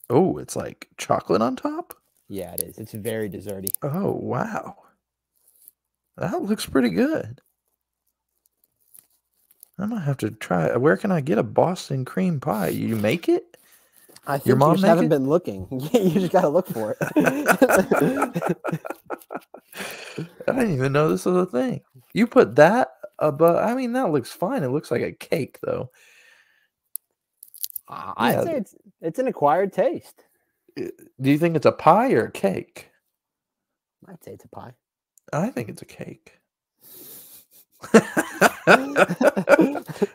Oh, 0.10 0.38
it's 0.38 0.56
like 0.56 0.90
chocolate 0.98 1.42
on 1.42 1.56
top. 1.56 1.94
Yeah, 2.28 2.54
it 2.54 2.62
is. 2.62 2.78
It's 2.78 2.92
very 2.94 3.30
desserty. 3.30 3.70
Oh, 3.84 4.12
wow. 4.12 4.78
That 6.18 6.42
looks 6.44 6.66
pretty 6.66 6.90
good. 6.90 7.42
I 9.82 9.88
might 9.88 10.02
have 10.04 10.18
to 10.20 10.32
try. 10.32 10.76
Where 10.78 10.98
can 10.98 11.12
I 11.12 11.22
get 11.22 11.40
a 11.40 11.44
Boston 11.44 12.06
cream 12.06 12.40
pie? 12.42 12.70
You 12.70 12.96
make 12.98 13.30
it? 13.30 13.58
I 14.28 14.38
think 14.40 14.46
Your 14.46 14.56
you 14.56 14.60
mom 14.60 14.76
just 14.76 14.86
haven't 14.86 15.08
it? 15.08 15.10
been 15.10 15.28
looking. 15.28 15.68
you 15.94 16.12
just 16.12 16.32
got 16.32 16.42
to 16.42 16.50
look 16.50 16.68
for 16.70 16.98
it. 17.00 17.00
I 20.48 20.54
didn't 20.54 20.76
even 20.76 20.94
know 20.94 21.10
this 21.10 21.26
was 21.26 21.38
a 21.38 21.46
thing. 21.46 21.82
You 22.14 22.28
put 22.28 22.56
that 22.58 22.90
above. 23.20 23.58
I 23.58 23.76
mean, 23.76 23.94
that 23.94 24.12
looks 24.12 24.32
fine. 24.32 24.64
It 24.64 24.70
looks 24.70 24.92
like 24.92 25.02
a 25.04 25.12
cake, 25.14 25.60
though. 25.64 25.92
I'd 28.18 28.42
Yeah, 28.42 28.42
say 28.42 28.56
it's 28.58 28.76
it's 29.02 29.20
an 29.20 29.28
acquired 29.28 29.74
taste. 29.74 30.26
Do 30.78 31.32
you 31.32 31.38
think 31.38 31.56
it's 31.56 31.66
a 31.66 31.72
pie 31.74 32.14
or 32.14 32.26
a 32.26 32.32
cake? 32.32 32.92
I'd 34.08 34.24
say 34.24 34.32
it's 34.34 34.46
a 34.46 34.50
pie. 34.50 34.74
I 35.34 35.50
think 35.50 35.70
it's 35.70 35.82
a 35.82 35.86
cake. 35.86 36.40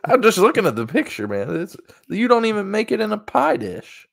I'm 0.04 0.22
just 0.22 0.38
looking 0.38 0.66
at 0.66 0.76
the 0.76 0.86
picture, 0.86 1.26
man. 1.28 1.54
It's, 1.62 1.76
you 2.08 2.28
don't 2.28 2.44
even 2.46 2.70
make 2.70 2.92
it 2.92 3.00
in 3.00 3.12
a 3.12 3.18
pie 3.18 3.56
dish. 3.56 4.06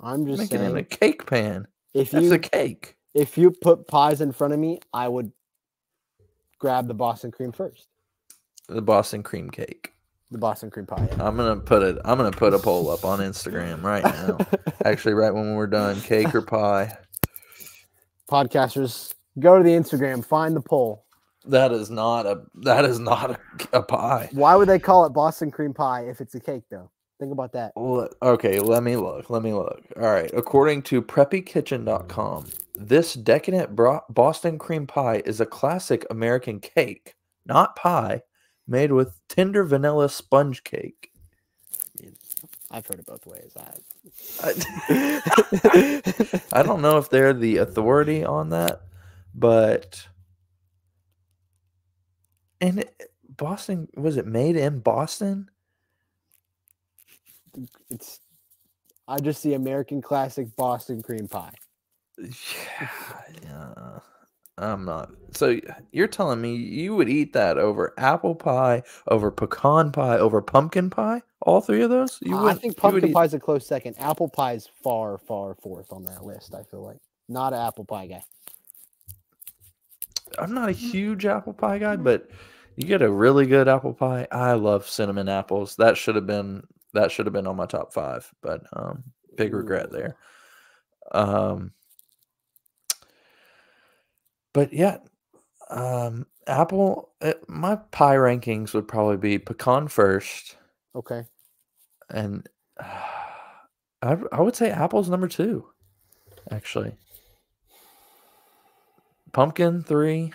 I'm 0.00 0.26
just 0.26 0.38
Make 0.38 0.52
it 0.52 0.60
in 0.60 0.76
a 0.76 0.82
cake 0.84 1.26
pan. 1.26 1.66
if 1.94 2.10
That's 2.12 2.24
you 2.26 2.34
a 2.34 2.38
cake. 2.38 2.96
if 3.14 3.36
you 3.36 3.50
put 3.50 3.86
pies 3.88 4.20
in 4.20 4.32
front 4.32 4.52
of 4.54 4.60
me, 4.60 4.80
I 4.94 5.08
would 5.08 5.32
grab 6.58 6.86
the 6.88 6.94
Boston 6.94 7.30
cream 7.30 7.52
first. 7.52 7.88
The 8.68 8.82
Boston 8.82 9.22
cream 9.22 9.50
cake. 9.50 9.92
The 10.30 10.38
Boston 10.38 10.70
cream 10.70 10.86
pie. 10.86 11.08
yeah. 11.10 11.26
I'm 11.26 11.36
gonna 11.36 11.56
put 11.56 11.82
it. 11.82 11.96
I'm 12.04 12.18
gonna 12.18 12.30
put 12.30 12.52
a 12.54 12.58
poll 12.58 12.90
up 12.90 13.04
on 13.04 13.18
Instagram 13.20 13.82
right 13.82 14.04
now. 14.04 14.38
Actually, 14.84 15.14
right 15.14 15.32
when 15.32 15.54
we're 15.54 15.66
done, 15.66 16.00
cake 16.02 16.34
or 16.34 16.42
pie. 16.42 16.96
Podcasters, 18.30 19.14
go 19.38 19.56
to 19.56 19.64
the 19.64 19.70
Instagram, 19.70 20.24
find 20.24 20.54
the 20.54 20.60
poll. 20.60 21.06
That 21.46 21.72
is 21.72 21.90
not 21.90 22.26
a. 22.26 22.42
That 22.62 22.84
is 22.84 22.98
not 22.98 23.30
a, 23.30 23.38
a 23.78 23.82
pie. 23.82 24.28
Why 24.32 24.56
would 24.56 24.68
they 24.68 24.78
call 24.78 25.06
it 25.06 25.10
Boston 25.10 25.50
cream 25.50 25.72
pie 25.74 26.02
if 26.08 26.20
it's 26.20 26.34
a 26.34 26.40
cake, 26.40 26.64
though? 26.70 26.90
Think 27.20 27.32
about 27.32 27.52
that. 27.52 27.72
Le- 27.76 28.10
Okay, 28.22 28.60
let 28.60 28.82
me 28.82 28.96
look. 28.96 29.28
Let 29.30 29.42
me 29.42 29.52
look. 29.52 29.82
All 29.96 30.02
right. 30.10 30.30
According 30.34 30.82
to 30.82 31.02
preppykitchen.com, 31.02 32.46
this 32.76 33.14
decadent 33.14 33.74
bro- 33.74 34.02
Boston 34.08 34.58
cream 34.58 34.86
pie 34.86 35.22
is 35.24 35.40
a 35.40 35.46
classic 35.46 36.06
American 36.10 36.60
cake, 36.60 37.14
not 37.44 37.74
pie, 37.74 38.22
made 38.68 38.92
with 38.92 39.18
tender 39.28 39.64
vanilla 39.64 40.08
sponge 40.08 40.62
cake. 40.62 41.10
I've 42.70 42.86
heard 42.86 43.00
it 43.00 43.06
both 43.06 43.26
ways. 43.26 43.52
I, 43.56 44.52
I, 44.92 46.02
I 46.60 46.62
don't 46.62 46.82
know 46.82 46.98
if 46.98 47.08
they're 47.08 47.32
the 47.32 47.56
authority 47.56 48.24
on 48.24 48.50
that, 48.50 48.82
but 49.34 50.06
and 52.60 52.80
it- 52.80 53.12
Boston 53.36 53.88
was 53.96 54.16
it 54.16 54.26
made 54.26 54.56
in 54.56 54.80
Boston? 54.80 55.48
it's 57.90 58.20
I 59.06 59.18
just 59.18 59.40
see 59.40 59.54
American 59.54 60.02
classic 60.02 60.54
Boston 60.56 61.02
cream 61.02 61.28
pie. 61.28 61.52
Yeah, 62.18 62.88
yeah, 63.44 63.98
I'm 64.58 64.84
not. 64.84 65.10
So 65.32 65.58
you're 65.92 66.08
telling 66.08 66.40
me 66.40 66.56
you 66.56 66.94
would 66.96 67.08
eat 67.08 67.32
that 67.32 67.58
over 67.58 67.94
apple 67.96 68.34
pie, 68.34 68.82
over 69.06 69.30
pecan 69.30 69.92
pie, 69.92 70.18
over 70.18 70.42
pumpkin 70.42 70.90
pie? 70.90 71.22
All 71.42 71.60
three 71.60 71.82
of 71.82 71.90
those? 71.90 72.18
You 72.22 72.34
uh, 72.36 72.38
I 72.38 72.42
wouldn't- 72.42 72.60
think 72.62 72.76
you 72.76 72.82
would 72.82 72.92
pumpkin 72.92 73.12
pie 73.12 73.24
is 73.24 73.34
a 73.34 73.38
close 73.40 73.66
second. 73.66 73.94
Apple 73.98 74.28
pie 74.28 74.54
is 74.54 74.68
far, 74.82 75.16
far 75.18 75.54
fourth 75.62 75.92
on 75.92 76.04
that 76.04 76.24
list. 76.24 76.54
I 76.54 76.64
feel 76.64 76.84
like 76.84 76.98
not 77.28 77.52
an 77.52 77.60
apple 77.60 77.84
pie 77.84 78.08
guy. 78.08 78.24
I'm 80.38 80.54
not 80.54 80.68
a 80.68 80.72
huge 80.72 81.24
apple 81.26 81.52
pie 81.52 81.78
guy, 81.78 81.96
but 81.96 82.30
you 82.76 82.86
get 82.86 83.02
a 83.02 83.10
really 83.10 83.46
good 83.46 83.68
apple 83.68 83.94
pie. 83.94 84.26
I 84.30 84.52
love 84.52 84.88
cinnamon 84.88 85.28
apples. 85.28 85.76
That 85.76 85.96
should 85.96 86.14
have 86.16 86.26
been 86.26 86.62
that 86.94 87.10
should 87.12 87.26
have 87.26 87.32
been 87.32 87.46
on 87.46 87.56
my 87.56 87.66
top 87.66 87.92
five, 87.92 88.32
but 88.42 88.62
um, 88.72 89.04
big 89.36 89.52
regret 89.54 89.90
there. 89.92 90.16
Um, 91.12 91.72
but 94.52 94.72
yeah, 94.72 94.98
um, 95.70 96.26
apple. 96.46 97.10
uh 97.20 97.34
my 97.46 97.76
pie 97.76 98.16
rankings 98.16 98.74
would 98.74 98.88
probably 98.88 99.16
be 99.16 99.38
pecan 99.38 99.88
first, 99.88 100.56
Okay. 100.94 101.24
and 102.10 102.46
I 102.80 104.16
I 104.32 104.40
would 104.40 104.56
say 104.56 104.70
apple's 104.70 105.08
number 105.10 105.28
two, 105.28 105.66
actually. 106.50 106.94
Pumpkin 109.32 109.82
three. 109.82 110.32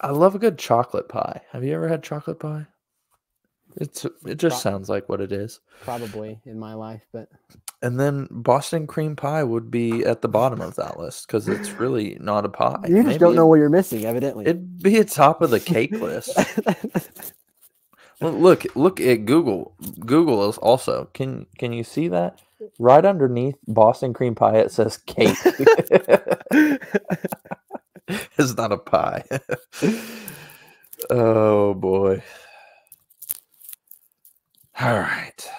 I 0.00 0.10
love 0.10 0.34
a 0.34 0.38
good 0.38 0.58
chocolate 0.58 1.08
pie. 1.08 1.42
Have 1.52 1.62
you 1.64 1.74
ever 1.74 1.88
had 1.88 2.02
chocolate 2.02 2.40
pie? 2.40 2.66
It's 3.76 4.04
it 4.26 4.36
just 4.36 4.62
Pro- 4.62 4.72
sounds 4.72 4.88
like 4.88 5.08
what 5.08 5.20
it 5.20 5.30
is. 5.30 5.60
Probably 5.82 6.40
in 6.44 6.58
my 6.58 6.74
life, 6.74 7.02
but 7.12 7.28
And 7.82 8.00
then 8.00 8.26
Boston 8.30 8.86
cream 8.86 9.14
pie 9.14 9.44
would 9.44 9.70
be 9.70 10.04
at 10.04 10.22
the 10.22 10.28
bottom 10.28 10.60
of 10.60 10.74
that 10.76 10.98
list 10.98 11.26
because 11.26 11.48
it's 11.48 11.70
really 11.72 12.16
not 12.20 12.44
a 12.44 12.48
pie. 12.48 12.80
you 12.88 12.96
just 12.96 13.06
Maybe 13.06 13.18
don't 13.18 13.36
know 13.36 13.46
what 13.46 13.56
you're 13.56 13.68
missing, 13.68 14.04
evidently. 14.06 14.44
It'd 14.46 14.82
be 14.82 14.98
at 14.98 15.08
top 15.08 15.40
of 15.42 15.50
the 15.50 15.60
cake 15.60 15.92
list. 15.92 16.36
Look, 18.22 18.34
look, 18.38 18.76
look 18.76 19.00
at 19.00 19.24
Google. 19.24 19.74
Google 20.00 20.46
is 20.50 20.58
also. 20.58 21.08
Can 21.14 21.46
can 21.56 21.72
you 21.72 21.82
see 21.82 22.08
that? 22.08 22.38
Right 22.78 23.04
underneath 23.04 23.56
Boston 23.66 24.12
cream 24.12 24.34
pie, 24.34 24.58
it 24.58 24.70
says 24.70 24.98
cake. 24.98 25.36
it's 28.38 28.56
not 28.56 28.72
a 28.72 28.78
pie. 28.78 29.24
oh 31.10 31.74
boy. 31.74 32.22
All 34.80 34.98
right. 34.98 35.50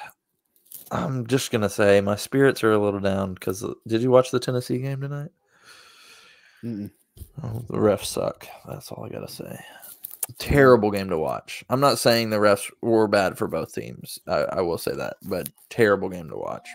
I'm 0.91 1.25
just 1.27 1.51
gonna 1.51 1.69
say 1.69 2.01
my 2.01 2.15
spirits 2.15 2.63
are 2.63 2.71
a 2.71 2.79
little 2.79 2.99
down 2.99 3.33
because 3.33 3.63
uh, 3.63 3.73
did 3.87 4.01
you 4.01 4.11
watch 4.11 4.31
the 4.31 4.39
Tennessee 4.39 4.79
game 4.79 5.01
tonight? 5.01 5.31
Mm-mm. 6.63 6.91
Oh, 7.43 7.63
the 7.69 7.77
refs 7.77 8.05
suck. 8.05 8.47
That's 8.67 8.91
all 8.91 9.05
I 9.05 9.09
gotta 9.09 9.31
say. 9.31 9.59
Terrible 10.37 10.91
game 10.91 11.09
to 11.09 11.17
watch. 11.17 11.63
I'm 11.69 11.79
not 11.79 11.99
saying 11.99 12.29
the 12.29 12.37
refs 12.37 12.69
were 12.81 13.07
bad 13.07 13.37
for 13.37 13.47
both 13.47 13.73
teams. 13.73 14.19
I, 14.27 14.45
I 14.51 14.61
will 14.61 14.77
say 14.77 14.93
that, 14.93 15.17
but 15.23 15.49
terrible 15.69 16.09
game 16.09 16.29
to 16.29 16.37
watch. 16.37 16.67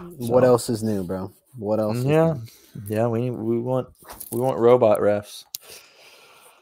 What 0.00 0.44
else 0.44 0.68
is 0.68 0.82
new, 0.82 1.02
bro? 1.02 1.32
What 1.56 1.80
else? 1.80 1.98
Yeah, 1.98 2.34
new? 2.34 2.40
yeah. 2.88 3.06
We 3.06 3.30
we 3.30 3.58
want 3.58 3.88
we 4.30 4.40
want 4.40 4.58
robot 4.58 5.00
refs. 5.00 5.44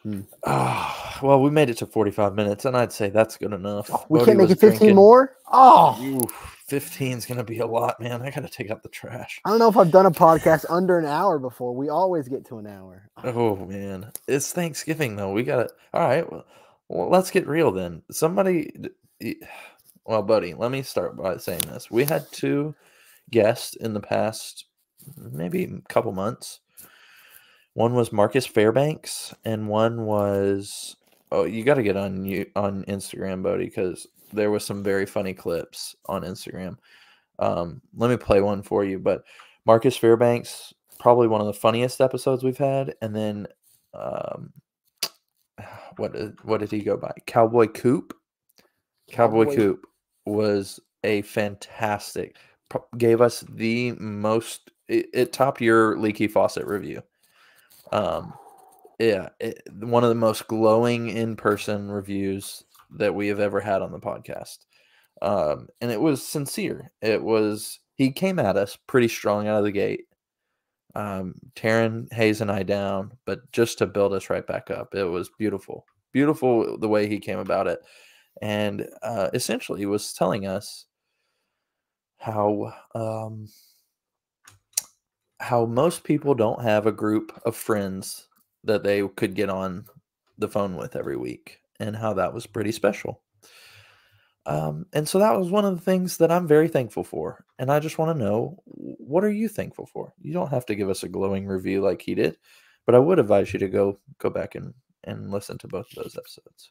Hmm. 0.02 0.20
Well, 1.22 1.40
we 1.40 1.48
made 1.50 1.70
it 1.70 1.78
to 1.78 1.86
45 1.86 2.34
minutes, 2.34 2.66
and 2.66 2.76
I'd 2.76 2.92
say 2.92 3.08
that's 3.08 3.38
good 3.38 3.54
enough. 3.54 3.88
Oh, 3.90 4.04
we 4.10 4.22
can't 4.22 4.36
make 4.36 4.50
it 4.50 4.60
15 4.60 4.68
drinking- 4.68 4.96
more. 4.96 5.36
Oh, 5.50 5.98
Oof, 6.02 6.56
15 6.66 7.16
is 7.16 7.24
gonna 7.24 7.42
be 7.42 7.60
a 7.60 7.66
lot, 7.66 7.98
man. 8.00 8.20
I 8.20 8.30
gotta 8.30 8.50
take 8.50 8.70
out 8.70 8.82
the 8.82 8.90
trash. 8.90 9.40
I 9.46 9.48
don't 9.48 9.58
know 9.58 9.68
if 9.70 9.78
I've 9.78 9.90
done 9.90 10.04
a 10.04 10.10
podcast 10.10 10.66
under 10.68 10.98
an 10.98 11.06
hour 11.06 11.38
before. 11.38 11.74
We 11.74 11.88
always 11.88 12.28
get 12.28 12.44
to 12.48 12.58
an 12.58 12.66
hour. 12.66 13.08
Oh 13.24 13.56
man, 13.56 14.12
it's 14.28 14.52
Thanksgiving 14.52 15.16
though. 15.16 15.32
We 15.32 15.42
gotta. 15.42 15.70
All 15.94 16.06
right, 16.06 16.30
well, 16.30 16.44
well 16.88 17.08
let's 17.08 17.30
get 17.30 17.46
real 17.46 17.72
then. 17.72 18.02
Somebody, 18.10 18.74
well, 20.04 20.22
buddy, 20.22 20.52
let 20.52 20.70
me 20.70 20.82
start 20.82 21.16
by 21.16 21.38
saying 21.38 21.62
this. 21.62 21.90
We 21.90 22.04
had 22.04 22.30
two 22.30 22.74
guests 23.30 23.76
in 23.76 23.94
the 23.94 24.00
past, 24.00 24.66
maybe 25.16 25.64
a 25.64 25.92
couple 25.92 26.12
months. 26.12 26.60
One 27.74 27.94
was 27.94 28.12
Marcus 28.12 28.46
Fairbanks, 28.46 29.34
and 29.44 29.68
one 29.68 30.06
was 30.06 30.96
oh, 31.32 31.44
you 31.44 31.64
got 31.64 31.74
to 31.74 31.82
get 31.82 31.96
on 31.96 32.24
you 32.24 32.46
on 32.56 32.84
Instagram, 32.84 33.42
Bode, 33.42 33.60
because 33.60 34.06
there 34.32 34.50
was 34.50 34.64
some 34.64 34.82
very 34.82 35.06
funny 35.06 35.34
clips 35.34 35.94
on 36.06 36.22
Instagram. 36.22 36.76
Um, 37.38 37.82
let 37.96 38.10
me 38.10 38.16
play 38.16 38.40
one 38.40 38.62
for 38.62 38.84
you, 38.84 38.98
but 38.98 39.22
Marcus 39.66 39.96
Fairbanks, 39.96 40.72
probably 40.98 41.28
one 41.28 41.40
of 41.40 41.46
the 41.46 41.52
funniest 41.52 42.00
episodes 42.00 42.42
we've 42.42 42.56
had, 42.56 42.94
and 43.02 43.14
then 43.14 43.46
um, 43.94 44.52
what 45.96 46.12
did, 46.12 46.42
what 46.44 46.60
did 46.60 46.70
he 46.70 46.82
go 46.82 46.96
by? 46.96 47.12
Cowboy 47.26 47.66
Coop. 47.66 48.14
Cowboy, 49.10 49.44
Cowboy- 49.44 49.56
Coop 49.56 49.86
was 50.24 50.80
a 51.04 51.22
fantastic. 51.22 52.36
Gave 52.96 53.20
us 53.20 53.44
the 53.48 53.92
most. 53.92 54.70
It, 54.88 55.06
it 55.12 55.32
topped 55.32 55.60
your 55.60 55.98
leaky 55.98 56.28
faucet 56.28 56.66
review. 56.66 57.02
Um, 57.92 58.32
yeah, 58.98 59.28
it, 59.40 59.62
one 59.80 60.02
of 60.02 60.08
the 60.08 60.14
most 60.14 60.46
glowing 60.48 61.08
in 61.08 61.36
person 61.36 61.90
reviews 61.90 62.64
that 62.90 63.14
we 63.14 63.28
have 63.28 63.40
ever 63.40 63.60
had 63.60 63.82
on 63.82 63.92
the 63.92 63.98
podcast. 63.98 64.58
Um, 65.22 65.68
and 65.80 65.90
it 65.90 66.00
was 66.00 66.26
sincere. 66.26 66.92
It 67.02 67.22
was 67.22 67.80
he 67.96 68.10
came 68.10 68.38
at 68.38 68.56
us 68.56 68.78
pretty 68.86 69.08
strong 69.08 69.48
out 69.48 69.58
of 69.58 69.64
the 69.64 69.72
gate, 69.72 70.06
um, 70.94 71.34
tearing 71.54 72.08
Hayes 72.12 72.40
and 72.40 72.50
I 72.50 72.62
down, 72.62 73.12
but 73.24 73.50
just 73.52 73.78
to 73.78 73.86
build 73.86 74.12
us 74.12 74.30
right 74.30 74.46
back 74.46 74.70
up. 74.70 74.94
It 74.94 75.04
was 75.04 75.30
beautiful, 75.38 75.86
beautiful 76.12 76.78
the 76.78 76.88
way 76.88 77.08
he 77.08 77.18
came 77.18 77.38
about 77.38 77.66
it, 77.66 77.80
and 78.42 78.86
uh, 79.02 79.30
essentially 79.32 79.86
was 79.86 80.12
telling 80.12 80.46
us 80.46 80.86
how 82.18 82.74
um, 82.94 83.48
how 85.40 85.66
most 85.66 86.04
people 86.04 86.34
don't 86.34 86.62
have 86.62 86.86
a 86.86 86.92
group 86.92 87.38
of 87.44 87.56
friends 87.56 88.28
that 88.64 88.82
they 88.82 89.06
could 89.06 89.34
get 89.34 89.50
on 89.50 89.86
the 90.38 90.48
phone 90.48 90.76
with 90.76 90.96
every 90.96 91.16
week, 91.16 91.60
and 91.80 91.96
how 91.96 92.14
that 92.14 92.32
was 92.34 92.46
pretty 92.46 92.72
special. 92.72 93.22
Um, 94.46 94.86
and 94.92 95.08
so 95.08 95.18
that 95.18 95.36
was 95.36 95.50
one 95.50 95.64
of 95.64 95.74
the 95.74 95.82
things 95.82 96.18
that 96.18 96.30
I'm 96.30 96.46
very 96.46 96.68
thankful 96.68 97.02
for. 97.02 97.44
And 97.58 97.70
I 97.70 97.80
just 97.80 97.98
want 97.98 98.16
to 98.16 98.24
know 98.24 98.56
what 98.64 99.24
are 99.24 99.30
you 99.30 99.48
thankful 99.48 99.86
for? 99.86 100.14
You 100.20 100.32
don't 100.32 100.50
have 100.50 100.64
to 100.66 100.76
give 100.76 100.88
us 100.88 101.02
a 101.02 101.08
glowing 101.08 101.46
review 101.46 101.80
like 101.80 102.00
he 102.00 102.14
did, 102.14 102.38
but 102.86 102.94
I 102.94 103.00
would 103.00 103.18
advise 103.18 103.52
you 103.52 103.58
to 103.58 103.68
go 103.68 103.98
go 104.18 104.30
back 104.30 104.54
and 104.54 104.72
and 105.04 105.30
listen 105.30 105.58
to 105.58 105.68
both 105.68 105.88
of 105.90 106.02
those 106.02 106.16
episodes. 106.16 106.70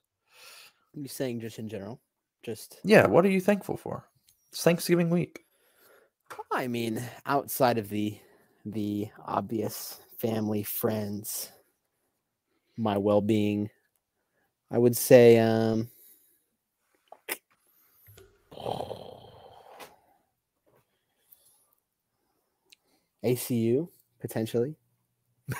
You 0.93 1.07
saying 1.07 1.41
just 1.41 1.59
in 1.59 1.67
general? 1.67 1.99
Just 2.43 2.79
Yeah, 2.83 3.07
what 3.07 3.25
are 3.25 3.29
you 3.29 3.41
thankful 3.41 3.75
for? 3.75 4.05
It's 4.55 4.63
Thanksgiving 4.63 5.09
week. 5.09 5.43
I 6.49 6.67
mean, 6.67 7.03
outside 7.25 7.77
of 7.77 7.89
the 7.89 8.17
the 8.65 9.09
obvious 9.25 9.99
family, 10.17 10.63
friends, 10.63 11.51
my 12.77 12.97
well-being, 12.97 13.69
I 14.71 14.77
would 14.77 14.95
say 14.95 15.39
um 15.39 15.89
ACU 23.25 23.89
potentially. 24.21 24.77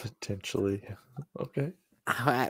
Potentially. 0.00 0.82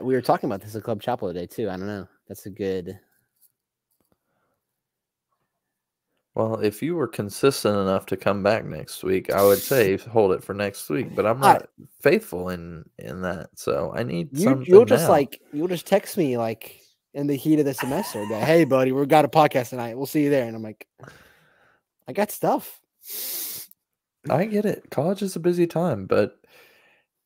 I- 0.09 0.11
we 0.11 0.15
were 0.15 0.21
talking 0.21 0.49
about 0.49 0.61
this 0.61 0.75
at 0.75 0.83
Club 0.83 1.01
Chapel 1.01 1.27
today 1.27 1.45
too. 1.45 1.69
I 1.69 1.77
don't 1.77 1.87
know. 1.87 2.07
That's 2.27 2.45
a 2.45 2.49
good. 2.49 2.99
Well, 6.35 6.59
if 6.61 6.81
you 6.81 6.95
were 6.95 7.07
consistent 7.07 7.75
enough 7.75 8.05
to 8.07 8.17
come 8.17 8.43
back 8.43 8.63
next 8.63 9.03
week, 9.03 9.31
I 9.31 9.43
would 9.43 9.57
say 9.57 9.97
hold 9.97 10.31
it 10.31 10.43
for 10.43 10.53
next 10.53 10.89
week. 10.89 11.13
But 11.15 11.25
I'm 11.25 11.43
I- 11.43 11.53
not 11.53 11.69
faithful 12.01 12.49
in 12.49 12.85
in 12.97 13.21
that, 13.21 13.49
so 13.55 13.91
I 13.95 14.03
need 14.03 14.29
You, 14.31 14.43
something 14.45 14.65
you'll 14.65 14.85
just 14.85 15.05
now. 15.05 15.09
like 15.09 15.41
you'll 15.51 15.67
just 15.67 15.85
text 15.87 16.17
me 16.17 16.37
like 16.37 16.79
in 17.13 17.27
the 17.27 17.35
heat 17.35 17.59
of 17.59 17.65
the 17.65 17.73
semester. 17.73 18.25
Like, 18.27 18.43
hey, 18.43 18.63
buddy, 18.63 18.91
we've 18.91 19.07
got 19.07 19.25
a 19.25 19.29
podcast 19.29 19.69
tonight. 19.69 19.97
We'll 19.97 20.05
see 20.05 20.23
you 20.23 20.29
there. 20.29 20.45
And 20.45 20.55
I'm 20.55 20.63
like, 20.63 20.87
I 22.07 22.13
got 22.13 22.31
stuff. 22.31 22.79
I 24.29 24.45
get 24.45 24.65
it. 24.65 24.89
College 24.91 25.21
is 25.23 25.35
a 25.35 25.39
busy 25.39 25.65
time, 25.67 26.05
but 26.05 26.39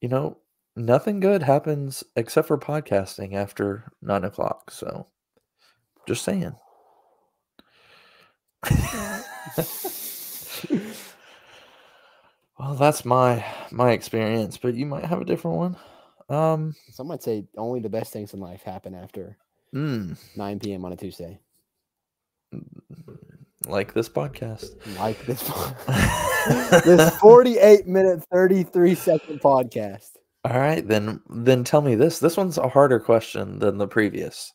you 0.02 0.08
know, 0.10 0.38
nothing 0.76 1.20
good 1.20 1.44
happens 1.44 2.04
except 2.16 2.48
for 2.48 2.58
podcasting 2.58 3.34
after 3.34 3.92
nine 4.02 4.24
o'clock. 4.24 4.72
So, 4.72 5.08
just 6.08 6.24
saying. 6.24 6.56
well, 12.60 12.76
that's 12.76 13.04
my 13.04 13.44
my 13.72 13.92
experience, 13.92 14.58
but 14.58 14.74
you 14.76 14.86
might 14.86 15.06
have 15.06 15.22
a 15.22 15.26
different 15.26 15.58
one. 15.58 15.78
Um, 16.30 16.76
Some 16.92 17.08
might 17.08 17.22
say 17.22 17.46
only 17.58 17.82
the 17.82 17.90
best 17.90 18.14
things 18.14 18.34
in 18.34 18.40
life 18.40 18.64
happen 18.64 18.96
after 18.96 19.38
mm, 19.76 20.18
9 20.38 20.60
p.m. 20.60 20.86
on 20.86 20.94
a 20.94 20.96
Tuesday, 20.96 21.40
like 23.68 23.94
this 23.94 24.08
podcast. 24.08 24.70
like 24.98 25.24
this 25.26 25.44
this 26.86 27.14
48 27.18 27.86
minute 27.86 28.24
33 28.32 28.96
second 28.96 29.42
podcast. 29.42 30.12
All 30.46 30.60
right, 30.60 30.86
then 30.86 31.22
then 31.30 31.64
tell 31.64 31.82
me 31.82 31.96
this. 31.96 32.20
This 32.20 32.36
one's 32.36 32.58
a 32.58 32.68
harder 32.68 33.00
question 33.00 33.60
than 33.60 33.78
the 33.78 33.88
previous. 33.88 34.54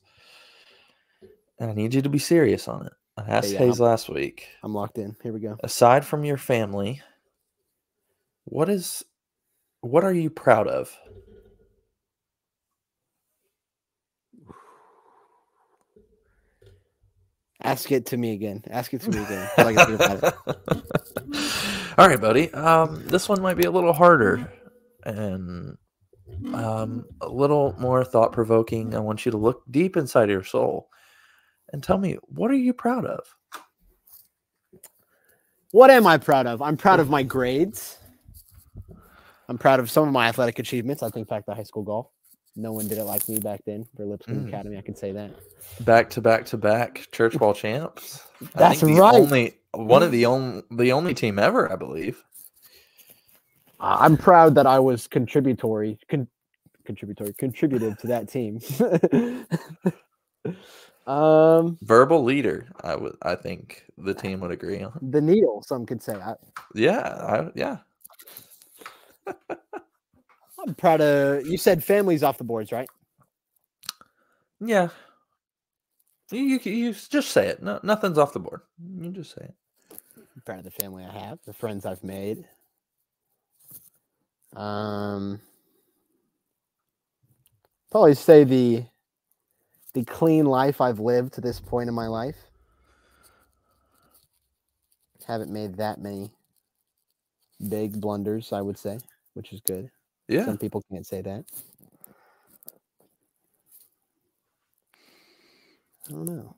And 1.59 1.71
I 1.71 1.75
need 1.75 1.95
you 1.95 2.03
to 2.03 2.11
be 2.11 2.19
serious 2.19 2.69
on 2.69 2.87
it. 2.87 2.93
I 3.17 3.23
asked 3.23 3.51
yeah, 3.51 3.59
Hayes 3.59 3.81
last 3.81 4.09
week. 4.09 4.47
I'm 4.63 4.75
locked 4.75 4.99
in. 4.99 5.17
Here 5.23 5.33
we 5.33 5.41
go. 5.41 5.57
Aside 5.65 6.05
from 6.05 6.25
your 6.25 6.37
family, 6.37 7.01
what 8.45 8.69
is 8.69 9.03
what 9.81 10.05
are 10.05 10.13
you 10.13 10.29
proud 10.29 10.69
of? 10.69 10.95
Ask 17.63 17.91
it 17.91 18.07
to 18.07 18.17
me 18.17 18.35
again. 18.35 18.63
Ask 18.71 18.95
it 18.95 19.01
to 19.03 19.11
me 19.11 19.19
again. 19.19 19.49
I 19.59 19.75
can 19.75 19.99
it. 20.01 20.35
All 21.99 22.07
right, 22.07 22.21
buddy. 22.21 22.53
Um, 22.55 23.05
this 23.07 23.29
one 23.29 23.43
might 23.43 23.57
be 23.57 23.65
a 23.65 23.71
little 23.71 23.93
harder 23.93 24.49
and 25.05 25.77
um, 26.53 27.05
a 27.21 27.29
little 27.29 27.75
more 27.79 28.05
thought 28.05 28.33
provoking. 28.33 28.95
I 28.95 28.99
want 29.01 29.25
you 29.25 29.33
to 29.33 29.39
look 29.39 29.63
deep 29.71 29.97
inside 29.97 30.29
your 30.29 30.45
soul 30.45 30.89
and 31.73 31.83
tell 31.83 31.99
me 31.99 32.17
what 32.23 32.51
are 32.51 32.57
you 32.57 32.73
proud 32.73 33.05
of? 33.05 33.21
What 35.71 35.91
am 35.91 36.07
I 36.07 36.17
proud 36.19 36.47
of? 36.47 36.63
I'm 36.63 36.77
proud 36.77 36.99
of 37.01 37.11
my 37.11 37.23
grades. 37.23 37.99
I'm 39.49 39.59
proud 39.59 39.81
of 39.81 39.91
some 39.91 40.07
of 40.07 40.13
my 40.13 40.29
athletic 40.29 40.59
achievements. 40.59 41.03
I 41.03 41.11
think 41.11 41.29
back 41.29 41.47
to 41.47 41.55
high 41.55 41.63
school 41.63 41.83
golf. 41.83 42.09
No 42.57 42.73
one 42.73 42.89
did 42.89 42.99
it 42.99 43.05
like 43.05 43.29
me 43.29 43.39
back 43.39 43.61
then 43.67 43.87
for 43.97 44.05
Lipscomb 44.05 44.45
Mm. 44.45 44.49
Academy. 44.49 44.79
I 44.79 44.81
can 44.81 44.97
say 44.97 45.13
that. 45.13 45.31
back 45.85 46.11
to 46.11 46.21
back 46.21 46.45
to 46.47 46.57
back 46.57 47.07
church 47.13 47.39
ball 47.39 47.55
champs. 47.55 48.23
That's 48.55 48.83
right. 48.83 49.15
Only 49.15 49.59
one 49.73 50.03
of 50.03 50.11
the 50.11 50.27
only 50.27 50.63
the 50.71 50.93
only 50.93 51.15
team 51.15 51.39
ever, 51.39 51.71
I 51.71 51.77
believe. 51.77 52.25
I'm 53.81 54.17
proud 54.17 54.55
that 54.57 54.67
I 54.67 54.79
was 54.79 55.07
contributory, 55.07 55.99
con- 56.11 56.29
contributory, 56.85 57.35
contributed 57.39 57.99
to 58.01 58.07
that 58.09 58.29
team. 58.29 58.61
um, 61.07 61.79
Verbal 61.83 62.25
leader, 62.25 62.69
I 62.83 62.97
would 62.97 63.17
I 63.23 63.35
think 63.37 63.85
the 63.99 64.15
team 64.15 64.41
would 64.41 64.51
agree 64.51 64.83
on. 64.83 65.01
the 65.03 65.21
needle, 65.21 65.63
some 65.67 65.87
could 65.87 66.03
say. 66.03 66.15
I, 66.15 66.35
Yeah, 66.75 67.01
I, 67.01 67.51
yeah. 67.55 67.79
I'm 70.67 70.75
proud 70.75 71.01
of. 71.01 71.47
You 71.47 71.59
said 71.59 71.85
families 71.85 72.23
off 72.23 72.39
the 72.39 72.45
boards, 72.45 72.73
right? 72.73 72.89
Yeah. 74.61 74.89
You, 76.33 76.41
you, 76.43 76.61
you 76.73 76.93
just 76.93 77.31
say 77.31 77.49
it. 77.49 77.63
No, 77.63 77.81
nothing's 77.83 78.19
off 78.19 78.33
the 78.33 78.41
board. 78.41 78.63
You 79.01 79.11
just 79.11 79.35
say 79.35 79.43
it. 79.45 79.55
proud 80.45 80.59
of 80.59 80.65
the 80.65 80.71
family 80.73 81.05
I 81.05 81.13
have, 81.13 81.39
the 81.47 81.55
friends 81.55 81.87
I've 81.87 82.05
made. 82.05 82.45
Um, 84.57 85.41
probably 87.91 88.15
say 88.15 88.45
the 88.45 88.85
the 89.95 90.05
clean 90.05 90.47
life 90.47 90.81
I've 90.81 91.01
lived 91.01 91.35
to 91.35 91.41
this 91.41 91.61
point 91.61 91.89
in 91.89 91.95
my 91.95 92.07
life. 92.09 92.37
Haven't 95.27 95.53
made 95.53 95.77
that 95.77 96.01
many 96.01 96.31
big 97.69 98.01
blunders, 98.01 98.53
I 98.53 98.61
would 98.63 98.79
say, 98.79 98.99
which 99.35 99.53
is 99.53 99.61
good. 99.61 99.91
Yeah. 100.29 100.45
Some 100.47 100.59
people 100.59 100.83
can't 100.91 101.07
say 101.07 101.23
that. 101.23 101.45
I 106.09 106.13
don't 106.13 106.27
know. 106.27 106.57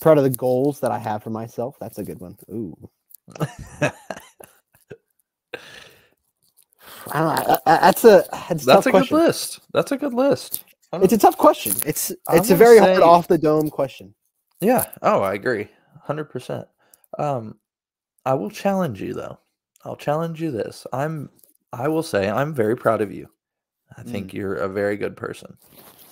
Proud 0.00 0.18
of 0.18 0.24
the 0.24 0.30
goals 0.30 0.80
that 0.80 0.90
I 0.90 0.98
have 0.98 1.22
for 1.22 1.30
myself. 1.30 1.76
That's 1.80 1.98
a 1.98 2.04
good 2.04 2.20
one. 2.20 2.36
Ooh. 2.50 2.76
I 7.08 7.18
don't 7.20 7.48
know. 7.48 7.58
I- 7.66 7.72
I- 7.74 7.80
That's 7.80 8.04
a 8.04 8.24
that's, 8.48 8.62
a 8.62 8.66
That's 8.66 8.86
a 8.86 8.92
good 8.92 9.10
list. 9.26 9.60
That's 9.72 9.92
a 9.92 9.96
good 9.96 10.14
list. 10.14 10.64
It's 10.92 11.12
a 11.12 11.18
tough 11.18 11.36
question. 11.36 11.72
It's 11.86 12.10
it's 12.30 12.50
a 12.50 12.56
very 12.56 12.78
hard 12.78 13.02
off 13.02 13.28
the 13.28 13.38
dome 13.38 13.70
question. 13.70 14.14
Yeah. 14.60 14.86
Oh, 15.02 15.20
I 15.22 15.34
agree. 15.34 15.68
100%. 16.06 16.66
Um 17.18 17.58
I 18.26 18.34
will 18.34 18.50
challenge 18.50 19.00
you 19.00 19.14
though. 19.14 19.38
I'll 19.84 19.96
challenge 19.96 20.42
you 20.42 20.50
this. 20.50 20.86
I'm 20.92 21.30
I 21.72 21.88
will 21.88 22.02
say 22.02 22.28
I'm 22.28 22.54
very 22.54 22.76
proud 22.76 23.00
of 23.00 23.12
you. 23.12 23.28
I 23.96 24.02
think 24.02 24.34
you're 24.34 24.56
a 24.56 24.68
very 24.68 24.96
good 24.96 25.16
person. 25.16 25.56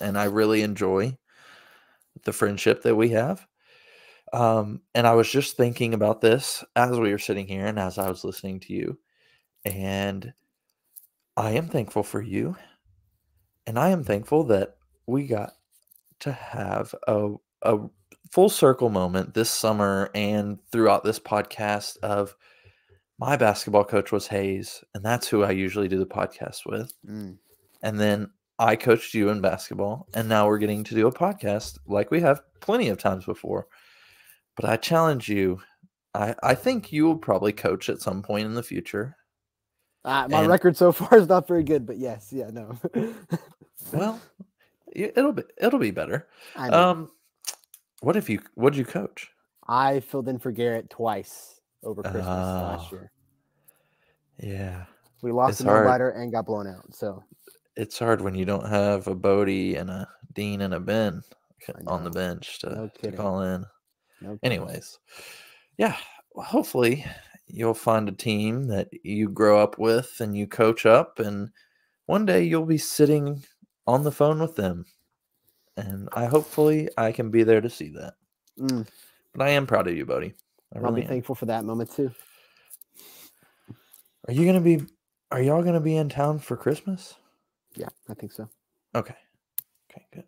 And 0.01 0.17
I 0.17 0.25
really 0.25 0.61
enjoy 0.63 1.17
the 2.23 2.33
friendship 2.33 2.83
that 2.83 2.95
we 2.95 3.09
have. 3.09 3.45
Um 4.33 4.81
and 4.95 5.05
I 5.07 5.13
was 5.13 5.29
just 5.29 5.57
thinking 5.57 5.93
about 5.93 6.21
this 6.21 6.63
as 6.75 6.99
we 6.99 7.11
were 7.11 7.19
sitting 7.19 7.47
here 7.47 7.65
and 7.67 7.79
as 7.79 7.97
I 7.97 8.09
was 8.09 8.23
listening 8.23 8.59
to 8.61 8.73
you. 8.73 8.97
And 9.65 10.33
I 11.39 11.51
am 11.51 11.69
thankful 11.69 12.03
for 12.03 12.21
you. 12.21 12.57
And 13.65 13.79
I 13.79 13.89
am 13.89 14.03
thankful 14.03 14.43
that 14.45 14.75
we 15.07 15.25
got 15.25 15.53
to 16.19 16.33
have 16.33 16.93
a 17.07 17.35
a 17.61 17.77
full 18.29 18.49
circle 18.49 18.89
moment 18.89 19.33
this 19.33 19.49
summer 19.49 20.11
and 20.13 20.59
throughout 20.69 21.05
this 21.05 21.17
podcast 21.17 21.95
of 22.03 22.35
my 23.19 23.37
basketball 23.37 23.85
coach 23.85 24.11
was 24.11 24.27
Hayes, 24.27 24.83
and 24.93 25.03
that's 25.03 25.29
who 25.29 25.43
I 25.43 25.51
usually 25.51 25.87
do 25.87 25.97
the 25.97 26.05
podcast 26.05 26.65
with. 26.65 26.91
Mm. 27.09 27.37
And 27.83 27.97
then 27.97 28.31
I 28.59 28.75
coached 28.75 29.13
you 29.13 29.29
in 29.29 29.39
basketball, 29.39 30.09
and 30.13 30.27
now 30.27 30.45
we're 30.45 30.57
getting 30.57 30.83
to 30.83 30.95
do 30.95 31.07
a 31.07 31.13
podcast 31.13 31.77
like 31.87 32.11
we 32.11 32.19
have 32.19 32.41
plenty 32.59 32.89
of 32.89 32.97
times 32.97 33.23
before. 33.23 33.67
But 34.57 34.69
I 34.69 34.75
challenge 34.75 35.29
you. 35.29 35.61
I, 36.13 36.35
I 36.43 36.55
think 36.55 36.91
you 36.91 37.05
will 37.05 37.17
probably 37.17 37.53
coach 37.53 37.87
at 37.87 38.01
some 38.01 38.23
point 38.23 38.45
in 38.45 38.55
the 38.55 38.63
future. 38.63 39.15
Uh, 40.09 40.27
my 40.27 40.39
And- 40.41 40.49
record 40.49 40.75
so 40.75 40.91
far 40.91 41.17
is 41.19 41.27
not 41.27 41.47
very 41.47 41.63
good, 41.63 41.85
but 41.85 41.97
yes, 41.97 42.31
yeah, 42.33 42.49
no. 42.51 42.77
Well, 43.93 44.19
it'll 44.91 45.31
be 45.33 45.43
it'll 45.57 45.79
be 45.79 45.91
better. 45.91 46.27
Um, 46.55 47.09
what 48.01 48.15
if 48.17 48.29
you 48.29 48.39
what 48.55 48.73
did 48.73 48.79
you 48.79 48.85
coach? 48.85 49.31
I 49.67 49.99
filled 50.01 50.27
in 50.27 50.37
for 50.37 50.51
Garrett 50.51 50.89
twice 50.89 51.59
over 51.83 52.01
Christmas 52.03 52.25
last 52.25 52.87
Oh. 52.91 52.95
year. 52.95 53.11
Yeah, 54.39 54.85
We 55.21 55.31
lost 55.31 55.51
it's 55.51 55.61
a 55.61 55.63
no 55.65 55.71
and 56.15 56.31
got 56.31 56.45
blown 56.45 56.67
out. 56.67 56.93
So 56.93 57.23
it's 57.75 57.97
hard 57.97 58.21
when 58.21 58.35
you 58.35 58.45
don't 58.45 58.67
have 58.67 59.07
a 59.07 59.15
Bode 59.15 59.49
and 59.49 59.89
a 59.89 60.07
Dean 60.33 60.61
and 60.61 60.73
a 60.73 60.79
Ben 60.79 61.21
on 61.87 62.03
the 62.03 62.11
bench 62.11 62.59
to, 62.59 62.69
No 62.69 62.89
to 63.01 63.11
call 63.11 63.41
in. 63.41 63.65
no. 64.21 64.37
Anyways, 64.43 64.99
yeah, 65.77 65.95
well, 66.33 66.45
hopefully 66.45 67.05
you'll 67.49 67.73
find 67.73 68.07
a 68.09 68.13
team 68.13 68.67
that 68.67 68.89
you 69.03 69.29
grow 69.29 69.59
up 69.61 69.77
with 69.77 70.21
and 70.21 70.37
you 70.37 70.47
coach 70.47 70.85
up, 70.85 71.19
and 71.19 71.49
one 72.05 72.25
day 72.25 72.43
you'll 72.43 72.65
be 72.65 72.77
sitting 72.77 73.43
on 73.87 74.03
the 74.03 74.11
phone 74.11 74.39
with 74.39 74.55
them. 74.55 74.85
And 75.77 76.09
I 76.13 76.25
hopefully 76.25 76.89
I 76.97 77.11
can 77.11 77.31
be 77.31 77.43
there 77.43 77.61
to 77.61 77.69
see 77.69 77.89
that. 77.89 78.13
Mm, 78.59 78.87
But 79.33 79.43
I 79.43 79.49
am 79.49 79.67
proud 79.67 79.87
of 79.87 79.95
you, 79.95 80.05
Bode. 80.05 80.33
I 80.75 80.79
I'll 80.83 80.91
really 80.91 81.01
be 81.01 81.01
am. 81.01 81.07
thankful 81.07 81.35
for 81.35 81.45
that 81.47 81.65
moment 81.65 81.91
too. 81.91 82.11
Are 84.27 84.33
you 84.33 84.45
gonna 84.45 84.61
be? 84.61 84.81
Are 85.31 85.41
y'all 85.41 85.63
gonna 85.63 85.79
be 85.79 85.97
in 85.97 86.09
town 86.09 86.39
for 86.39 86.57
Christmas? 86.57 87.15
Yeah, 87.75 87.89
I 88.09 88.13
think 88.13 88.31
so. 88.31 88.49
Okay. 88.95 89.15
Okay, 89.91 90.05
good. 90.13 90.23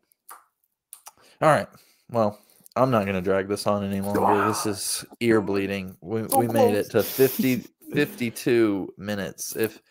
All 1.41 1.49
right. 1.49 1.67
Well, 2.09 2.39
I'm 2.75 2.91
not 2.91 3.03
going 3.03 3.15
to 3.15 3.21
drag 3.21 3.47
this 3.47 3.67
on 3.67 3.83
any 3.83 4.01
longer. 4.01 4.47
This 4.47 4.65
is 4.65 5.05
ear 5.19 5.41
bleeding. 5.41 5.97
We, 6.01 6.23
we 6.23 6.47
made 6.47 6.75
it 6.75 6.85
to 6.85 7.03
close. 7.03 7.11
50, 7.11 7.65
52 7.93 8.93
minutes. 8.97 9.55
If 9.55 9.81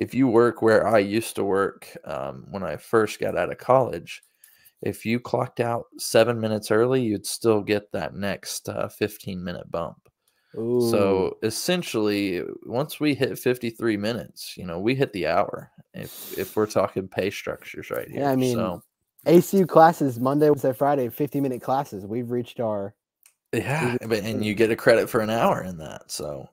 if 0.00 0.12
you 0.12 0.26
work 0.26 0.60
where 0.60 0.88
I 0.88 0.98
used 0.98 1.36
to 1.36 1.44
work 1.44 1.88
um, 2.04 2.46
when 2.50 2.64
I 2.64 2.76
first 2.76 3.20
got 3.20 3.36
out 3.36 3.52
of 3.52 3.58
college, 3.58 4.22
if 4.82 5.06
you 5.06 5.20
clocked 5.20 5.60
out 5.60 5.84
seven 5.98 6.40
minutes 6.40 6.70
early, 6.70 7.02
you'd 7.02 7.26
still 7.26 7.62
get 7.62 7.92
that 7.92 8.14
next 8.14 8.68
uh, 8.68 8.88
15 8.88 9.42
minute 9.42 9.70
bump. 9.70 9.96
Ooh, 10.58 10.90
So 10.90 11.38
essentially, 11.42 12.42
once 12.64 13.00
we 13.00 13.14
hit 13.14 13.38
53 13.38 13.96
minutes, 13.96 14.56
you 14.56 14.66
know, 14.66 14.78
we 14.78 14.94
hit 14.94 15.12
the 15.12 15.26
hour. 15.26 15.70
If 15.92 16.38
if 16.38 16.56
we're 16.56 16.66
talking 16.66 17.06
pay 17.08 17.30
structures 17.30 17.90
right 17.90 18.08
here, 18.08 18.20
Yeah, 18.22 18.30
I 18.30 18.36
mean, 18.36 18.56
so 18.56 18.82
ACU 19.26 19.68
classes 19.68 20.20
Monday, 20.20 20.50
Wednesday, 20.50 20.72
Friday, 20.72 21.08
50 21.08 21.40
minute 21.40 21.62
classes. 21.62 22.06
We've 22.06 22.30
reached 22.30 22.60
our 22.60 22.94
yeah, 23.52 23.96
but 24.06 24.24
and 24.24 24.44
you 24.44 24.54
get 24.54 24.70
a 24.70 24.76
credit 24.76 25.08
for 25.08 25.20
an 25.20 25.30
hour 25.30 25.62
in 25.62 25.78
that. 25.78 26.10
So 26.10 26.48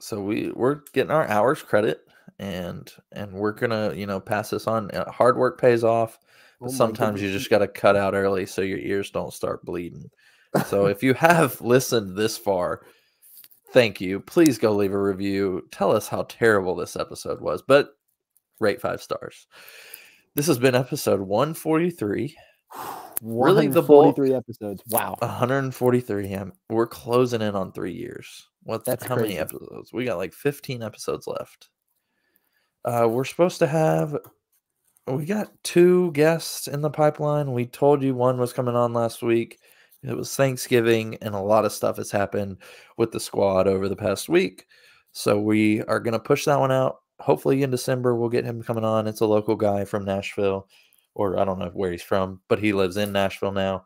so 0.00 0.20
we 0.20 0.50
we're 0.52 0.80
getting 0.92 1.10
our 1.10 1.28
hours 1.28 1.62
credit, 1.62 2.00
and 2.38 2.90
and 3.12 3.32
we're 3.32 3.52
gonna 3.52 3.92
you 3.94 4.06
know 4.06 4.20
pass 4.20 4.50
this 4.50 4.66
on. 4.66 4.90
Uh, 4.90 5.10
Hard 5.10 5.36
work 5.36 5.60
pays 5.60 5.84
off. 5.84 6.18
But 6.60 6.68
Oh 6.68 6.72
sometimes 6.72 7.20
you 7.20 7.30
just 7.30 7.50
got 7.50 7.58
to 7.58 7.68
cut 7.68 7.96
out 7.96 8.14
early 8.14 8.46
so 8.46 8.62
your 8.62 8.78
ears 8.78 9.10
don't 9.10 9.32
start 9.32 9.64
bleeding. 9.64 10.10
So 10.68 10.86
if 10.86 11.02
you 11.02 11.12
have 11.12 11.60
listened 11.60 12.16
this 12.16 12.38
far, 12.38 12.80
thank 13.72 14.00
you. 14.00 14.20
Please 14.20 14.56
go 14.56 14.72
leave 14.72 14.94
a 14.94 14.98
review. 14.98 15.68
Tell 15.70 15.92
us 15.92 16.08
how 16.08 16.22
terrible 16.30 16.74
this 16.74 16.96
episode 16.96 17.42
was, 17.42 17.60
but 17.60 17.90
rate 18.58 18.80
five 18.80 19.02
stars. 19.02 19.46
This 20.36 20.48
has 20.48 20.58
been 20.58 20.74
episode 20.74 21.20
143, 21.22 22.36
Really, 23.22 23.68
the 23.68 23.80
bulk- 23.80 24.18
143 24.18 24.34
episodes. 24.34 24.82
Wow. 24.90 25.16
143. 25.20 26.34
Um, 26.34 26.52
we're 26.68 26.86
closing 26.86 27.40
in 27.40 27.56
on 27.56 27.72
three 27.72 27.94
years. 27.94 28.46
What? 28.62 28.84
That's 28.84 29.06
how 29.06 29.16
many 29.16 29.38
episodes? 29.38 29.94
We 29.94 30.04
got 30.04 30.18
like 30.18 30.34
15 30.34 30.82
episodes 30.82 31.26
left. 31.26 31.70
Uh, 32.84 33.08
we're 33.10 33.24
supposed 33.24 33.60
to 33.60 33.66
have. 33.66 34.18
We 35.06 35.24
got 35.24 35.52
two 35.64 36.12
guests 36.12 36.68
in 36.68 36.82
the 36.82 36.90
pipeline. 36.90 37.54
We 37.54 37.64
told 37.64 38.02
you 38.02 38.14
one 38.14 38.36
was 38.36 38.52
coming 38.52 38.76
on 38.76 38.92
last 38.92 39.22
week. 39.22 39.58
It 40.02 40.14
was 40.14 40.36
Thanksgiving, 40.36 41.16
and 41.22 41.34
a 41.34 41.40
lot 41.40 41.64
of 41.64 41.72
stuff 41.72 41.96
has 41.96 42.10
happened 42.10 42.58
with 42.98 43.10
the 43.10 43.20
squad 43.20 43.66
over 43.66 43.88
the 43.88 43.96
past 43.96 44.28
week. 44.28 44.66
So 45.12 45.40
we 45.40 45.80
are 45.84 45.98
going 45.98 46.12
to 46.12 46.18
push 46.20 46.44
that 46.44 46.60
one 46.60 46.72
out. 46.72 46.98
Hopefully 47.20 47.62
in 47.62 47.70
December 47.70 48.14
we'll 48.14 48.28
get 48.28 48.44
him 48.44 48.62
coming 48.62 48.84
on. 48.84 49.06
It's 49.06 49.20
a 49.20 49.26
local 49.26 49.56
guy 49.56 49.84
from 49.84 50.04
Nashville, 50.04 50.68
or 51.14 51.38
I 51.38 51.44
don't 51.44 51.58
know 51.58 51.70
where 51.72 51.90
he's 51.90 52.02
from, 52.02 52.40
but 52.48 52.58
he 52.58 52.72
lives 52.72 52.96
in 52.96 53.12
Nashville 53.12 53.52
now. 53.52 53.84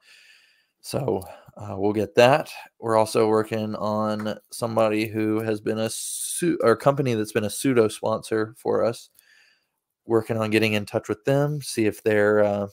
So 0.81 1.23
uh, 1.57 1.75
we'll 1.77 1.93
get 1.93 2.15
that. 2.15 2.51
We're 2.79 2.97
also 2.97 3.29
working 3.29 3.75
on 3.77 4.39
somebody 4.51 5.07
who 5.07 5.41
has 5.41 5.61
been 5.61 5.79
a 5.79 5.91
su- 5.91 6.59
or 6.63 6.77
company 6.77 7.15
that's 7.15 7.33
been 7.33 7.45
a 7.45 7.51
pseudo 7.51 7.89
sponsor 7.89 8.55
for 8.57 8.85
us. 8.85 9.11
Working 10.07 10.39
on 10.39 10.51
getting 10.51 10.73
in 10.73 10.87
touch 10.87 11.09
with 11.09 11.25
them, 11.25 11.61
see 11.63 11.87
if 11.87 12.03
their 12.03 12.43
uh, 12.43 12.67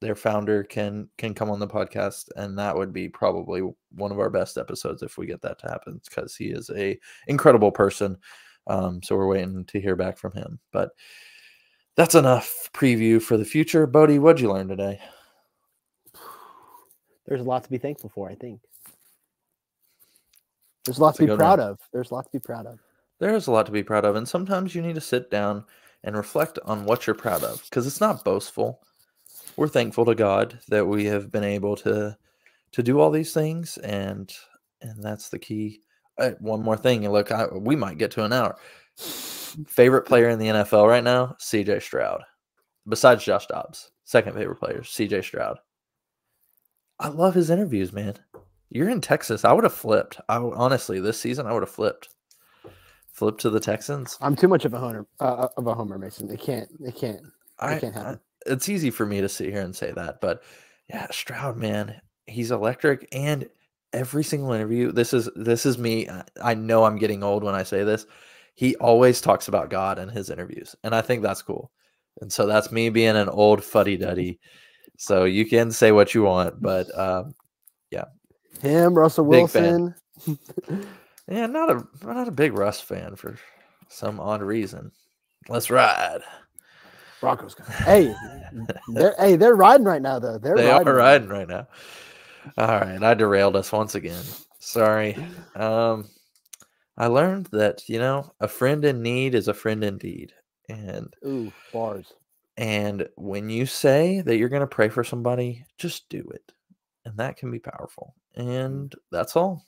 their 0.00 0.16
founder 0.16 0.64
can 0.64 1.08
can 1.16 1.32
come 1.32 1.50
on 1.50 1.58
the 1.58 1.68
podcast, 1.68 2.28
and 2.36 2.58
that 2.58 2.76
would 2.76 2.92
be 2.92 3.08
probably 3.08 3.62
one 3.92 4.12
of 4.12 4.18
our 4.18 4.28
best 4.28 4.58
episodes 4.58 5.02
if 5.02 5.16
we 5.16 5.26
get 5.26 5.40
that 5.42 5.58
to 5.60 5.68
happen 5.68 6.00
because 6.04 6.34
he 6.34 6.46
is 6.46 6.68
a 6.70 6.98
incredible 7.28 7.70
person. 7.70 8.18
Um, 8.70 9.02
so 9.02 9.16
we're 9.16 9.26
waiting 9.26 9.64
to 9.66 9.80
hear 9.80 9.96
back 9.96 10.16
from 10.16 10.32
him. 10.32 10.58
But 10.72 10.90
that's 11.96 12.14
enough 12.14 12.70
preview 12.72 13.20
for 13.20 13.36
the 13.36 13.44
future. 13.44 13.86
Bode, 13.86 14.18
what'd 14.18 14.40
you 14.40 14.52
learn 14.52 14.68
today? 14.68 15.00
There's 17.26 17.40
a 17.40 17.44
lot 17.44 17.64
to 17.64 17.70
be 17.70 17.78
thankful 17.78 18.10
for, 18.10 18.30
I 18.30 18.34
think. 18.34 18.60
There's 20.84 20.98
a 20.98 21.02
lot 21.02 21.10
That's 21.10 21.18
to 21.18 21.26
be 21.26 21.36
proud 21.36 21.58
one. 21.58 21.68
of. 21.68 21.78
There's 21.92 22.10
a 22.10 22.14
lot 22.14 22.24
to 22.24 22.32
be 22.32 22.38
proud 22.38 22.66
of. 22.66 22.78
There 23.18 23.34
is 23.34 23.48
a 23.48 23.50
lot 23.52 23.66
to 23.66 23.72
be 23.72 23.82
proud 23.82 24.04
of, 24.04 24.16
and 24.16 24.26
sometimes 24.26 24.74
you 24.74 24.80
need 24.80 24.94
to 24.94 25.00
sit 25.00 25.30
down 25.30 25.64
and 26.04 26.16
reflect 26.16 26.58
on 26.64 26.86
what 26.86 27.06
you're 27.06 27.14
proud 27.14 27.44
of 27.44 27.62
because 27.64 27.86
it's 27.86 28.00
not 28.00 28.24
boastful. 28.24 28.80
We're 29.56 29.68
thankful 29.68 30.06
to 30.06 30.14
God 30.14 30.58
that 30.68 30.86
we 30.86 31.04
have 31.04 31.30
been 31.30 31.44
able 31.44 31.76
to 31.76 32.16
to 32.72 32.82
do 32.82 32.98
all 33.00 33.10
these 33.10 33.34
things, 33.34 33.76
and 33.78 34.32
and 34.80 35.02
that's 35.02 35.28
the 35.28 35.38
key. 35.38 35.82
Uh, 36.18 36.30
one 36.40 36.62
more 36.62 36.76
thing, 36.76 37.04
and 37.04 37.12
look, 37.12 37.32
I, 37.32 37.46
we 37.46 37.76
might 37.76 37.98
get 37.98 38.10
to 38.12 38.24
an 38.24 38.32
hour. 38.32 38.56
Favorite 38.96 40.02
player 40.06 40.28
in 40.28 40.38
the 40.38 40.46
NFL 40.48 40.86
right 40.88 41.02
now, 41.04 41.34
C.J. 41.38 41.80
Stroud. 41.80 42.22
Besides 42.88 43.24
Josh 43.24 43.46
Dobbs, 43.46 43.90
second 44.04 44.34
favorite 44.34 44.56
player, 44.60 44.84
C.J. 44.84 45.22
Stroud. 45.22 45.58
I 46.98 47.08
love 47.08 47.34
his 47.34 47.50
interviews, 47.50 47.92
man. 47.92 48.14
You're 48.68 48.90
in 48.90 49.00
Texas. 49.00 49.44
I 49.44 49.52
would 49.52 49.64
have 49.64 49.74
flipped. 49.74 50.20
I 50.28 50.36
honestly, 50.36 51.00
this 51.00 51.18
season 51.18 51.46
I 51.46 51.52
would 51.52 51.62
have 51.62 51.70
flipped. 51.70 52.08
Flipped 53.12 53.40
to 53.40 53.50
the 53.50 53.60
Texans. 53.60 54.16
I'm 54.20 54.36
too 54.36 54.48
much 54.48 54.64
of 54.64 54.72
a 54.74 54.78
homer 54.78 55.06
uh, 55.18 55.48
of 55.56 55.66
a 55.66 55.74
homer, 55.74 55.98
Mason. 55.98 56.30
It 56.30 56.40
can't. 56.40 56.68
It 56.80 56.94
can't. 56.94 57.20
I, 57.58 57.78
can't 57.78 57.96
I- 57.96 58.00
happen. 58.00 58.20
it's 58.46 58.68
easy 58.68 58.90
for 58.90 59.04
me 59.06 59.20
to 59.20 59.28
sit 59.28 59.50
here 59.50 59.60
and 59.62 59.74
say 59.74 59.90
that, 59.92 60.20
but 60.20 60.42
yeah, 60.88 61.06
Stroud, 61.10 61.56
man, 61.56 62.00
he's 62.26 62.50
electric, 62.50 63.08
and 63.12 63.48
every 63.92 64.24
single 64.24 64.52
interview. 64.52 64.92
This 64.92 65.12
is 65.14 65.28
this 65.36 65.66
is 65.66 65.78
me. 65.78 66.08
I- 66.08 66.24
I 66.42 66.54
know 66.54 66.84
I'm 66.84 66.98
getting 66.98 67.22
old 67.22 67.44
when 67.44 67.54
I 67.54 67.62
say 67.62 67.84
this. 67.84 68.06
He 68.54 68.76
always 68.76 69.20
talks 69.20 69.48
about 69.48 69.70
God 69.70 69.98
in 69.98 70.08
his 70.08 70.30
interviews, 70.30 70.74
and 70.84 70.94
I 70.94 71.00
think 71.02 71.22
that's 71.22 71.42
cool. 71.42 71.70
And 72.20 72.32
so 72.32 72.46
that's 72.46 72.72
me 72.72 72.90
being 72.90 73.16
an 73.16 73.28
old 73.28 73.64
fuddy 73.64 73.96
duddy. 73.96 74.38
So 74.98 75.24
you 75.24 75.46
can 75.46 75.70
say 75.70 75.92
what 75.92 76.14
you 76.14 76.24
want, 76.24 76.60
but 76.60 76.86
um, 76.98 77.34
yeah 77.90 78.04
Him, 78.60 78.94
Russell. 78.94 79.24
Wilson. 79.24 79.94
yeah, 81.28 81.46
not 81.46 81.70
a 81.70 81.86
I'm 82.02 82.14
not 82.16 82.28
a 82.28 82.32
big 82.32 82.52
Russ 82.52 82.80
fan 82.80 83.16
for 83.16 83.38
some 83.88 84.20
odd 84.20 84.42
reason. 84.42 84.92
Let's 85.48 85.70
ride. 85.70 86.20
Broncos. 87.20 87.54
Hey, 87.84 88.14
they're 88.88 89.14
hey 89.18 89.36
they're 89.36 89.54
riding 89.56 89.86
right 89.86 90.02
now 90.02 90.18
though. 90.18 90.38
They're 90.38 90.56
they 90.56 90.66
riding. 90.68 90.88
are 90.88 90.94
riding 90.94 91.28
right 91.28 91.48
now. 91.48 91.66
All 92.58 92.80
right, 92.80 93.02
I 93.02 93.14
derailed 93.14 93.56
us 93.56 93.72
once 93.72 93.94
again. 93.94 94.24
Sorry. 94.58 95.16
Um, 95.56 96.08
I 96.96 97.06
learned 97.06 97.46
that 97.52 97.88
you 97.88 97.98
know 97.98 98.32
a 98.40 98.48
friend 98.48 98.84
in 98.84 99.02
need 99.02 99.34
is 99.34 99.48
a 99.48 99.54
friend 99.54 99.82
indeed, 99.84 100.32
and. 100.68 101.14
Ooh, 101.26 101.52
bars. 101.72 102.12
and 102.56 103.08
when 103.16 103.48
you 103.48 103.66
say 103.66 104.20
that 104.22 104.36
you're 104.36 104.48
going 104.48 104.60
to 104.60 104.66
pray 104.66 104.88
for 104.88 105.04
somebody, 105.04 105.64
just 105.78 106.08
do 106.08 106.28
it, 106.34 106.52
and 107.04 107.16
that 107.16 107.36
can 107.36 107.50
be 107.50 107.58
powerful. 107.58 108.14
And 108.36 108.94
that's 109.10 109.36
all. 109.36 109.64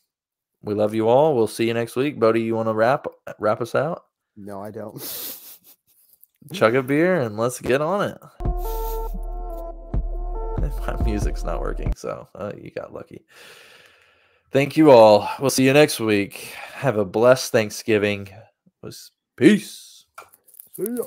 We 0.62 0.75
love 0.75 0.95
you 0.95 1.09
all. 1.09 1.35
We'll 1.35 1.49
see 1.49 1.66
you 1.66 1.75
next 1.75 1.97
week. 1.97 2.20
Bode, 2.20 2.39
you 2.39 2.55
want 2.55 2.68
to 2.68 2.75
wrap 2.75 3.07
wrap 3.39 3.61
us 3.61 3.75
out? 3.75 4.05
No, 4.37 4.62
I 4.62 4.70
don't. 4.70 4.99
Chug 6.53 6.75
a 6.75 6.83
beer 6.83 7.20
and 7.20 7.37
let's 7.37 7.61
get 7.61 7.81
on 7.81 8.09
it. 8.11 8.18
My 10.87 11.03
music's 11.05 11.45
not 11.45 11.61
working, 11.61 11.95
so 11.95 12.28
uh, 12.35 12.53
you 12.57 12.70
got 12.70 12.93
lucky. 12.93 13.24
Thank 14.51 14.76
you 14.76 14.91
all. 14.91 15.30
We'll 15.41 15.51
see 15.51 15.64
you 15.64 15.72
next 15.72 15.99
week. 16.01 16.55
Have 16.74 16.99
a 16.99 17.05
blessed 17.05 17.53
Thanksgiving. 17.53 18.28
Peace. 19.37 20.05
See 20.76 20.85
ya. 20.97 21.05